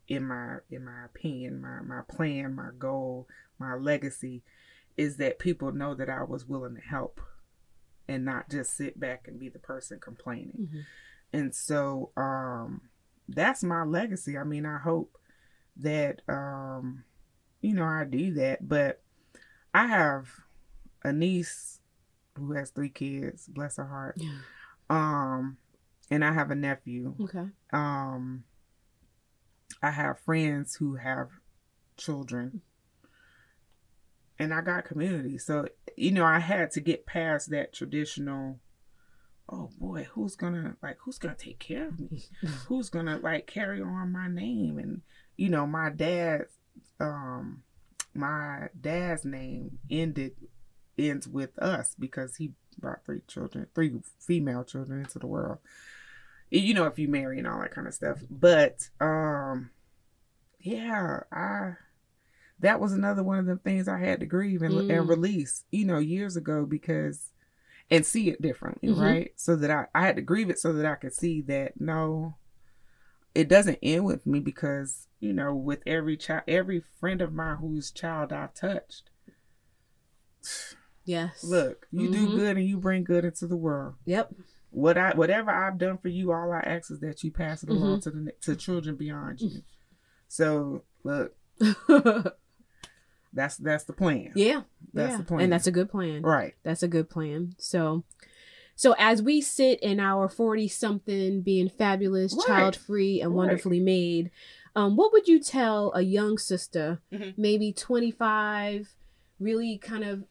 in 0.08 0.24
my 0.26 0.58
in 0.70 0.84
my 0.84 1.04
opinion, 1.06 1.60
my 1.60 1.80
my 1.80 2.02
plan, 2.08 2.54
my 2.54 2.70
goal, 2.78 3.26
my 3.58 3.74
legacy 3.74 4.42
is 4.96 5.16
that 5.16 5.38
people 5.38 5.72
know 5.72 5.94
that 5.94 6.08
I 6.08 6.22
was 6.22 6.46
willing 6.46 6.74
to 6.76 6.80
help 6.80 7.20
and 8.06 8.24
not 8.24 8.50
just 8.50 8.76
sit 8.76 9.00
back 9.00 9.26
and 9.26 9.40
be 9.40 9.48
the 9.48 9.58
person 9.58 9.98
complaining. 9.98 10.68
hmm 10.70 10.80
And 11.32 11.54
so 11.54 12.10
um 12.16 12.82
that's 13.28 13.62
my 13.62 13.82
legacy. 13.84 14.36
I 14.36 14.44
mean, 14.44 14.66
I 14.66 14.78
hope 14.78 15.16
that 15.76 16.20
um 16.28 17.04
you 17.60 17.74
know, 17.74 17.84
I 17.84 18.04
do 18.04 18.34
that, 18.34 18.68
but 18.68 19.00
I 19.72 19.86
have 19.86 20.28
a 21.02 21.12
niece 21.12 21.80
who 22.36 22.52
has 22.52 22.70
three 22.70 22.90
kids, 22.90 23.46
bless 23.48 23.76
her 23.76 23.86
heart. 23.86 24.16
Yeah. 24.18 24.38
Um 24.90 25.56
and 26.10 26.24
I 26.24 26.32
have 26.32 26.50
a 26.50 26.54
nephew 26.54 27.14
Okay. 27.20 27.46
um 27.72 28.44
I 29.82 29.90
have 29.90 30.20
friends 30.20 30.76
who 30.76 30.96
have 30.96 31.28
children 31.96 32.60
and 34.38 34.52
I 34.52 34.60
got 34.62 34.84
community. 34.84 35.38
So, 35.38 35.66
you 35.96 36.10
know, 36.10 36.24
I 36.24 36.38
had 36.40 36.70
to 36.72 36.80
get 36.80 37.06
past 37.06 37.50
that 37.50 37.72
traditional 37.72 38.58
oh 39.48 39.70
boy, 39.78 40.06
who's 40.12 40.36
gonna 40.36 40.76
like 40.82 40.96
who's 41.00 41.18
gonna 41.18 41.34
take 41.34 41.58
care 41.58 41.88
of 41.88 41.98
me? 42.00 42.24
Who's 42.68 42.88
gonna 42.88 43.18
like 43.18 43.46
carry 43.46 43.80
on 43.82 44.12
my 44.12 44.28
name? 44.28 44.78
And 44.78 45.02
you 45.36 45.48
know, 45.50 45.66
my 45.66 45.90
dad's 45.90 46.52
um 47.00 47.62
my 48.14 48.68
dad's 48.80 49.24
name 49.24 49.78
ended 49.90 50.32
ends 50.96 51.26
with 51.26 51.58
us 51.58 51.94
because 51.98 52.36
he 52.36 52.52
brought 52.78 53.04
three 53.04 53.20
children, 53.26 53.66
three 53.74 54.00
female 54.20 54.64
children 54.64 55.00
into 55.00 55.18
the 55.18 55.26
world 55.26 55.58
you 56.50 56.74
know 56.74 56.84
if 56.86 56.98
you 56.98 57.08
marry 57.08 57.38
and 57.38 57.48
all 57.48 57.58
that 57.60 57.70
kind 57.72 57.86
of 57.88 57.94
stuff 57.94 58.18
but 58.30 58.88
um 59.00 59.70
yeah 60.60 61.20
i 61.32 61.72
that 62.60 62.78
was 62.78 62.92
another 62.92 63.22
one 63.24 63.38
of 63.38 63.46
the 63.46 63.56
things 63.56 63.88
i 63.88 63.98
had 63.98 64.20
to 64.20 64.26
grieve 64.26 64.62
and, 64.62 64.74
Mm. 64.74 64.90
and 64.98 65.08
release 65.08 65.64
you 65.72 65.84
know 65.84 65.98
years 65.98 66.36
ago 66.36 66.64
because 66.64 67.30
and 67.90 68.04
see 68.06 68.28
it 68.30 68.40
differently 68.42 68.88
Mhm. 68.88 68.98
right 69.00 69.32
so 69.36 69.56
that 69.56 69.70
I, 69.70 69.86
I 69.94 70.06
had 70.06 70.16
to 70.16 70.22
grieve 70.22 70.50
it 70.50 70.58
so 70.58 70.72
that 70.72 70.86
i 70.86 70.94
could 70.94 71.12
see 71.14 71.42
that 71.42 71.80
no 71.80 72.34
it 73.34 73.48
doesn't 73.48 73.78
end 73.82 74.04
with 74.04 74.26
me 74.26 74.40
because 74.40 75.08
you 75.20 75.32
know 75.32 75.54
with 75.54 75.80
every 75.86 76.16
child 76.16 76.42
every 76.48 76.80
friend 77.00 77.20
of 77.20 77.32
mine 77.32 77.56
whose 77.58 77.90
child 77.90 78.32
i 78.32 78.48
touched 78.54 79.10
Yes. 81.06 81.44
look 81.44 81.86
you 81.90 82.08
do 82.10 82.28
Mhm. 82.28 82.34
good 82.36 82.56
and 82.56 82.66
you 82.66 82.78
bring 82.78 83.04
good 83.04 83.24
into 83.24 83.46
the 83.46 83.56
world 83.56 83.96
Yep. 84.06 84.32
what 84.70 84.96
I 84.96 85.14
whatever 85.14 85.50
I've 85.50 85.76
done 85.78 85.98
for 85.98 86.08
you, 86.08 86.32
all 86.32 86.50
I 86.52 86.60
ask 86.60 86.90
is 86.90 87.00
that 87.00 87.22
you 87.22 87.30
pass 87.30 87.62
it 87.62 87.68
along 87.68 87.98
Mm-hmm. 87.98 88.00
to 88.00 88.10
the 88.10 88.32
to 88.40 88.56
children 88.56 88.96
beyond 88.96 89.40
you. 89.40 89.62
So 90.28 90.82
look, 91.04 91.36
that's 93.34 93.56
that's 93.56 93.84
the 93.84 93.92
plan, 93.92 94.32
yeah. 94.34 94.62
That's 94.92 95.12
yeah. 95.12 95.16
the 95.18 95.24
plan. 95.24 95.40
And 95.42 95.52
that's 95.52 95.66
a 95.66 95.72
good 95.72 95.90
plan. 95.90 96.22
right? 96.22 96.54
That's 96.62 96.82
a 96.82 96.88
good 96.88 97.10
plan. 97.10 97.54
So 97.58 98.04
so 98.76 98.94
as 98.98 99.22
we 99.22 99.40
sit 99.40 99.80
in 99.80 100.00
our 100.00 100.28
40 100.28 100.66
something 100.68 101.42
being 101.42 101.68
fabulous, 101.68 102.34
Right. 102.34 102.46
child 102.46 102.76
free 102.76 103.20
and 103.20 103.30
Right. 103.30 103.36
wonderfully 103.36 103.80
made, 103.80 104.30
um 104.76 104.96
what 104.96 105.12
would 105.12 105.28
you 105.28 105.38
tell 105.40 105.92
a 105.94 106.02
young 106.02 106.38
sister, 106.38 107.00
Mhm. 107.12 107.34
maybe 107.36 107.72
25, 107.72 108.94
really 109.40 109.78
kind 109.78 110.04
of 110.04 110.24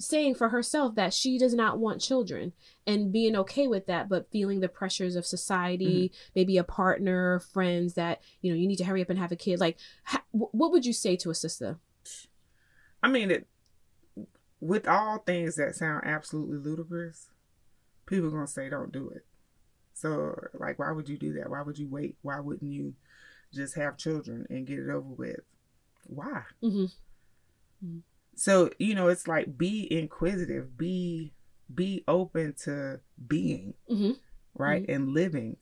saying 0.00 0.32
for 0.36 0.50
herself 0.50 0.94
that 0.94 1.12
she 1.12 1.38
does 1.38 1.54
not 1.54 1.78
want 1.80 2.00
children 2.00 2.52
and 2.86 3.10
being 3.12 3.34
okay 3.34 3.66
with 3.66 3.86
that 3.86 4.08
but 4.08 4.30
feeling 4.30 4.60
the 4.60 4.68
pressures 4.68 5.16
of 5.16 5.26
society 5.26 6.12
maybe 6.36 6.56
a 6.56 6.62
partner 6.62 7.40
friends 7.40 7.94
that 7.94 8.20
you 8.40 8.48
know 8.48 8.56
you 8.56 8.68
need 8.68 8.76
to 8.76 8.84
hurry 8.84 9.02
up 9.02 9.10
and 9.10 9.18
have 9.18 9.32
a 9.32 9.36
kid 9.36 9.58
like 9.58 9.76
ha- 10.04 10.22
what 10.30 10.70
would 10.70 10.86
you 10.86 10.92
say 10.92 11.16
to 11.16 11.30
a 11.30 11.34
sister 11.34 11.78
I 13.02 13.08
mean, 13.08 13.30
it 13.30 13.46
with 14.60 14.88
all 14.88 15.18
things 15.18 15.56
that 15.56 15.76
sound 15.76 16.04
absolutely 16.04 16.58
ludicrous, 16.58 17.30
people 18.06 18.30
gonna 18.30 18.46
say 18.46 18.68
don't 18.68 18.92
do 18.92 19.08
it. 19.10 19.24
So 19.94 20.34
like, 20.54 20.78
why 20.78 20.90
would 20.92 21.08
you 21.08 21.18
do 21.18 21.32
that? 21.34 21.50
Why 21.50 21.62
would 21.62 21.78
you 21.78 21.88
wait? 21.88 22.16
Why 22.22 22.40
wouldn't 22.40 22.72
you 22.72 22.94
just 23.52 23.76
have 23.76 23.96
children 23.96 24.46
and 24.50 24.66
get 24.66 24.78
it 24.78 24.90
over 24.90 25.08
with? 25.08 25.40
Why? 26.06 26.42
mm-hmm. 26.62 27.98
so 28.34 28.70
you 28.78 28.94
know 28.94 29.08
it's 29.08 29.28
like 29.28 29.56
be 29.58 29.86
inquisitive 29.92 30.76
be 30.76 31.32
be 31.72 32.02
open 32.08 32.54
to 32.64 33.00
being 33.26 33.74
Mm-hmm. 33.90 34.12
right 34.54 34.84
and 34.88 35.10
living 35.10 35.56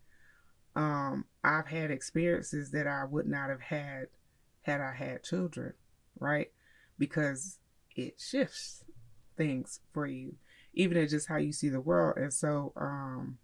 um 0.75 1.25
i've 1.45 1.67
had 1.67 1.91
experiences 1.91 2.71
that 2.71 2.87
i 2.87 3.05
would 3.05 3.27
not 3.27 3.51
have 3.51 3.61
had 3.61 4.07
had 4.63 4.81
i 4.81 4.93
had 4.95 5.23
children 5.25 5.73
right 6.19 6.51
because 6.99 7.59
it 7.95 8.21
shifts 8.21 8.85
things 9.37 9.81
for 9.93 10.07
you 10.07 10.35
even 10.73 10.97
in 10.97 11.09
just 11.09 11.29
how 11.29 11.37
you 11.37 11.53
see 11.53 11.69
the 11.69 11.81
world 11.81 12.17
and 12.17 12.33
so 12.33 12.73
um 12.77 13.39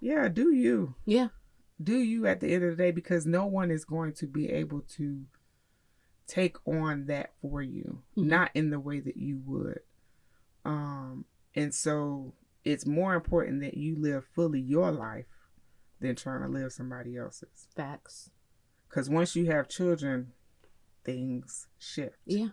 yeah 0.00 0.28
do 0.28 0.52
you 0.52 0.94
yeah 1.04 1.28
do 1.82 1.98
you 1.98 2.26
at 2.26 2.40
the 2.40 2.52
end 2.52 2.64
of 2.64 2.70
the 2.76 2.82
day 2.82 2.90
because 2.90 3.26
no 3.26 3.46
one 3.46 3.70
is 3.70 3.84
going 3.84 4.12
to 4.12 4.26
be 4.26 4.50
able 4.50 4.80
to 4.80 5.22
take 6.26 6.56
on 6.66 7.06
that 7.06 7.32
for 7.40 7.62
you 7.62 8.02
Mhm. 8.16 8.24
not 8.26 8.50
in 8.54 8.70
the 8.70 8.80
way 8.80 9.00
that 9.00 9.16
you 9.16 9.40
would 9.46 9.80
um 10.64 11.24
and 11.54 11.72
so 11.74 12.34
it's 12.64 12.84
more 12.84 13.14
important 13.14 13.60
that 13.60 13.76
you 13.76 13.94
live 13.96 14.24
fully 14.34 14.60
your 14.60 14.90
life 14.90 15.26
than 16.00 16.16
trying 16.16 16.42
to 16.42 16.48
live 16.48 16.72
somebody 16.72 17.16
else's. 17.16 17.68
Facts. 17.74 18.30
Because 18.88 19.08
once 19.08 19.36
you 19.36 19.46
have 19.46 19.68
children, 19.68 20.32
things 21.06 21.66
shift. 21.78 22.16
Yeah. 22.26 22.48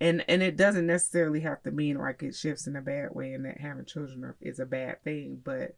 And 0.00 0.24
and 0.28 0.42
it 0.42 0.56
doesn't 0.56 0.86
necessarily 0.86 1.40
have 1.40 1.62
to 1.62 1.70
mean 1.70 1.96
like 1.96 2.22
it 2.24 2.34
shifts 2.34 2.66
in 2.66 2.74
a 2.74 2.82
bad 2.82 3.10
way 3.14 3.34
and 3.34 3.44
that 3.44 3.60
having 3.60 3.84
children 3.84 4.34
is 4.40 4.58
a 4.58 4.66
bad 4.66 5.02
thing. 5.04 5.40
But 5.44 5.76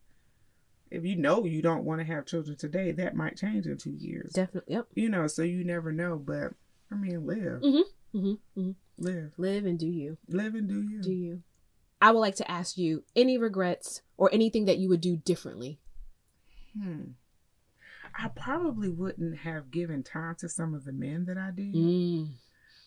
if 0.90 1.04
you 1.04 1.16
know 1.16 1.44
you 1.44 1.60
don't 1.60 1.84
want 1.84 2.00
to 2.00 2.06
have 2.06 2.24
children 2.26 2.56
today, 2.56 2.92
that 2.92 3.14
might 3.16 3.36
change 3.36 3.66
in 3.66 3.76
two 3.76 3.90
years. 3.98 4.32
Definitely. 4.32 4.74
Yep. 4.74 4.86
You 4.94 5.08
know, 5.10 5.26
so 5.26 5.42
you 5.42 5.64
never 5.64 5.92
know. 5.92 6.16
But 6.16 6.52
I 6.90 6.94
mean, 6.94 7.26
live, 7.26 7.60
Mm-hmm. 7.60 8.18
Mm-hmm. 8.18 8.60
mm-hmm. 8.60 8.70
live, 8.98 9.32
Live 9.36 9.64
and 9.66 9.78
do 9.78 9.86
you. 9.88 10.16
live, 10.28 10.54
and 10.54 10.68
do 10.68 10.80
you. 10.82 11.02
Do 11.02 11.12
you? 11.12 11.42
I 12.00 12.10
would 12.10 12.20
like 12.20 12.36
to 12.36 12.50
ask 12.50 12.76
you 12.76 13.04
any 13.16 13.38
regrets 13.38 14.02
or 14.16 14.28
anything 14.32 14.66
that 14.66 14.78
you 14.78 14.88
would 14.88 15.00
do 15.00 15.16
differently. 15.16 15.80
Hmm. 16.80 17.12
I 18.16 18.28
probably 18.28 18.88
wouldn't 18.88 19.38
have 19.38 19.70
given 19.70 20.02
time 20.02 20.36
to 20.36 20.48
some 20.48 20.74
of 20.74 20.84
the 20.84 20.92
men 20.92 21.24
that 21.26 21.36
I 21.36 21.50
did, 21.50 21.74
Mm. 21.74 22.28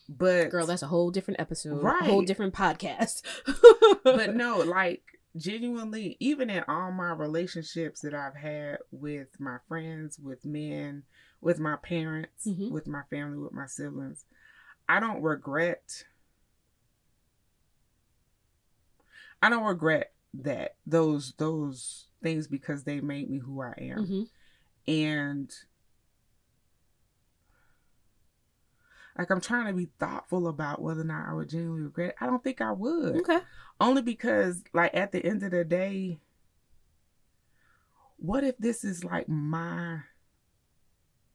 but 0.08 0.50
Girl, 0.50 0.66
that's 0.66 0.82
a 0.82 0.86
whole 0.86 1.10
different 1.10 1.40
episode. 1.40 1.84
A 1.84 2.04
whole 2.04 2.22
different 2.22 2.54
podcast. 2.54 3.22
but 4.04 4.34
no, 4.34 4.58
like 4.58 5.02
genuinely, 5.36 6.16
even 6.18 6.48
in 6.50 6.64
all 6.66 6.90
my 6.92 7.12
relationships 7.12 8.00
that 8.00 8.14
I've 8.14 8.36
had 8.36 8.78
with 8.90 9.38
my 9.38 9.58
friends, 9.68 10.18
with 10.18 10.44
men, 10.46 11.02
with 11.40 11.58
my 11.58 11.76
parents, 11.76 12.46
Mhm. 12.46 12.70
with 12.70 12.86
my 12.86 13.02
family, 13.10 13.38
with 13.38 13.52
my 13.52 13.66
siblings, 13.66 14.24
I 14.88 14.98
don't 15.00 15.22
regret. 15.22 16.04
I 19.42 19.50
don't 19.50 19.64
regret 19.64 20.12
that 20.34 20.76
those 20.86 21.32
those 21.38 22.06
things 22.22 22.46
because 22.48 22.84
they 22.84 23.00
made 23.00 23.30
me 23.30 23.38
who 23.38 23.60
I 23.62 23.74
am, 23.78 24.06
hmm 24.06 24.22
and 24.88 25.52
like 29.18 29.30
I'm 29.30 29.40
trying 29.40 29.66
to 29.66 29.72
be 29.74 29.88
thoughtful 29.98 30.48
about 30.48 30.80
whether 30.80 31.02
or 31.02 31.04
not 31.04 31.28
I 31.28 31.34
would 31.34 31.48
genuinely 31.50 31.82
regret. 31.82 32.10
It. 32.10 32.14
I 32.20 32.26
don't 32.26 32.42
think 32.42 32.60
I 32.60 32.72
would 32.72 33.16
Okay. 33.16 33.40
only 33.80 34.02
because 34.02 34.62
like 34.72 34.94
at 34.94 35.12
the 35.12 35.24
end 35.24 35.42
of 35.42 35.50
the 35.50 35.64
day 35.64 36.20
what 38.16 38.42
if 38.44 38.56
this 38.58 38.82
is 38.84 39.04
like 39.04 39.28
my 39.28 39.98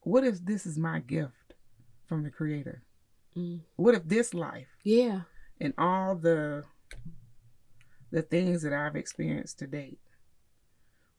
what 0.01 0.24
if 0.26 0.43
this 0.43 0.66
is 0.66 0.78
my 0.78 0.99
gift 0.99 1.54
from 2.08 2.24
the 2.24 2.30
creator 2.32 2.82
Mm. 3.36 3.62
what 3.78 3.95
if 3.95 4.08
this 4.08 4.34
life 4.36 4.68
Yeah. 4.84 5.22
and 5.60 5.74
all 5.78 6.16
the 6.16 6.64
the 8.12 8.22
things 8.22 8.62
that 8.62 8.74
i've 8.74 8.95
experienced 8.95 9.58
to 9.58 9.66
date 9.66 9.99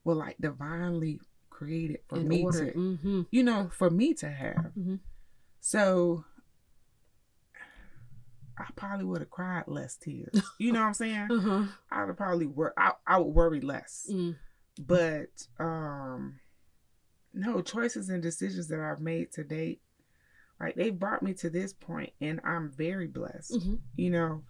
were 0.04 0.14
like 0.14 0.36
divinely 0.38 1.20
created 1.58 2.00
for 2.08 2.18
In 2.18 2.28
me 2.28 2.42
order. 2.42 2.72
to 2.72 2.78
Mm-hmm. 2.78 3.22
you 3.30 3.42
know 3.44 3.70
for 3.72 3.88
me 3.90 4.12
to 4.14 4.28
have 4.28 4.72
Mhm. 4.76 4.98
so 5.60 6.24
i 8.58 8.66
probably 8.76 9.04
would 9.04 9.20
have 9.20 9.30
cried 9.30 9.64
less 9.66 9.96
tears 9.96 10.40
you 10.58 10.72
know 10.72 10.80
what 10.80 10.86
i'm 10.86 10.94
saying 10.94 11.28
Uh-huh. 11.30 11.64
I 11.90 12.04
would 12.04 12.16
probably 12.16 12.46
wor- 12.46 12.74
I, 12.76 12.92
I 13.06 13.18
would 13.18 13.34
worry 13.34 13.60
less. 13.60 14.08
Mm. 14.12 14.34
But 14.78 15.34
um 15.60 16.40
no 17.32 17.62
choices 17.62 18.08
and 18.08 18.22
decisions 18.22 18.66
that 18.68 18.80
I've 18.80 19.00
made 19.00 19.30
to 19.32 19.44
date, 19.44 19.80
like 20.60 20.74
they 20.76 20.90
brought 20.90 21.22
me 21.22 21.34
to 21.34 21.50
this 21.50 21.72
point 21.72 22.12
and 22.20 22.40
I'm 22.44 22.70
very 22.70 23.06
blessed. 23.06 23.62
hmm 23.62 23.74
You 23.96 24.10
know, 24.10 24.42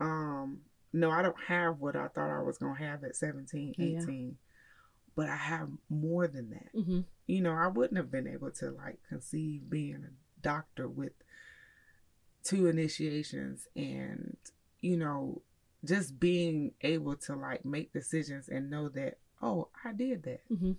um 0.00 0.60
no, 0.92 1.10
I 1.10 1.22
don't 1.22 1.40
have 1.48 1.78
what 1.80 1.96
I 1.96 2.06
thought 2.08 2.30
I 2.30 2.42
was 2.42 2.58
gonna 2.58 2.78
have 2.78 3.02
at 3.04 3.16
17, 3.16 3.74
Yeah. 3.78 4.00
18. 5.16 5.26
But 5.26 5.28
I 5.28 5.36
have 5.36 5.68
more 5.88 6.26
than 6.26 6.50
that. 6.50 6.68
hmm 6.74 7.00
You 7.26 7.40
know, 7.42 7.52
I 7.52 7.68
wouldn't 7.68 7.96
have 7.96 8.10
been 8.10 8.26
able 8.26 8.50
to 8.52 8.70
like 8.70 8.98
conceive 9.08 9.68
being 9.70 10.04
a 10.06 10.42
doctor 10.42 10.88
with 10.88 11.12
two 12.44 12.66
initiations 12.66 13.68
and, 13.76 14.36
you 14.80 14.96
know, 14.96 15.42
just 15.84 16.18
being 16.20 16.72
able 16.82 17.16
to 17.16 17.34
like 17.34 17.64
make 17.64 17.92
decisions 17.92 18.48
and 18.48 18.70
know 18.70 18.88
that, 18.90 19.18
oh, 19.40 19.68
I 19.84 19.92
did 19.92 20.22
that. 20.24 20.40
hmm 20.48 20.72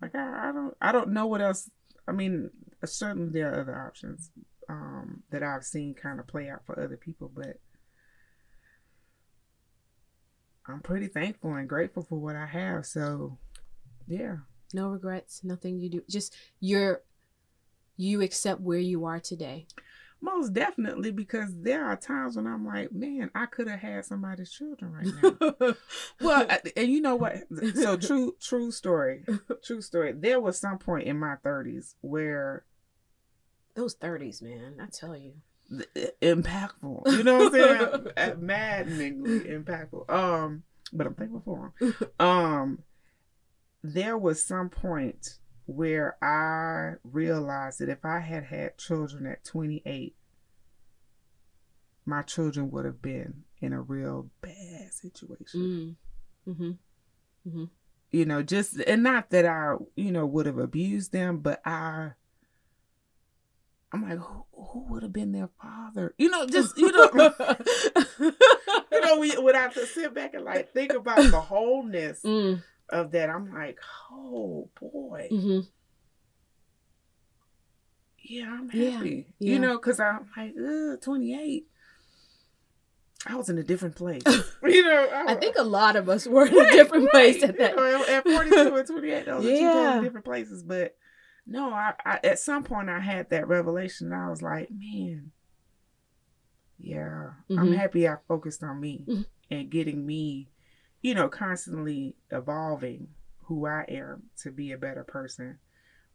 Like 0.00 0.14
I, 0.14 0.48
I 0.48 0.52
don't 0.52 0.76
I 0.80 0.92
don't 0.92 1.10
know 1.12 1.26
what 1.26 1.40
else 1.40 1.70
I 2.06 2.12
mean, 2.12 2.50
certainly 2.84 3.30
there 3.30 3.52
are 3.52 3.60
other 3.60 3.78
options 3.86 4.30
um 4.68 5.22
that 5.30 5.42
I've 5.42 5.64
seen 5.64 5.94
kind 5.94 6.20
of 6.20 6.26
play 6.26 6.48
out 6.48 6.64
for 6.66 6.78
other 6.78 6.96
people, 6.96 7.30
but 7.34 7.58
I'm 10.66 10.80
pretty 10.80 11.08
thankful 11.08 11.54
and 11.54 11.68
grateful 11.68 12.02
for 12.02 12.18
what 12.18 12.36
I 12.36 12.46
have. 12.46 12.86
So 12.86 13.38
yeah. 14.06 14.36
No 14.74 14.88
regrets. 14.88 15.42
Nothing 15.44 15.78
you 15.78 15.88
do. 15.90 16.02
Just 16.08 16.34
you're 16.60 17.02
you 17.96 18.22
accept 18.22 18.60
where 18.60 18.78
you 18.78 19.04
are 19.04 19.20
today. 19.20 19.66
Most 20.24 20.54
definitely, 20.54 21.10
because 21.10 21.50
there 21.52 21.84
are 21.84 21.96
times 21.96 22.36
when 22.36 22.46
I'm 22.46 22.64
like, 22.64 22.92
man, 22.92 23.28
I 23.34 23.46
could 23.46 23.66
have 23.66 23.80
had 23.80 24.04
somebody's 24.04 24.52
children 24.52 24.92
right 24.92 25.06
now. 25.60 25.74
well, 26.20 26.46
I- 26.48 26.60
and 26.76 26.88
you 26.88 27.00
know 27.00 27.16
what? 27.16 27.38
So 27.74 27.96
true, 27.96 28.36
true 28.40 28.70
story, 28.70 29.24
true 29.64 29.82
story. 29.82 30.12
There 30.12 30.40
was 30.40 30.58
some 30.58 30.78
point 30.78 31.08
in 31.08 31.18
my 31.18 31.34
30s 31.44 31.94
where 32.02 32.64
those 33.74 33.94
thirties, 33.94 34.40
man. 34.40 34.76
I 34.80 34.86
tell 34.86 35.16
you. 35.16 35.32
Impactful. 36.20 37.12
You 37.12 37.22
know 37.22 37.38
what 37.38 37.54
I'm 37.54 38.08
saying? 38.16 38.40
Maddeningly 38.40 39.40
impactful. 39.48 40.10
Um, 40.10 40.62
but 40.92 41.06
I'm 41.06 41.14
thankful 41.14 41.42
for 41.44 41.72
them. 41.80 41.94
Um, 42.18 42.78
there 43.82 44.16
was 44.16 44.44
some 44.44 44.68
point 44.68 45.38
where 45.66 46.16
I 46.22 46.96
realized 47.04 47.80
that 47.80 47.88
if 47.88 48.04
I 48.04 48.20
had 48.20 48.44
had 48.44 48.78
children 48.78 49.26
at 49.26 49.44
28, 49.44 50.14
my 52.04 52.22
children 52.22 52.70
would 52.70 52.84
have 52.84 53.00
been 53.00 53.44
in 53.60 53.72
a 53.72 53.80
real 53.80 54.28
bad 54.40 54.92
situation. 54.92 55.96
mm-hmm 56.48 56.72
Mm-hmm. 57.48 57.64
You 58.10 58.24
know, 58.24 58.42
just 58.42 58.78
and 58.80 59.02
not 59.02 59.30
that 59.30 59.46
I, 59.46 59.76
you 59.96 60.12
know, 60.12 60.26
would 60.26 60.46
have 60.46 60.58
abused 60.58 61.12
them, 61.12 61.38
but 61.38 61.60
I. 61.64 62.12
I'm 63.92 64.08
like, 64.08 64.18
who, 64.18 64.44
who 64.54 64.86
would 64.90 65.02
have 65.02 65.12
been 65.12 65.32
their 65.32 65.50
father? 65.60 66.14
You 66.16 66.30
know, 66.30 66.46
just 66.46 66.78
you 66.78 66.90
know, 66.90 67.10
you 68.90 69.00
know, 69.00 69.18
we 69.18 69.36
would 69.36 69.54
have 69.54 69.74
to 69.74 69.86
sit 69.86 70.14
back 70.14 70.34
and 70.34 70.44
like 70.44 70.72
think 70.72 70.92
about 70.92 71.30
the 71.30 71.40
wholeness 71.40 72.20
mm. 72.24 72.62
of 72.88 73.10
that. 73.12 73.28
I'm 73.28 73.52
like, 73.52 73.78
oh 74.10 74.70
boy, 74.80 75.28
hmm 75.30 75.60
yeah, 78.24 78.50
I'm 78.50 78.68
happy. 78.68 79.26
yeah. 79.38 79.52
You 79.52 79.58
know, 79.58 79.76
because 79.76 80.00
I'm 80.00 80.28
like, 80.36 80.54
Ugh, 80.56 81.00
28. 81.00 81.66
I 83.26 83.36
was 83.36 83.48
in 83.48 83.58
a 83.58 83.62
different 83.62 83.94
place. 83.94 84.22
you 84.64 84.82
know, 84.84 85.08
I 85.28 85.34
think 85.34 85.56
a 85.58 85.62
lot 85.62 85.96
of 85.96 86.08
us 86.08 86.26
were 86.26 86.46
in 86.46 86.58
a 86.58 86.70
different 86.72 87.10
place 87.10 87.42
at 87.42 87.58
that. 87.58 87.72
You 87.72 87.76
know, 87.76 88.04
at 88.08 88.24
42 88.24 88.76
and 88.76 88.86
28, 88.86 89.26
those 89.26 89.44
are 89.44 89.48
two 89.48 89.54
Yeah. 89.54 89.72
totally 89.72 90.04
different 90.06 90.24
places. 90.24 90.62
But 90.62 90.96
no, 91.46 91.70
I, 91.72 91.94
I 92.04 92.20
at 92.24 92.38
some 92.38 92.62
point 92.64 92.88
I 92.88 93.00
had 93.00 93.30
that 93.30 93.48
revelation. 93.48 94.12
And 94.12 94.20
I 94.22 94.28
was 94.28 94.42
like, 94.42 94.70
man, 94.70 95.32
yeah, 96.78 97.32
I'm 97.50 97.70
Mhm. 97.70 97.76
happy 97.76 98.08
I 98.08 98.16
focused 98.28 98.62
on 98.62 98.80
me 98.80 99.04
Mhm. 99.06 99.26
and 99.50 99.70
getting 99.70 100.04
me, 100.06 100.48
you 101.00 101.14
know, 101.14 101.28
constantly 101.28 102.16
evolving 102.30 103.14
who 103.44 103.66
I 103.66 103.84
am 103.88 104.30
to 104.38 104.50
be 104.50 104.72
a 104.72 104.78
better 104.78 105.04
person 105.04 105.58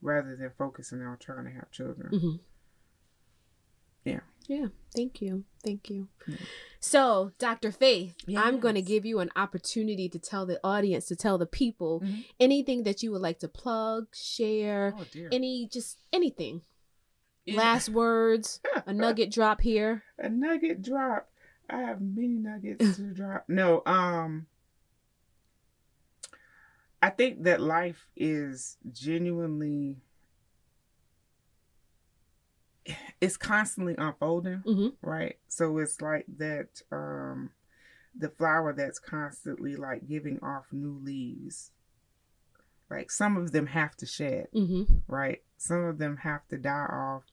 rather 0.02 0.36
than 0.36 0.52
focusing 0.52 1.02
on 1.02 1.18
trying 1.18 1.46
to 1.46 1.52
have 1.52 1.72
children. 1.72 2.20
hmm 2.20 2.36
Yeah. 4.06 4.22
Yeah. 4.48 4.68
Thank 4.96 5.22
you. 5.22 5.44
Thank 5.64 5.90
you. 5.90 6.08
So, 6.80 7.32
Dr. 7.38 7.72
Faith, 7.72 8.16
I'm 8.36 8.60
going 8.60 8.76
to 8.76 8.82
give 8.82 9.06
you 9.06 9.20
an 9.20 9.30
opportunity 9.36 10.08
to 10.10 10.20
tell 10.20 10.46
the 10.46 10.60
audience, 10.64 11.06
to 11.08 11.16
tell 11.16 11.38
the 11.38 11.46
people 11.46 12.00
Mhm. 12.00 12.26
anything 12.40 12.84
that 12.84 13.04
you 13.04 13.12
would 13.12 13.22
like 13.22 13.40
to 13.40 13.48
plug, 13.50 14.08
share, 14.16 14.94
Oh 14.98 15.06
dear. 15.12 15.28
any, 15.32 15.68
just 15.68 16.00
anything. 16.14 16.62
Yeah. 17.46 17.58
Last 17.58 17.90
words, 17.90 18.62
a 18.86 18.94
nugget 18.94 19.32
drop 19.32 19.62
here. 19.62 20.04
a 20.18 20.30
nugget 20.30 20.82
drop. 20.82 21.30
I 21.70 21.80
have 21.82 22.00
many 22.02 22.38
nuggets 22.40 22.96
to 22.98 23.14
drop. 23.14 23.44
No, 23.50 23.84
um 23.86 24.48
I 27.02 27.10
think 27.10 27.44
that 27.44 27.62
life 27.62 28.08
is 28.16 28.78
genuinely 28.92 29.98
it's 33.22 33.38
constantly 33.38 33.96
unfolding, 33.98 34.64
Mhm. 34.66 34.94
right? 35.02 35.38
So 35.48 35.78
it's 35.80 36.02
like 36.02 36.26
that 36.38 36.82
um 36.92 37.52
the 38.16 38.30
flower 38.30 38.74
that's 38.74 39.00
constantly 39.00 39.76
like 39.76 40.08
giving 40.08 40.40
off 40.44 40.66
new 40.72 40.98
leaves. 41.04 41.72
Like 42.90 43.12
some 43.12 43.38
of 43.38 43.52
them 43.52 43.68
have 43.68 43.96
to 43.98 44.06
shed 44.06 44.48
Mm-hmm. 44.54 44.96
right? 45.08 45.44
Some 45.58 45.84
of 45.84 45.98
them 45.98 46.18
have 46.18 46.48
to 46.48 46.58
die 46.58 46.86
off, 46.90 47.24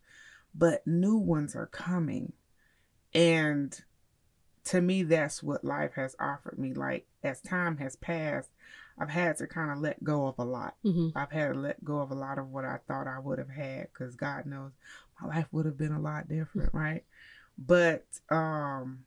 but 0.54 0.86
new 0.86 1.16
ones 1.16 1.54
are 1.54 1.66
coming. 1.66 2.32
And 3.14 3.78
to 4.64 4.80
me, 4.80 5.02
that's 5.02 5.42
what 5.42 5.64
life 5.64 5.92
has 5.94 6.16
offered 6.18 6.58
me. 6.58 6.72
Like, 6.74 7.06
as 7.22 7.40
time 7.40 7.76
has 7.78 7.96
passed, 7.96 8.50
I've 8.98 9.10
had 9.10 9.38
to 9.38 9.46
kind 9.46 9.70
of 9.70 9.78
let 9.78 10.02
go 10.04 10.26
of 10.26 10.38
a 10.38 10.44
lot. 10.44 10.74
Mm-hmm. 10.84 11.16
I've 11.16 11.32
had 11.32 11.52
to 11.52 11.58
let 11.58 11.84
go 11.84 11.98
of 11.98 12.10
a 12.10 12.14
lot 12.14 12.38
of 12.38 12.50
what 12.50 12.64
I 12.64 12.78
thought 12.86 13.08
I 13.08 13.18
would 13.18 13.38
have 13.38 13.50
had 13.50 13.88
because 13.92 14.14
God 14.14 14.46
knows 14.46 14.72
my 15.20 15.28
life 15.28 15.46
would 15.52 15.66
have 15.66 15.78
been 15.78 15.92
a 15.92 16.00
lot 16.00 16.28
different, 16.28 16.72
right? 16.72 17.04
But 17.58 18.04
um 18.30 19.04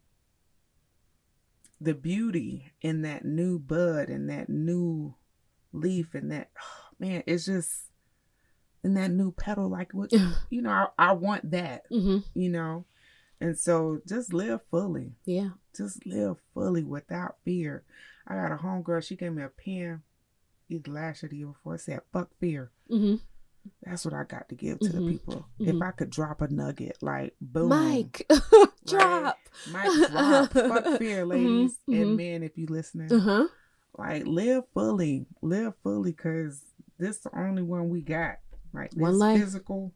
the 1.79 1.93
beauty 1.93 2.71
in 2.81 3.03
that 3.03 3.23
new 3.23 3.59
bud 3.59 4.09
and 4.09 4.29
that 4.29 4.49
new 4.49 5.13
leaf 5.71 6.15
and 6.15 6.31
that 6.31 6.49
oh, 6.61 6.95
man, 6.99 7.23
it's 7.25 7.45
just 7.45 7.83
in 8.83 8.93
that 8.95 9.11
new 9.11 9.31
petal, 9.31 9.69
like 9.69 9.93
what 9.93 10.11
you 10.49 10.61
know, 10.61 10.69
I, 10.69 10.87
I 10.97 11.11
want 11.13 11.51
that, 11.51 11.89
mm-hmm. 11.91 12.19
you 12.33 12.49
know. 12.49 12.85
And 13.39 13.57
so 13.57 14.01
just 14.07 14.33
live 14.33 14.61
fully. 14.71 15.11
Yeah. 15.25 15.49
Just 15.75 16.05
live 16.05 16.37
fully 16.53 16.83
without 16.83 17.35
fear. 17.45 17.83
I 18.27 18.35
got 18.35 18.51
a 18.51 18.55
homegirl, 18.57 19.03
she 19.03 19.15
gave 19.15 19.33
me 19.33 19.43
a 19.43 19.49
pen 19.49 20.01
either 20.69 20.91
last 20.91 21.23
year 21.23 21.27
or 21.27 21.29
the 21.29 21.37
year 21.37 21.47
before. 21.47 21.75
It 21.75 21.81
said, 21.81 22.01
fuck 22.11 22.29
fear. 22.39 22.71
Mm-hmm. 22.91 23.15
That's 23.83 24.05
what 24.05 24.13
I 24.13 24.23
got 24.23 24.47
to 24.49 24.55
give 24.55 24.79
to 24.79 24.89
Mhm. 24.89 24.91
the 24.93 25.11
people. 25.11 25.45
Mhm. 25.59 25.67
If 25.75 25.81
I 25.81 25.91
could 25.91 26.09
drop 26.09 26.41
a 26.41 26.47
nugget, 26.47 26.97
like 27.01 27.35
boom. 27.41 27.69
Mike, 27.69 28.25
drop. 28.85 29.37
Mic 29.71 30.09
drop. 30.11 30.51
Fuck 30.53 30.85
fear, 30.99 31.25
ladies 31.25 31.77
mhm. 31.89 32.01
and 32.01 32.17
men, 32.17 32.43
if 32.43 32.57
you 32.57 32.67
listening. 32.67 33.11
Uh 33.11 33.19
huh. 33.19 33.47
Like 33.97 34.25
live 34.25 34.63
fully. 34.73 35.25
Live 35.41 35.73
fully 35.83 36.11
because 36.11 36.61
this 36.97 37.17
is 37.17 37.23
the 37.23 37.37
only 37.37 37.61
one 37.63 37.89
we 37.89 38.01
got. 38.01 38.37
Like 38.73 38.91
this 38.91 38.99
One 39.01 39.17
life. 39.19 39.41
physical 39.41 39.93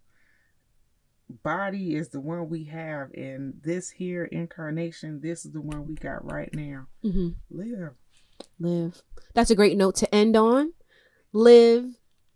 body 1.43 1.95
is 1.95 2.09
the 2.09 2.19
one 2.19 2.49
we 2.49 2.65
have 2.65 3.09
and 3.13 3.53
this 3.63 3.89
here 3.89 4.25
incarnation, 4.25 5.21
this 5.21 5.45
is 5.45 5.51
the 5.53 5.61
one 5.61 5.87
we 5.87 5.95
got 5.95 6.29
right 6.29 6.53
now. 6.53 6.87
Mm-hmm. 7.05 7.29
Live. 7.49 7.91
Live. 8.59 9.01
That's 9.33 9.51
a 9.51 9.55
great 9.55 9.77
note 9.77 9.95
to 9.97 10.13
end 10.13 10.35
on. 10.35 10.73
Live, 11.33 11.85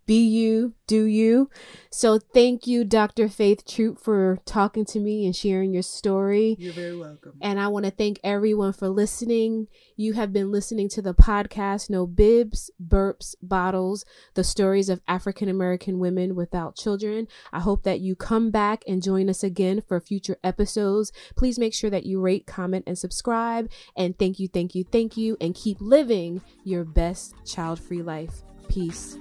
be 0.06 0.24
you, 0.24 0.74
do 0.86 1.04
you. 1.04 1.50
So 1.90 2.18
thank 2.18 2.66
you, 2.66 2.84
Dr. 2.84 3.28
Faith 3.28 3.66
Troop, 3.66 3.98
for 3.98 4.38
talking 4.46 4.84
to 4.86 5.00
me 5.00 5.26
and 5.26 5.34
sharing 5.34 5.72
your 5.72 5.82
story. 5.82 6.56
You're 6.58 6.72
very 6.72 6.96
welcome. 6.96 7.38
And 7.42 7.58
I 7.58 7.68
want 7.68 7.86
to 7.86 7.90
thank 7.90 8.20
everyone 8.22 8.72
for 8.72 8.88
listening. 8.88 9.66
You 9.96 10.12
have 10.12 10.32
been 10.32 10.52
listening 10.52 10.88
to 10.90 11.02
the 11.02 11.14
podcast 11.14 11.90
No 11.90 12.06
Bibs, 12.06 12.70
Burps, 12.80 13.34
Bottles, 13.42 14.04
the 14.34 14.44
stories 14.44 14.88
of 14.88 15.00
African 15.08 15.48
American 15.48 15.98
women 15.98 16.36
without 16.36 16.76
children. 16.76 17.26
I 17.52 17.60
hope 17.60 17.82
that 17.82 18.00
you 18.00 18.14
come 18.14 18.50
back 18.50 18.84
and 18.86 19.02
join 19.02 19.28
us 19.28 19.42
again 19.42 19.80
for 19.80 20.00
future 20.00 20.38
episodes. 20.44 21.12
Please 21.36 21.58
make 21.58 21.74
sure 21.74 21.90
that 21.90 22.06
you 22.06 22.20
rate, 22.20 22.46
comment, 22.46 22.84
and 22.86 22.96
subscribe. 22.96 23.68
And 23.96 24.16
thank 24.18 24.38
you, 24.38 24.46
thank 24.46 24.74
you, 24.74 24.84
thank 24.84 25.16
you. 25.16 25.36
And 25.40 25.54
keep 25.54 25.80
living 25.80 26.42
your 26.62 26.84
best 26.84 27.34
child 27.44 27.80
free 27.80 28.02
life. 28.02 28.42
Peace. 28.68 29.18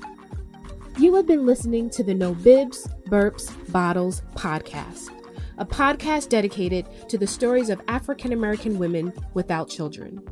You 0.98 1.14
have 1.16 1.28
been 1.28 1.46
listening 1.46 1.90
to 1.90 2.04
the 2.04 2.14
No 2.14 2.34
Bibs, 2.34 2.88
Burps, 3.10 3.52
Bottles 3.70 4.22
podcast, 4.34 5.10
a 5.58 5.66
podcast 5.66 6.30
dedicated 6.30 6.88
to 7.10 7.18
the 7.18 7.28
stories 7.28 7.70
of 7.70 7.82
African 7.90 8.32
American 8.32 8.80
women 8.80 9.12
without 9.34 9.68
children. 9.70 10.26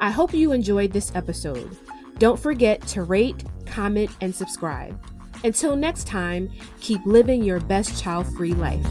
I 0.00 0.10
hope 0.10 0.34
you 0.34 0.50
enjoyed 0.50 0.92
this 0.92 1.12
episode. 1.14 1.76
Don't 2.18 2.38
forget 2.38 2.84
to 2.88 3.04
rate, 3.04 3.44
comment, 3.64 4.10
and 4.20 4.34
subscribe. 4.34 5.00
Until 5.44 5.76
next 5.76 6.08
time, 6.08 6.50
keep 6.80 7.00
living 7.06 7.44
your 7.44 7.60
best 7.60 8.02
child 8.02 8.26
free 8.36 8.54
life. 8.54 8.84